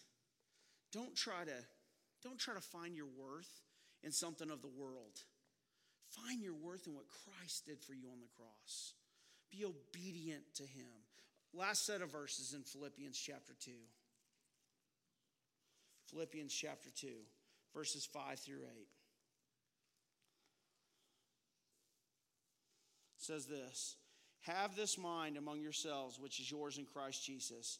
Don't 0.92 1.14
try 1.14 1.44
to 1.44 1.64
don't 2.22 2.38
try 2.38 2.54
to 2.54 2.60
find 2.60 2.96
your 2.96 3.06
worth 3.06 3.62
in 4.02 4.10
something 4.10 4.50
of 4.50 4.60
the 4.60 4.68
world. 4.68 5.22
Find 6.08 6.42
your 6.42 6.54
worth 6.54 6.86
in 6.86 6.94
what 6.94 7.04
Christ 7.06 7.66
did 7.66 7.80
for 7.80 7.92
you 7.94 8.08
on 8.10 8.20
the 8.20 8.26
cross. 8.36 8.94
Be 9.52 9.64
obedient 9.64 10.42
to 10.54 10.62
him. 10.62 10.86
Last 11.54 11.86
set 11.86 12.02
of 12.02 12.10
verses 12.10 12.54
in 12.54 12.62
Philippians 12.62 13.18
chapter 13.18 13.52
2. 13.60 13.70
Philippians 16.10 16.52
chapter 16.52 16.90
2, 16.90 17.08
verses 17.74 18.06
5 18.06 18.38
through 18.38 18.62
8. 18.64 18.88
says 23.28 23.46
this 23.46 23.96
Have 24.40 24.74
this 24.74 24.98
mind 24.98 25.36
among 25.36 25.60
yourselves, 25.60 26.18
which 26.18 26.40
is 26.40 26.50
yours 26.50 26.78
in 26.78 26.86
Christ 26.86 27.24
Jesus, 27.24 27.78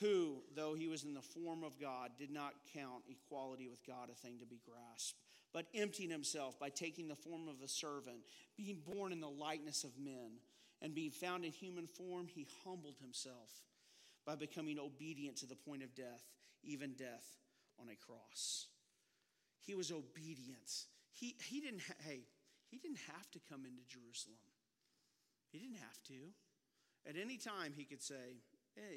who, 0.00 0.42
though 0.56 0.74
he 0.74 0.88
was 0.88 1.04
in 1.04 1.14
the 1.14 1.22
form 1.22 1.62
of 1.62 1.80
God, 1.80 2.10
did 2.18 2.30
not 2.30 2.54
count 2.74 3.04
equality 3.08 3.68
with 3.68 3.86
God 3.86 4.10
a 4.10 4.14
thing 4.14 4.38
to 4.40 4.46
be 4.46 4.60
grasped, 4.64 5.18
but 5.52 5.66
emptied 5.74 6.10
himself 6.10 6.58
by 6.58 6.68
taking 6.68 7.06
the 7.06 7.14
form 7.14 7.48
of 7.48 7.62
a 7.62 7.68
servant, 7.68 8.18
being 8.56 8.80
born 8.84 9.12
in 9.12 9.20
the 9.20 9.28
likeness 9.28 9.84
of 9.84 9.98
men, 9.98 10.32
and 10.82 10.94
being 10.94 11.12
found 11.12 11.44
in 11.44 11.52
human 11.52 11.86
form, 11.86 12.26
he 12.26 12.46
humbled 12.64 12.96
himself 13.00 13.50
by 14.26 14.34
becoming 14.34 14.78
obedient 14.78 15.36
to 15.36 15.46
the 15.46 15.54
point 15.54 15.82
of 15.82 15.94
death, 15.94 16.24
even 16.62 16.94
death 16.94 17.26
on 17.80 17.88
a 17.88 17.94
cross. 17.94 18.66
He 19.60 19.74
was 19.74 19.90
obedient. 19.90 20.70
He, 21.12 21.36
he 21.40 21.60
didn't, 21.60 21.82
ha- 21.86 21.94
hey, 22.04 22.20
he 22.68 22.78
didn't 22.78 23.00
have 23.14 23.30
to 23.30 23.40
come 23.48 23.64
into 23.64 23.82
Jerusalem. 23.88 24.36
He 25.52 25.58
didn't 25.58 25.78
have 25.78 26.02
to. 26.08 26.32
At 27.08 27.16
any 27.16 27.36
time, 27.36 27.72
he 27.76 27.84
could 27.84 28.02
say, 28.02 28.42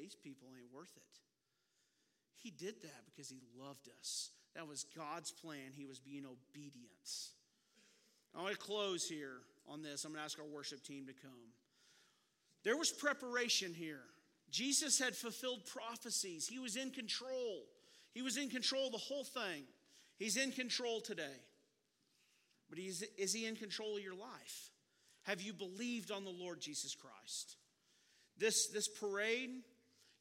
these 0.00 0.14
people 0.14 0.48
ain't 0.56 0.72
worth 0.72 0.96
it. 0.96 1.18
He 2.36 2.50
did 2.50 2.82
that 2.82 3.04
because 3.06 3.28
he 3.28 3.40
loved 3.58 3.88
us. 4.00 4.30
That 4.54 4.66
was 4.66 4.84
God's 4.96 5.30
plan. 5.30 5.72
He 5.74 5.84
was 5.84 5.98
being 5.98 6.24
obedient. 6.24 6.88
I 8.36 8.42
want 8.42 8.52
to 8.52 8.58
close 8.58 9.08
here 9.08 9.38
on 9.68 9.82
this. 9.82 10.04
I'm 10.04 10.12
going 10.12 10.20
to 10.20 10.24
ask 10.24 10.38
our 10.38 10.46
worship 10.46 10.82
team 10.84 11.06
to 11.06 11.12
come. 11.12 11.52
There 12.64 12.76
was 12.76 12.90
preparation 12.90 13.74
here. 13.74 14.02
Jesus 14.50 14.98
had 14.98 15.14
fulfilled 15.14 15.66
prophecies, 15.66 16.48
he 16.48 16.58
was 16.58 16.76
in 16.76 16.90
control. 16.90 17.64
He 18.14 18.22
was 18.22 18.36
in 18.36 18.48
control 18.48 18.90
the 18.90 18.96
whole 18.98 19.24
thing. 19.24 19.64
He's 20.18 20.36
in 20.36 20.50
control 20.50 21.00
today. 21.00 21.40
But 22.70 22.78
is 22.78 23.32
he 23.32 23.46
in 23.46 23.54
control 23.54 23.96
of 23.96 24.02
your 24.02 24.14
life? 24.14 24.70
Have 25.24 25.40
you 25.40 25.52
believed 25.52 26.10
on 26.10 26.24
the 26.24 26.30
Lord 26.30 26.60
Jesus 26.60 26.94
Christ? 26.94 27.56
This, 28.38 28.68
this 28.68 28.88
parade, 28.88 29.50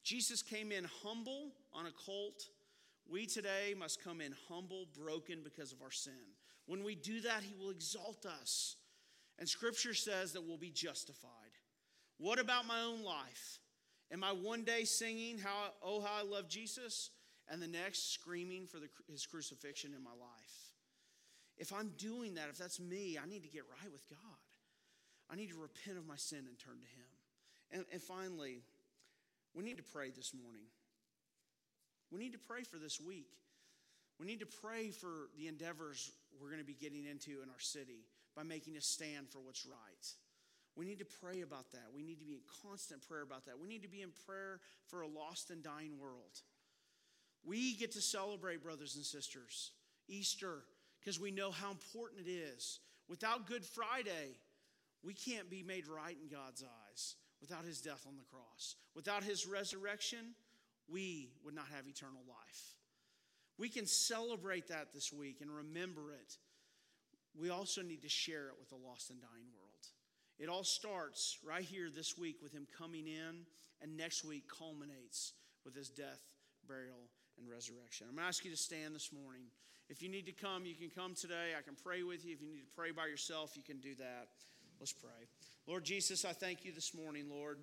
Jesus 0.03 0.41
came 0.41 0.71
in 0.71 0.85
humble 1.03 1.51
on 1.73 1.85
a 1.85 1.91
colt. 1.91 2.43
We 3.09 3.25
today 3.25 3.73
must 3.77 4.03
come 4.03 4.21
in 4.21 4.33
humble, 4.49 4.87
broken 4.97 5.39
because 5.43 5.71
of 5.71 5.81
our 5.81 5.91
sin. 5.91 6.13
When 6.65 6.83
we 6.83 6.95
do 6.95 7.21
that, 7.21 7.43
he 7.43 7.53
will 7.55 7.69
exalt 7.69 8.25
us. 8.25 8.75
And 9.39 9.47
scripture 9.47 9.93
says 9.93 10.33
that 10.33 10.45
we'll 10.45 10.57
be 10.57 10.71
justified. 10.71 11.31
What 12.17 12.39
about 12.39 12.65
my 12.65 12.81
own 12.81 13.03
life? 13.03 13.59
Am 14.11 14.23
I 14.23 14.31
one 14.31 14.63
day 14.63 14.83
singing 14.83 15.37
how 15.37 15.71
oh 15.83 16.01
how 16.01 16.19
I 16.19 16.23
love 16.23 16.49
Jesus? 16.49 17.11
and 17.49 17.61
the 17.61 17.67
next 17.67 18.13
screaming 18.13 18.67
for 18.67 18.77
the, 18.79 18.89
his 19.09 19.25
crucifixion 19.25 19.93
in 19.95 20.03
my 20.03 20.11
life. 20.11 20.73
If 21.57 21.73
I'm 21.73 21.91
doing 21.97 22.35
that, 22.35 22.49
if 22.49 22.57
that's 22.57 22.79
me, 22.79 23.17
I 23.21 23.27
need 23.27 23.43
to 23.43 23.49
get 23.49 23.63
right 23.81 23.91
with 23.91 24.07
God. 24.09 24.19
I 25.29 25.35
need 25.35 25.49
to 25.49 25.59
repent 25.59 25.97
of 25.97 26.05
my 26.05 26.15
sin 26.15 26.39
and 26.47 26.57
turn 26.59 26.79
to 26.79 26.87
Him. 26.87 27.06
And, 27.71 27.85
and 27.91 28.01
finally, 28.01 28.61
we 29.53 29.63
need 29.63 29.77
to 29.77 29.83
pray 29.83 30.09
this 30.09 30.33
morning. 30.33 30.63
We 32.11 32.19
need 32.19 32.33
to 32.33 32.39
pray 32.39 32.63
for 32.63 32.77
this 32.77 33.01
week. 33.01 33.29
We 34.19 34.25
need 34.25 34.39
to 34.39 34.47
pray 34.47 34.89
for 34.89 35.29
the 35.37 35.47
endeavors 35.47 36.11
we're 36.39 36.49
going 36.49 36.61
to 36.61 36.65
be 36.65 36.73
getting 36.73 37.05
into 37.05 37.41
in 37.43 37.49
our 37.49 37.59
city 37.59 38.05
by 38.35 38.43
making 38.43 38.77
a 38.77 38.81
stand 38.81 39.29
for 39.29 39.39
what's 39.39 39.65
right. 39.65 40.07
We 40.75 40.85
need 40.85 40.99
to 40.99 41.05
pray 41.05 41.41
about 41.41 41.71
that. 41.71 41.85
We 41.93 42.03
need 42.03 42.19
to 42.19 42.25
be 42.25 42.33
in 42.33 42.41
constant 42.63 43.07
prayer 43.07 43.23
about 43.23 43.45
that. 43.45 43.59
We 43.59 43.67
need 43.67 43.81
to 43.81 43.89
be 43.89 44.01
in 44.01 44.09
prayer 44.25 44.59
for 44.87 45.01
a 45.01 45.07
lost 45.07 45.49
and 45.49 45.63
dying 45.63 45.99
world. 45.99 46.41
We 47.43 47.75
get 47.75 47.91
to 47.93 48.01
celebrate, 48.01 48.63
brothers 48.63 48.95
and 48.95 49.03
sisters, 49.03 49.71
Easter 50.07 50.63
because 51.07 51.19
we 51.21 51.31
know 51.31 51.51
how 51.51 51.71
important 51.71 52.27
it 52.27 52.29
is. 52.29 52.79
Without 53.07 53.47
Good 53.47 53.63
Friday, 53.63 54.35
we 55.03 55.13
can't 55.13 55.49
be 55.49 55.63
made 55.63 55.87
right 55.87 56.17
in 56.21 56.27
God's 56.27 56.63
eyes 56.63 57.15
without 57.41 57.65
his 57.65 57.81
death 57.81 58.05
on 58.07 58.15
the 58.17 58.23
cross. 58.23 58.75
Without 58.95 59.23
his 59.23 59.45
resurrection, 59.45 60.33
we 60.89 61.29
would 61.43 61.55
not 61.55 61.67
have 61.75 61.87
eternal 61.87 62.21
life. 62.27 62.75
We 63.57 63.69
can 63.69 63.85
celebrate 63.85 64.67
that 64.67 64.93
this 64.93 65.11
week 65.11 65.41
and 65.41 65.49
remember 65.49 66.11
it. 66.11 66.37
we 67.39 67.49
also 67.49 67.81
need 67.81 68.01
to 68.01 68.09
share 68.09 68.47
it 68.47 68.55
with 68.59 68.69
the 68.69 68.75
lost 68.75 69.09
and 69.09 69.21
dying 69.21 69.45
world. 69.55 69.67
It 70.39 70.49
all 70.49 70.63
starts 70.63 71.37
right 71.43 71.63
here 71.63 71.89
this 71.93 72.17
week 72.17 72.37
with 72.41 72.51
him 72.51 72.67
coming 72.77 73.07
in, 73.07 73.45
and 73.81 73.97
next 73.97 74.23
week 74.23 74.43
culminates 74.47 75.33
with 75.65 75.75
his 75.75 75.89
death, 75.89 76.21
burial, 76.67 77.09
and 77.37 77.49
resurrection. 77.49 78.07
I'm 78.09 78.15
going 78.15 78.23
to 78.23 78.27
ask 78.27 78.45
you 78.45 78.51
to 78.51 78.57
stand 78.57 78.95
this 78.95 79.11
morning. 79.11 79.45
If 79.89 80.01
you 80.01 80.09
need 80.09 80.25
to 80.25 80.31
come, 80.31 80.65
you 80.65 80.75
can 80.75 80.89
come 80.89 81.15
today. 81.15 81.53
I 81.57 81.61
can 81.61 81.75
pray 81.75 82.03
with 82.03 82.25
you. 82.25 82.33
If 82.33 82.41
you 82.41 82.47
need 82.47 82.61
to 82.61 82.75
pray 82.75 82.91
by 82.91 83.07
yourself, 83.07 83.55
you 83.55 83.63
can 83.63 83.79
do 83.79 83.95
that. 83.95 84.29
Let's 84.79 84.93
pray. 84.93 85.09
Lord 85.65 85.83
Jesus, 85.83 86.23
I 86.23 86.33
thank 86.33 86.63
you 86.63 86.71
this 86.71 86.93
morning, 86.93 87.25
Lord, 87.29 87.57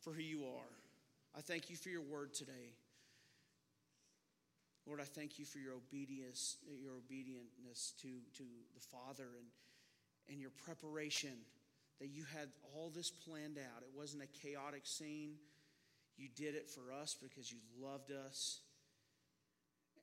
for 0.00 0.12
who 0.12 0.22
you 0.22 0.44
are. 0.44 0.72
I 1.36 1.42
thank 1.42 1.68
you 1.68 1.76
for 1.76 1.90
your 1.90 2.02
word 2.02 2.32
today. 2.32 2.72
Lord, 4.86 5.00
I 5.00 5.04
thank 5.04 5.38
you 5.38 5.44
for 5.44 5.58
your 5.58 5.74
obedience, 5.74 6.56
your 6.82 6.92
obedientness 6.92 7.92
to, 8.02 8.08
to 8.36 8.42
the 8.74 8.80
Father 8.90 9.28
and, 9.38 9.46
and 10.30 10.40
your 10.40 10.50
preparation 10.64 11.32
that 12.00 12.08
you 12.08 12.24
had 12.36 12.48
all 12.74 12.90
this 12.90 13.10
planned 13.10 13.58
out. 13.58 13.82
It 13.82 13.96
wasn't 13.96 14.22
a 14.22 14.46
chaotic 14.46 14.86
scene. 14.86 15.34
You 16.16 16.28
did 16.34 16.54
it 16.54 16.70
for 16.70 16.92
us 16.92 17.16
because 17.20 17.50
you 17.50 17.58
loved 17.80 18.12
us 18.12 18.60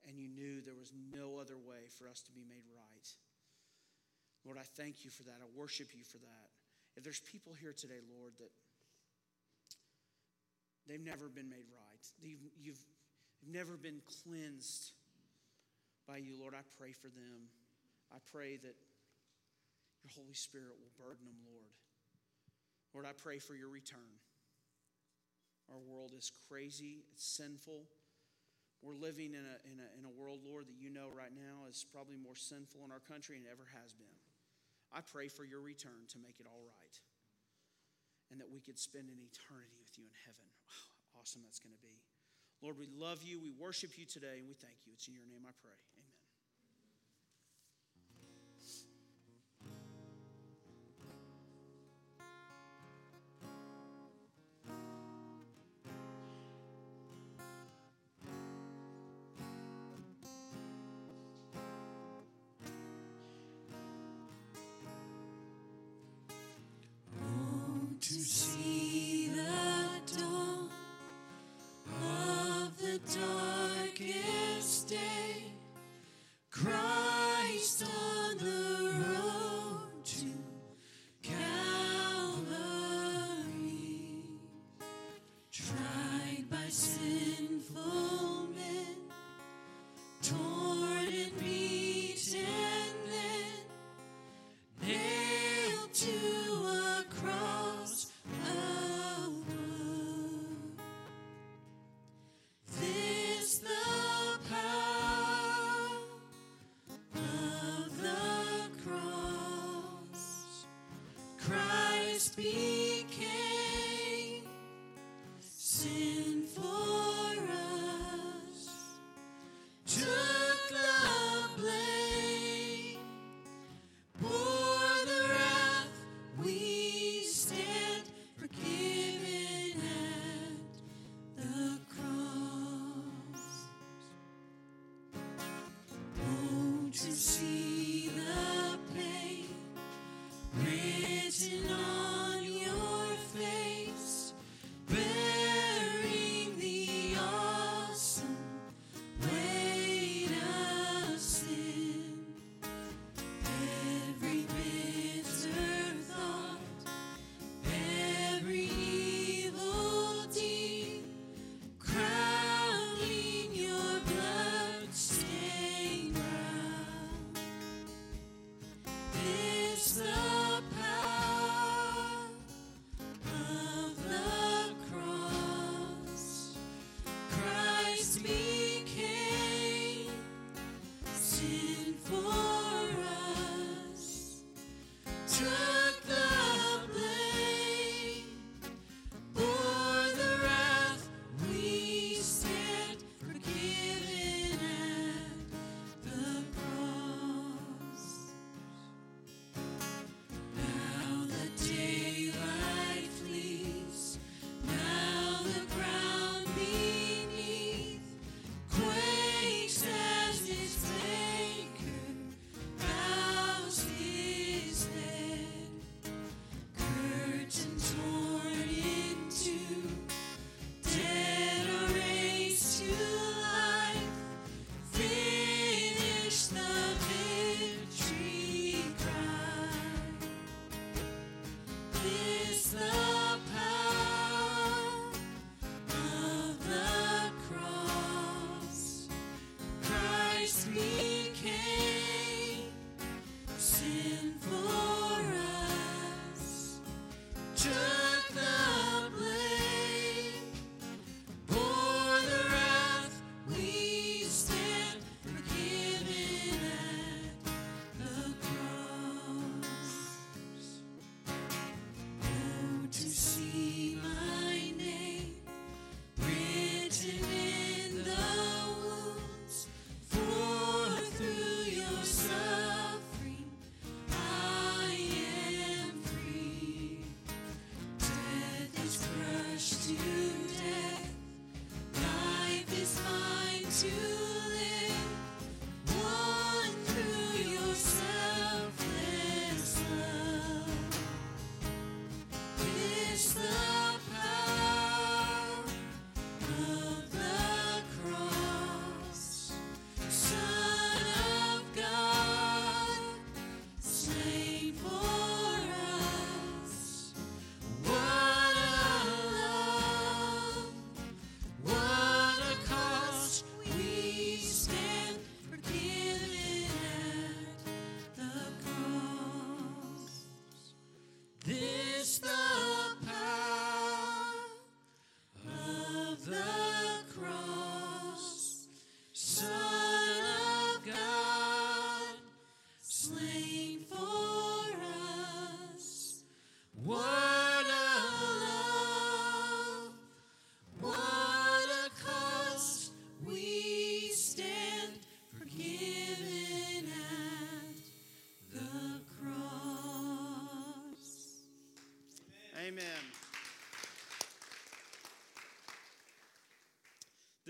and 0.08 0.18
you 0.18 0.28
knew 0.28 0.62
there 0.62 0.76
was 0.76 0.94
no 1.14 1.38
other 1.40 1.58
way 1.58 1.90
for 1.98 2.08
us 2.08 2.22
to 2.22 2.32
be 2.32 2.44
made 2.48 2.64
right. 2.76 3.08
Lord, 4.46 4.58
I 4.58 4.66
thank 4.76 5.06
you 5.06 5.12
for 5.12 5.24
that. 5.24 5.38
I 5.42 5.48
worship 5.56 5.90
you 5.94 6.04
for 6.04 6.18
that. 6.18 6.48
If 6.98 7.04
there's 7.04 7.22
people 7.22 7.54
here 7.54 7.74
today, 7.74 8.02
Lord, 8.18 8.34
that 8.40 8.52
they've 10.88 11.00
never 11.00 11.30
been 11.30 11.50
made 11.50 11.70
right, 11.72 12.06
you've, 12.22 12.42
you've, 12.60 12.82
you've 13.42 13.54
never 13.54 13.78
been 13.78 14.02
cleansed 14.24 14.92
by 16.08 16.18
you, 16.18 16.34
Lord, 16.40 16.54
I 16.56 16.66
pray 16.78 16.92
for 16.92 17.08
them. 17.08 17.48
I 18.12 18.18
pray 18.32 18.58
that 18.58 18.76
your 20.04 20.12
Holy 20.18 20.34
Spirit 20.34 20.76
will 20.82 20.92
burden 20.98 21.26
them, 21.26 21.38
Lord. 21.46 21.72
Lord, 22.94 23.06
I 23.06 23.14
pray 23.14 23.40
for 23.40 23.56
your 23.56 23.70
return. 23.70 24.20
Our 25.72 25.80
world 25.80 26.12
is 26.18 26.32
crazy, 26.50 27.06
it's 27.14 27.26
sinful. 27.26 27.88
We're 28.82 28.98
living 28.98 29.38
in 29.38 29.46
a, 29.46 29.58
in, 29.70 29.78
a, 29.78 29.88
in 29.96 30.04
a 30.10 30.14
world, 30.20 30.42
Lord, 30.44 30.66
that 30.68 30.76
you 30.82 30.90
know 30.90 31.14
right 31.16 31.32
now 31.32 31.70
is 31.70 31.86
probably 31.94 32.18
more 32.18 32.36
sinful 32.36 32.82
in 32.84 32.92
our 32.92 33.00
country 33.00 33.38
than 33.38 33.46
it 33.46 33.54
ever 33.54 33.70
has 33.78 33.94
been. 33.94 34.18
I 34.92 35.00
pray 35.02 35.32
for 35.32 35.44
your 35.48 35.64
return 35.64 36.06
to 36.12 36.18
make 36.20 36.40
it 36.40 36.46
all 36.46 36.62
right 36.62 36.96
and 38.32 38.40
that 38.40 38.48
we 38.48 38.64
could 38.64 38.80
spend 38.80 39.12
an 39.12 39.20
eternity 39.20 39.76
with 39.76 39.92
you 40.00 40.08
in 40.08 40.16
heaven. 40.24 40.48
Wow, 40.64 41.20
awesome 41.20 41.44
that's 41.44 41.60
going 41.60 41.76
to 41.76 41.84
be. 41.84 42.00
Lord, 42.64 42.80
we 42.80 42.88
love 42.88 43.20
you. 43.24 43.44
We 43.44 43.52
worship 43.52 44.00
you 44.00 44.08
today, 44.08 44.40
and 44.40 44.48
we 44.48 44.56
thank 44.56 44.88
you. 44.88 44.96
It's 44.96 45.12
in 45.12 45.18
your 45.18 45.28
name 45.28 45.44
I 45.44 45.52
pray. 45.60 45.76
To 68.12 68.18
see 68.26 68.81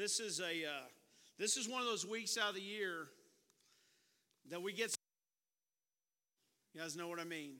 This 0.01 0.19
is 0.19 0.39
a 0.39 0.65
uh, 0.65 0.87
this 1.37 1.57
is 1.57 1.69
one 1.69 1.79
of 1.79 1.85
those 1.85 2.07
weeks 2.07 2.35
out 2.35 2.49
of 2.49 2.55
the 2.55 2.61
year 2.61 3.05
that 4.49 4.59
we 4.59 4.73
get. 4.73 4.95
You 6.73 6.81
guys 6.81 6.95
know 6.95 7.07
what 7.07 7.19
I 7.19 7.23
mean. 7.23 7.57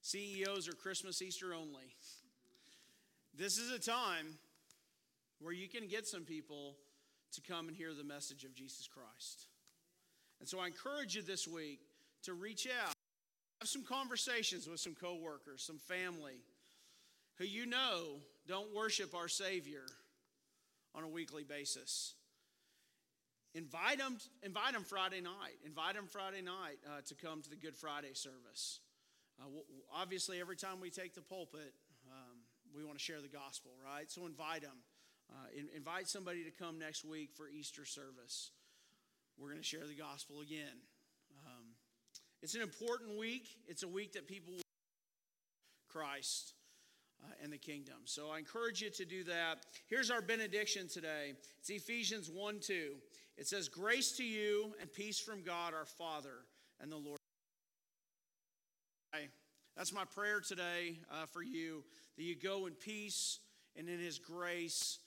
CEOs 0.00 0.68
are 0.68 0.72
Christmas, 0.72 1.20
Easter 1.20 1.52
only. 1.52 1.94
This 3.36 3.58
is 3.58 3.70
a 3.70 3.78
time 3.78 4.38
where 5.38 5.52
you 5.52 5.68
can 5.68 5.86
get 5.86 6.06
some 6.06 6.22
people 6.22 6.76
to 7.32 7.42
come 7.42 7.68
and 7.68 7.76
hear 7.76 7.92
the 7.92 8.04
message 8.04 8.44
of 8.44 8.54
Jesus 8.54 8.88
Christ. 8.88 9.48
And 10.40 10.48
so 10.48 10.60
I 10.60 10.68
encourage 10.68 11.14
you 11.14 11.20
this 11.20 11.46
week 11.46 11.80
to 12.22 12.32
reach 12.32 12.66
out, 12.66 12.94
have 13.60 13.68
some 13.68 13.84
conversations 13.84 14.66
with 14.66 14.80
some 14.80 14.94
coworkers, 14.94 15.62
some 15.62 15.76
family 15.76 16.40
who 17.36 17.44
you 17.44 17.66
know 17.66 18.20
don't 18.48 18.74
worship 18.74 19.14
our 19.14 19.28
Savior 19.28 19.84
on 20.94 21.04
a 21.04 21.08
weekly 21.08 21.44
basis. 21.44 22.14
Invite 23.54 23.98
them, 23.98 24.18
invite 24.42 24.72
them 24.72 24.82
Friday 24.82 25.20
night. 25.20 25.54
Invite 25.64 25.94
them 25.94 26.06
Friday 26.06 26.42
night 26.42 26.78
uh, 26.86 27.00
to 27.06 27.14
come 27.14 27.40
to 27.42 27.50
the 27.50 27.56
Good 27.56 27.76
Friday 27.76 28.14
service. 28.14 28.80
Uh, 29.38 29.44
w- 29.44 29.62
w- 29.62 29.84
obviously, 29.94 30.40
every 30.40 30.56
time 30.56 30.80
we 30.80 30.90
take 30.90 31.14
the 31.14 31.20
pulpit, 31.20 31.72
um, 32.10 32.38
we 32.74 32.84
want 32.84 32.98
to 32.98 33.04
share 33.04 33.20
the 33.20 33.28
gospel, 33.28 33.70
right? 33.84 34.10
So 34.10 34.26
invite 34.26 34.62
them. 34.62 34.82
Uh, 35.30 35.46
in- 35.56 35.68
invite 35.76 36.08
somebody 36.08 36.42
to 36.44 36.50
come 36.50 36.78
next 36.78 37.04
week 37.04 37.30
for 37.36 37.48
Easter 37.48 37.84
service. 37.84 38.50
We're 39.38 39.48
going 39.48 39.60
to 39.60 39.66
share 39.66 39.86
the 39.86 39.94
gospel 39.94 40.40
again. 40.40 40.82
Um, 41.46 41.64
it's 42.42 42.54
an 42.54 42.62
important 42.62 43.18
week. 43.18 43.46
It's 43.66 43.84
a 43.84 43.88
week 43.88 44.12
that 44.14 44.26
people 44.26 44.54
will 44.54 44.62
Christ 45.88 46.54
uh, 47.22 47.32
and 47.42 47.52
the 47.52 47.58
kingdom. 47.58 47.96
So 48.04 48.30
I 48.30 48.38
encourage 48.38 48.80
you 48.80 48.90
to 48.90 49.04
do 49.04 49.24
that. 49.24 49.66
Here's 49.86 50.10
our 50.10 50.22
benediction 50.22 50.88
today. 50.88 51.34
It's 51.60 51.70
Ephesians 51.70 52.30
1 52.30 52.60
2. 52.60 52.94
It 53.36 53.46
says, 53.46 53.68
Grace 53.68 54.12
to 54.12 54.24
you 54.24 54.74
and 54.80 54.92
peace 54.92 55.18
from 55.18 55.42
God 55.42 55.74
our 55.74 55.84
Father 55.84 56.44
and 56.80 56.90
the 56.90 56.96
Lord. 56.96 57.18
That's 59.76 59.92
my 59.92 60.04
prayer 60.04 60.40
today 60.40 60.98
uh, 61.10 61.26
for 61.26 61.42
you 61.42 61.82
that 62.16 62.22
you 62.22 62.36
go 62.36 62.66
in 62.66 62.74
peace 62.74 63.40
and 63.76 63.88
in 63.88 63.98
His 63.98 64.20
grace 64.20 65.00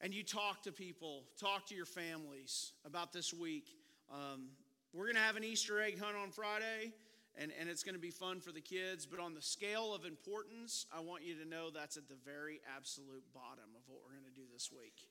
and 0.00 0.14
you 0.14 0.22
talk 0.22 0.62
to 0.62 0.72
people, 0.72 1.24
talk 1.38 1.66
to 1.66 1.74
your 1.74 1.84
families 1.84 2.72
about 2.86 3.12
this 3.12 3.34
week. 3.34 3.76
Um, 4.10 4.48
we're 4.94 5.04
going 5.04 5.16
to 5.16 5.20
have 5.20 5.36
an 5.36 5.44
Easter 5.44 5.80
egg 5.82 6.00
hunt 6.00 6.16
on 6.16 6.30
Friday, 6.30 6.92
and, 7.40 7.52
and 7.58 7.68
it's 7.68 7.82
going 7.82 7.94
to 7.94 8.00
be 8.00 8.10
fun 8.10 8.40
for 8.40 8.52
the 8.52 8.60
kids. 8.60 9.06
But 9.06 9.20
on 9.20 9.34
the 9.34 9.42
scale 9.42 9.94
of 9.94 10.04
importance, 10.04 10.86
I 10.92 11.00
want 11.00 11.22
you 11.24 11.34
to 11.36 11.48
know 11.48 11.70
that's 11.70 11.96
at 11.96 12.08
the 12.08 12.18
very 12.24 12.60
absolute 12.76 13.24
bottom 13.32 13.70
of 13.76 13.82
what 13.86 14.00
we're 14.04 14.18
going 14.18 14.28
to 14.28 14.40
do 14.40 14.46
this 14.52 14.70
week. 14.72 15.06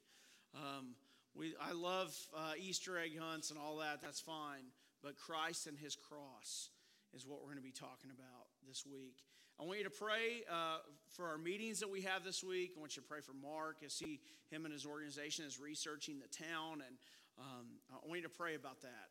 Um, 0.54 0.96
we, 1.36 1.54
I 1.62 1.72
love 1.72 2.16
uh, 2.36 2.54
Easter 2.60 2.98
egg 2.98 3.18
hunts 3.18 3.50
and 3.50 3.60
all 3.60 3.78
that, 3.78 4.02
that's 4.02 4.20
fine. 4.20 4.74
But 5.04 5.16
Christ 5.16 5.68
and 5.68 5.78
his 5.78 5.96
cross 5.96 6.70
is 7.14 7.26
what 7.26 7.40
we're 7.40 7.54
going 7.54 7.58
to 7.58 7.64
be 7.64 7.72
talking 7.72 8.12
about 8.12 8.48
this 8.68 8.86
week. 8.86 9.24
I 9.60 9.64
want 9.64 9.80
you 9.80 9.86
to 9.86 9.90
pray 9.90 10.44
uh, 10.52 10.78
for 11.10 11.28
our 11.28 11.38
meetings 11.38 11.80
that 11.80 11.90
we 11.90 12.02
have 12.02 12.24
this 12.24 12.44
week. 12.44 12.74
I 12.76 12.80
want 12.80 12.96
you 12.96 13.02
to 13.02 13.08
pray 13.08 13.22
for 13.22 13.34
Mark 13.34 13.78
as 13.86 13.98
he, 13.98 14.20
him 14.52 14.66
and 14.66 14.74
his 14.74 14.86
organization 14.86 15.46
is 15.46 15.60
researching 15.60 16.20
the 16.20 16.28
town. 16.28 16.84
And 16.86 16.98
um, 17.40 17.66
I 17.90 18.06
want 18.06 18.22
you 18.22 18.28
to 18.28 18.34
pray 18.34 18.56
about 18.56 18.82
that. 18.82 19.10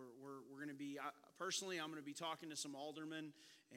We're 0.00 0.24
we're, 0.24 0.40
we're 0.50 0.64
going 0.64 0.68
to 0.68 0.74
be, 0.74 0.98
I, 0.98 1.10
personally, 1.38 1.78
I'm 1.78 1.88
going 1.88 2.00
to 2.00 2.06
be 2.06 2.14
talking 2.14 2.48
to 2.50 2.56
some 2.56 2.74
aldermen 2.74 3.32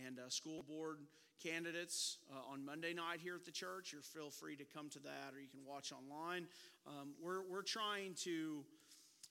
and 0.05 0.19
uh, 0.19 0.29
school 0.29 0.63
board 0.63 0.99
candidates 1.43 2.17
uh, 2.31 2.51
on 2.51 2.63
Monday 2.63 2.93
night 2.93 3.19
here 3.21 3.35
at 3.35 3.45
the 3.45 3.51
church. 3.51 3.91
You're 3.91 4.01
feel 4.01 4.29
free 4.29 4.55
to 4.55 4.63
come 4.63 4.89
to 4.89 4.99
that 4.99 5.33
or 5.35 5.41
you 5.41 5.49
can 5.49 5.65
watch 5.67 5.91
online. 5.91 6.47
Um, 6.87 7.13
we're, 7.21 7.41
we're 7.43 7.63
trying 7.63 8.13
to, 8.23 8.63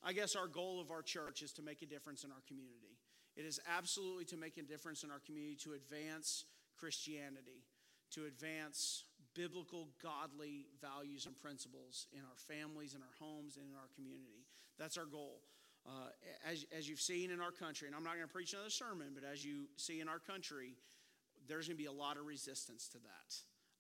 I 0.05 0.13
guess 0.13 0.37
our 0.37 0.47
goal 0.47 0.81
of 0.81 0.91
our 0.91 1.03
church 1.03 1.43
is 1.43 1.53
to 1.53 1.63
make 1.63 1.81
a 1.83 1.87
difference 1.87 2.25
in 2.25 2.31
our 2.31 2.43
community. 2.47 2.99
It 3.37 3.47
is 3.47 3.61
absolutely 3.67 4.27
to 4.27 4.37
make 4.37 4.59
a 4.59 4.63
difference 4.63 5.05
in 5.05 5.11
our 5.11 5.21
community, 5.25 5.57
to 5.65 5.73
advance 5.73 6.45
Christianity, 6.77 7.65
to 8.13 8.27
advance 8.27 9.05
biblical, 9.35 9.89
godly 10.03 10.67
values 10.83 11.25
and 11.25 11.39
principles 11.41 12.07
in 12.13 12.21
our 12.21 12.37
families, 12.37 12.95
in 12.95 13.01
our 13.01 13.17
homes, 13.19 13.57
and 13.57 13.65
in 13.65 13.75
our 13.75 13.89
community. 13.97 14.45
That's 14.79 14.99
our 14.99 15.07
goal. 15.07 15.41
Uh, 15.85 16.09
as, 16.49 16.65
as 16.77 16.89
you've 16.89 17.01
seen 17.01 17.31
in 17.31 17.41
our 17.41 17.51
country, 17.51 17.89
and 17.89 17.97
I'm 17.97 18.05
not 18.05 18.15
going 18.15 18.27
to 18.27 18.33
preach 18.33 18.53
another 18.53 18.71
sermon, 18.71 19.09
but 19.15 19.25
as 19.25 19.45
you 19.45 19.67
see 19.77 20.01
in 20.01 20.09
our 20.09 20.21
country, 20.21 20.77
there's 21.49 21.67
going 21.67 21.77
to 21.77 21.83
be 21.83 21.89
a 21.89 21.93
lot 21.93 22.17
of 22.17 22.27
resistance 22.27 22.89
to 22.89 22.99
that. 22.99 23.35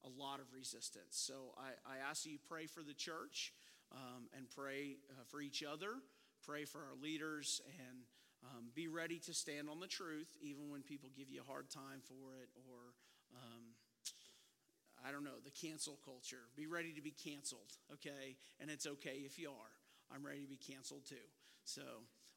A 0.04 0.10
lot 0.20 0.40
of 0.40 0.46
resistance. 0.52 1.14
So 1.14 1.54
I, 1.56 1.78
I 1.86 2.10
ask 2.10 2.26
you 2.26 2.38
pray 2.48 2.66
for 2.66 2.82
the 2.82 2.94
church 2.94 3.52
um, 3.92 4.26
and 4.36 4.50
pray 4.50 4.96
uh, 5.12 5.22
for 5.30 5.40
each 5.40 5.62
other, 5.62 6.02
pray 6.44 6.64
for 6.64 6.78
our 6.78 6.96
leaders, 7.00 7.60
and 7.78 7.98
um, 8.42 8.66
be 8.74 8.88
ready 8.88 9.20
to 9.20 9.32
stand 9.32 9.68
on 9.68 9.78
the 9.78 9.86
truth 9.86 10.34
even 10.40 10.70
when 10.70 10.82
people 10.82 11.08
give 11.16 11.30
you 11.30 11.40
a 11.40 11.44
hard 11.44 11.70
time 11.70 12.02
for 12.02 12.34
it 12.42 12.50
or, 12.56 12.94
um, 13.36 13.62
I 15.06 15.12
don't 15.12 15.22
know, 15.22 15.38
the 15.44 15.50
cancel 15.50 15.98
culture. 16.04 16.50
Be 16.56 16.66
ready 16.66 16.92
to 16.94 17.00
be 17.00 17.12
canceled, 17.12 17.78
okay? 17.92 18.34
And 18.58 18.70
it's 18.70 18.86
okay 18.86 19.22
if 19.24 19.38
you 19.38 19.50
are. 19.50 19.72
I'm 20.12 20.26
ready 20.26 20.42
to 20.42 20.48
be 20.48 20.58
canceled 20.58 21.06
too. 21.08 21.14
So 21.64 21.82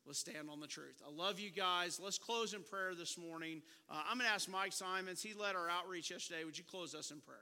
let's 0.05 0.19
stand 0.19 0.49
on 0.49 0.59
the 0.59 0.67
truth. 0.67 1.01
I 1.05 1.11
love 1.11 1.39
you 1.39 1.49
guys. 1.49 1.99
Let's 2.01 2.17
close 2.17 2.53
in 2.53 2.63
prayer 2.63 2.93
this 2.95 3.17
morning. 3.17 3.61
Uh, 3.89 4.01
I'm 4.09 4.17
going 4.17 4.27
to 4.27 4.33
ask 4.33 4.49
Mike 4.49 4.73
Simons. 4.73 5.21
He 5.21 5.33
led 5.33 5.55
our 5.55 5.69
outreach 5.69 6.11
yesterday. 6.11 6.43
Would 6.43 6.57
you 6.57 6.63
close 6.63 6.93
us 6.95 7.11
in 7.11 7.21
prayer? 7.21 7.37